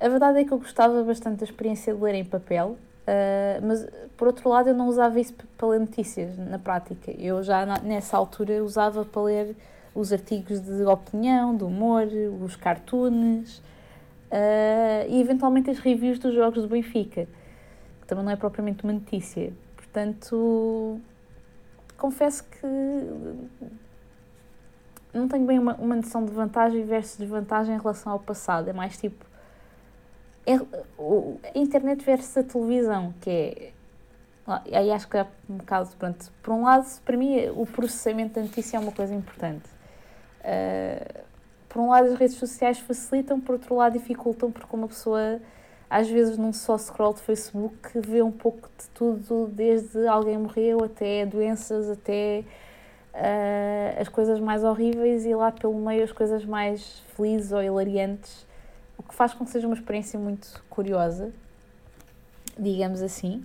[0.00, 3.86] A verdade é que eu gostava bastante da experiência de ler em papel, uh, mas
[4.16, 7.12] por outro lado eu não usava isso para ler notícias na prática.
[7.12, 9.56] Eu já nessa altura usava para ler
[9.94, 12.08] os artigos de opinião, de humor,
[12.44, 17.28] os cartoons uh, e eventualmente as reviews dos jogos do Benfica,
[18.00, 19.52] que também não é propriamente uma notícia.
[19.76, 21.00] Portanto,
[21.96, 22.66] confesso que
[25.12, 28.68] não tenho bem uma, uma noção de vantagem versus desvantagem em relação ao passado.
[28.68, 29.24] É mais tipo.
[30.46, 33.72] É, a internet versus a televisão, que é.
[34.46, 35.88] Aí acho que é um bocado.
[35.98, 39.64] Pronto, por um lado, para mim, o processamento da notícia é uma coisa importante.
[40.40, 41.24] Uh,
[41.68, 45.40] por um lado, as redes sociais facilitam, por outro lado, dificultam, porque uma pessoa
[45.88, 50.84] às vezes num só scroll de Facebook vê um pouco de tudo, desde alguém morreu
[50.84, 52.44] até doenças, até
[53.14, 58.46] uh, as coisas mais horríveis e lá pelo meio as coisas mais felizes ou hilariantes,
[58.98, 61.32] o que faz com que seja uma experiência muito curiosa,
[62.58, 63.44] digamos assim.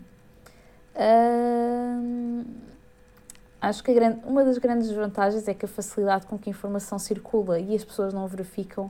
[0.96, 2.46] Uh,
[3.62, 6.98] acho que grande, uma das grandes vantagens é que a facilidade com que a informação
[6.98, 8.90] circula e as pessoas não verificam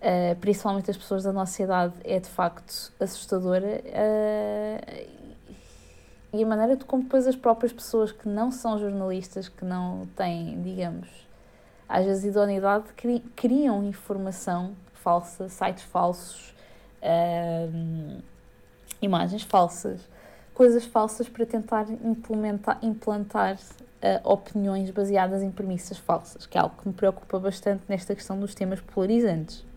[0.00, 3.82] uh, principalmente as pessoas da nossa idade, é de facto assustadora.
[3.84, 5.18] Uh,
[6.32, 10.06] e a maneira de como depois as próprias pessoas que não são jornalistas, que não
[10.14, 11.08] têm, digamos,
[11.88, 16.54] às vezes idoneidade, cri criam informação falsa, sites falsos,
[17.02, 18.22] uh,
[19.00, 20.02] imagens falsas,
[20.52, 26.74] coisas falsas para tentar implementar, implantar uh, opiniões baseadas em premissas falsas, que é algo
[26.82, 29.67] que me preocupa bastante nesta questão dos temas polarizantes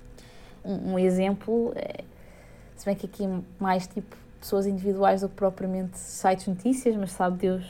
[0.64, 2.04] um, um exemplo, é,
[2.76, 3.28] se bem que aqui
[3.60, 7.64] mais tipo pessoas individuais do que propriamente sites de notícias, mas sabe Deus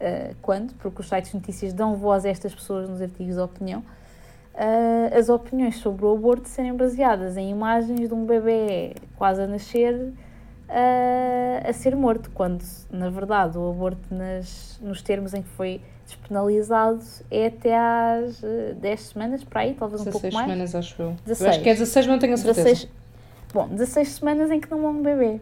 [0.00, 3.40] uh, quando, porque os sites de notícias dão voz a estas pessoas nos artigos de
[3.40, 3.80] opinião.
[4.54, 9.48] Uh, as opiniões sobre o aborto serem baseadas em imagens de um bebê quase a
[9.48, 10.12] nascer
[10.68, 15.80] uh, a ser morto, quando na verdade o aborto nas, nos termos em que foi
[16.04, 20.46] despenalizado é até às 10 eh, semanas, para aí, talvez um pouco mais.
[20.46, 21.16] 16 semanas, acho eu.
[21.24, 21.40] 16.
[21.40, 22.64] Eu acho que é 16, mas não tenho a certeza.
[22.64, 22.88] 16,
[23.52, 25.40] bom, 16 semanas em que não há um bebê.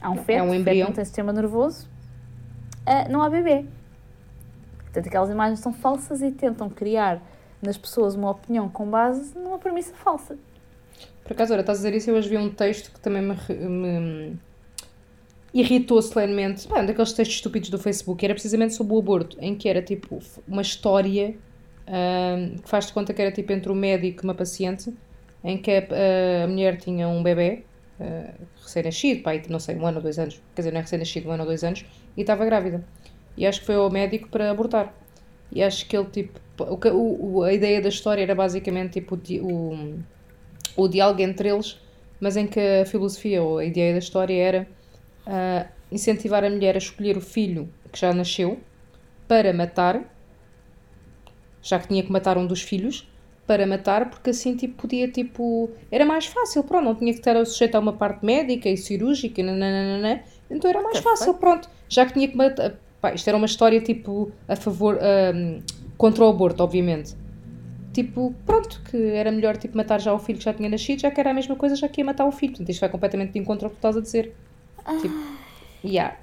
[0.00, 0.88] Há um feto, é um embrião.
[0.88, 1.88] não tem sistema nervoso,
[2.86, 3.64] uh, não há bebê.
[4.84, 7.22] Portanto, aquelas imagens são falsas e tentam criar
[7.62, 10.36] nas pessoas uma opinião com base numa premissa falsa.
[11.24, 13.34] Por acaso, olha, estás a dizer isso, eu hoje vi um texto que também me,
[13.66, 14.38] me
[15.54, 19.54] irritou solenemente, pá, um daqueles textos estúpidos do Facebook, era precisamente sobre o aborto, em
[19.54, 20.18] que era tipo
[20.48, 21.36] uma história
[21.86, 24.92] um, que faz de conta que era tipo entre o médico e uma paciente,
[25.44, 27.62] em que a, a mulher tinha um bebê
[28.00, 31.28] uh, recém-nascido, pá, não sei, um ano ou dois anos, quer dizer, não é recém-nascido,
[31.28, 31.84] um ano ou dois anos,
[32.16, 32.84] e estava grávida.
[33.36, 34.92] E acho que foi ao médico para abortar.
[35.52, 39.98] E acho que ele, tipo, o, o, a ideia da história era basicamente tipo o,
[40.76, 41.78] o diálogo entre eles,
[42.18, 44.68] mas em que a filosofia ou a ideia da história era
[45.26, 48.58] uh, incentivar a mulher a escolher o filho que já nasceu
[49.28, 50.02] para matar,
[51.62, 53.08] já que tinha que matar um dos filhos,
[53.46, 57.44] para matar, porque assim tipo, podia, tipo, era mais fácil, pronto, não tinha que estar
[57.44, 62.14] sujeito a uma parte médica e cirúrgica, nananana, então era mais fácil, pronto, já que
[62.14, 64.98] tinha que matar, pá, isto era uma história tipo a favor,
[65.34, 65.60] um,
[65.96, 67.14] contra o aborto, obviamente.
[67.92, 71.10] Tipo, pronto, que era melhor tipo, matar já o filho que já tinha nascido, já
[71.10, 72.52] que era a mesma coisa, já que ia matar o filho.
[72.52, 74.34] Portanto, isto vai completamente de encontro ao que tu estás a dizer.
[75.00, 75.14] Tipo,
[75.84, 76.18] yeah.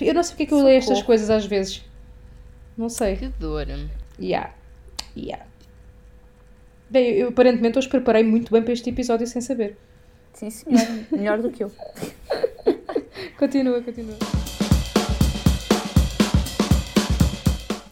[0.00, 1.84] Eu não sei porque é que eu leio estas coisas às vezes.
[2.76, 3.16] Não sei.
[3.16, 3.66] Que dor.
[4.20, 4.54] Yeah.
[5.16, 5.44] Yeah.
[6.90, 9.76] Bem, eu aparentemente hoje preparei muito bem para este episódio sem saber.
[10.32, 10.80] Sim, senhor.
[11.10, 11.72] Melhor do que eu.
[13.36, 14.16] continua, continua.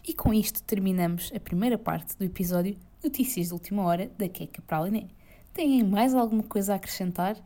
[0.06, 4.62] E com isto terminamos a primeira parte do episódio Notícias de Última Hora da Queca
[4.62, 5.08] Praliné.
[5.52, 7.36] Têm mais alguma coisa a acrescentar?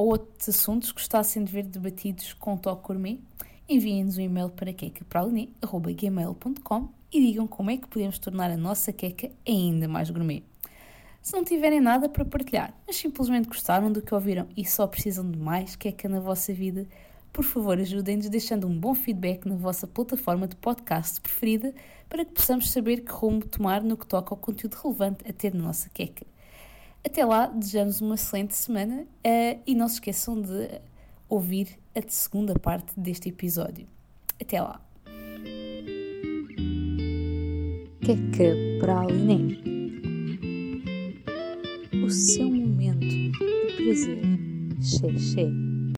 [0.00, 3.20] Ou outros assuntos gostassem de ver debatidos com o Toque Gourmet,
[3.68, 9.30] enviem-nos um e-mail para quecapraline.gmail.com e digam como é que podemos tornar a nossa queca
[9.46, 10.42] ainda mais gourmet.
[11.20, 15.30] Se não tiverem nada para partilhar, mas simplesmente gostaram do que ouviram e só precisam
[15.30, 16.86] de mais queca na vossa vida,
[17.30, 21.74] por favor ajudem-nos deixando um bom feedback na vossa plataforma de podcast preferida
[22.08, 25.52] para que possamos saber que rumo tomar no que toca ao conteúdo relevante a ter
[25.52, 26.24] na nossa queca.
[27.04, 30.80] Até lá, desejamos uma excelente semana uh, e não se esqueçam de
[31.28, 33.86] ouvir a segunda parte deste episódio.
[34.40, 34.80] Até lá!
[38.00, 39.56] Queca Praliné
[42.04, 43.32] O seu momento de
[43.76, 44.22] prazer.
[44.82, 45.69] Xé, xé.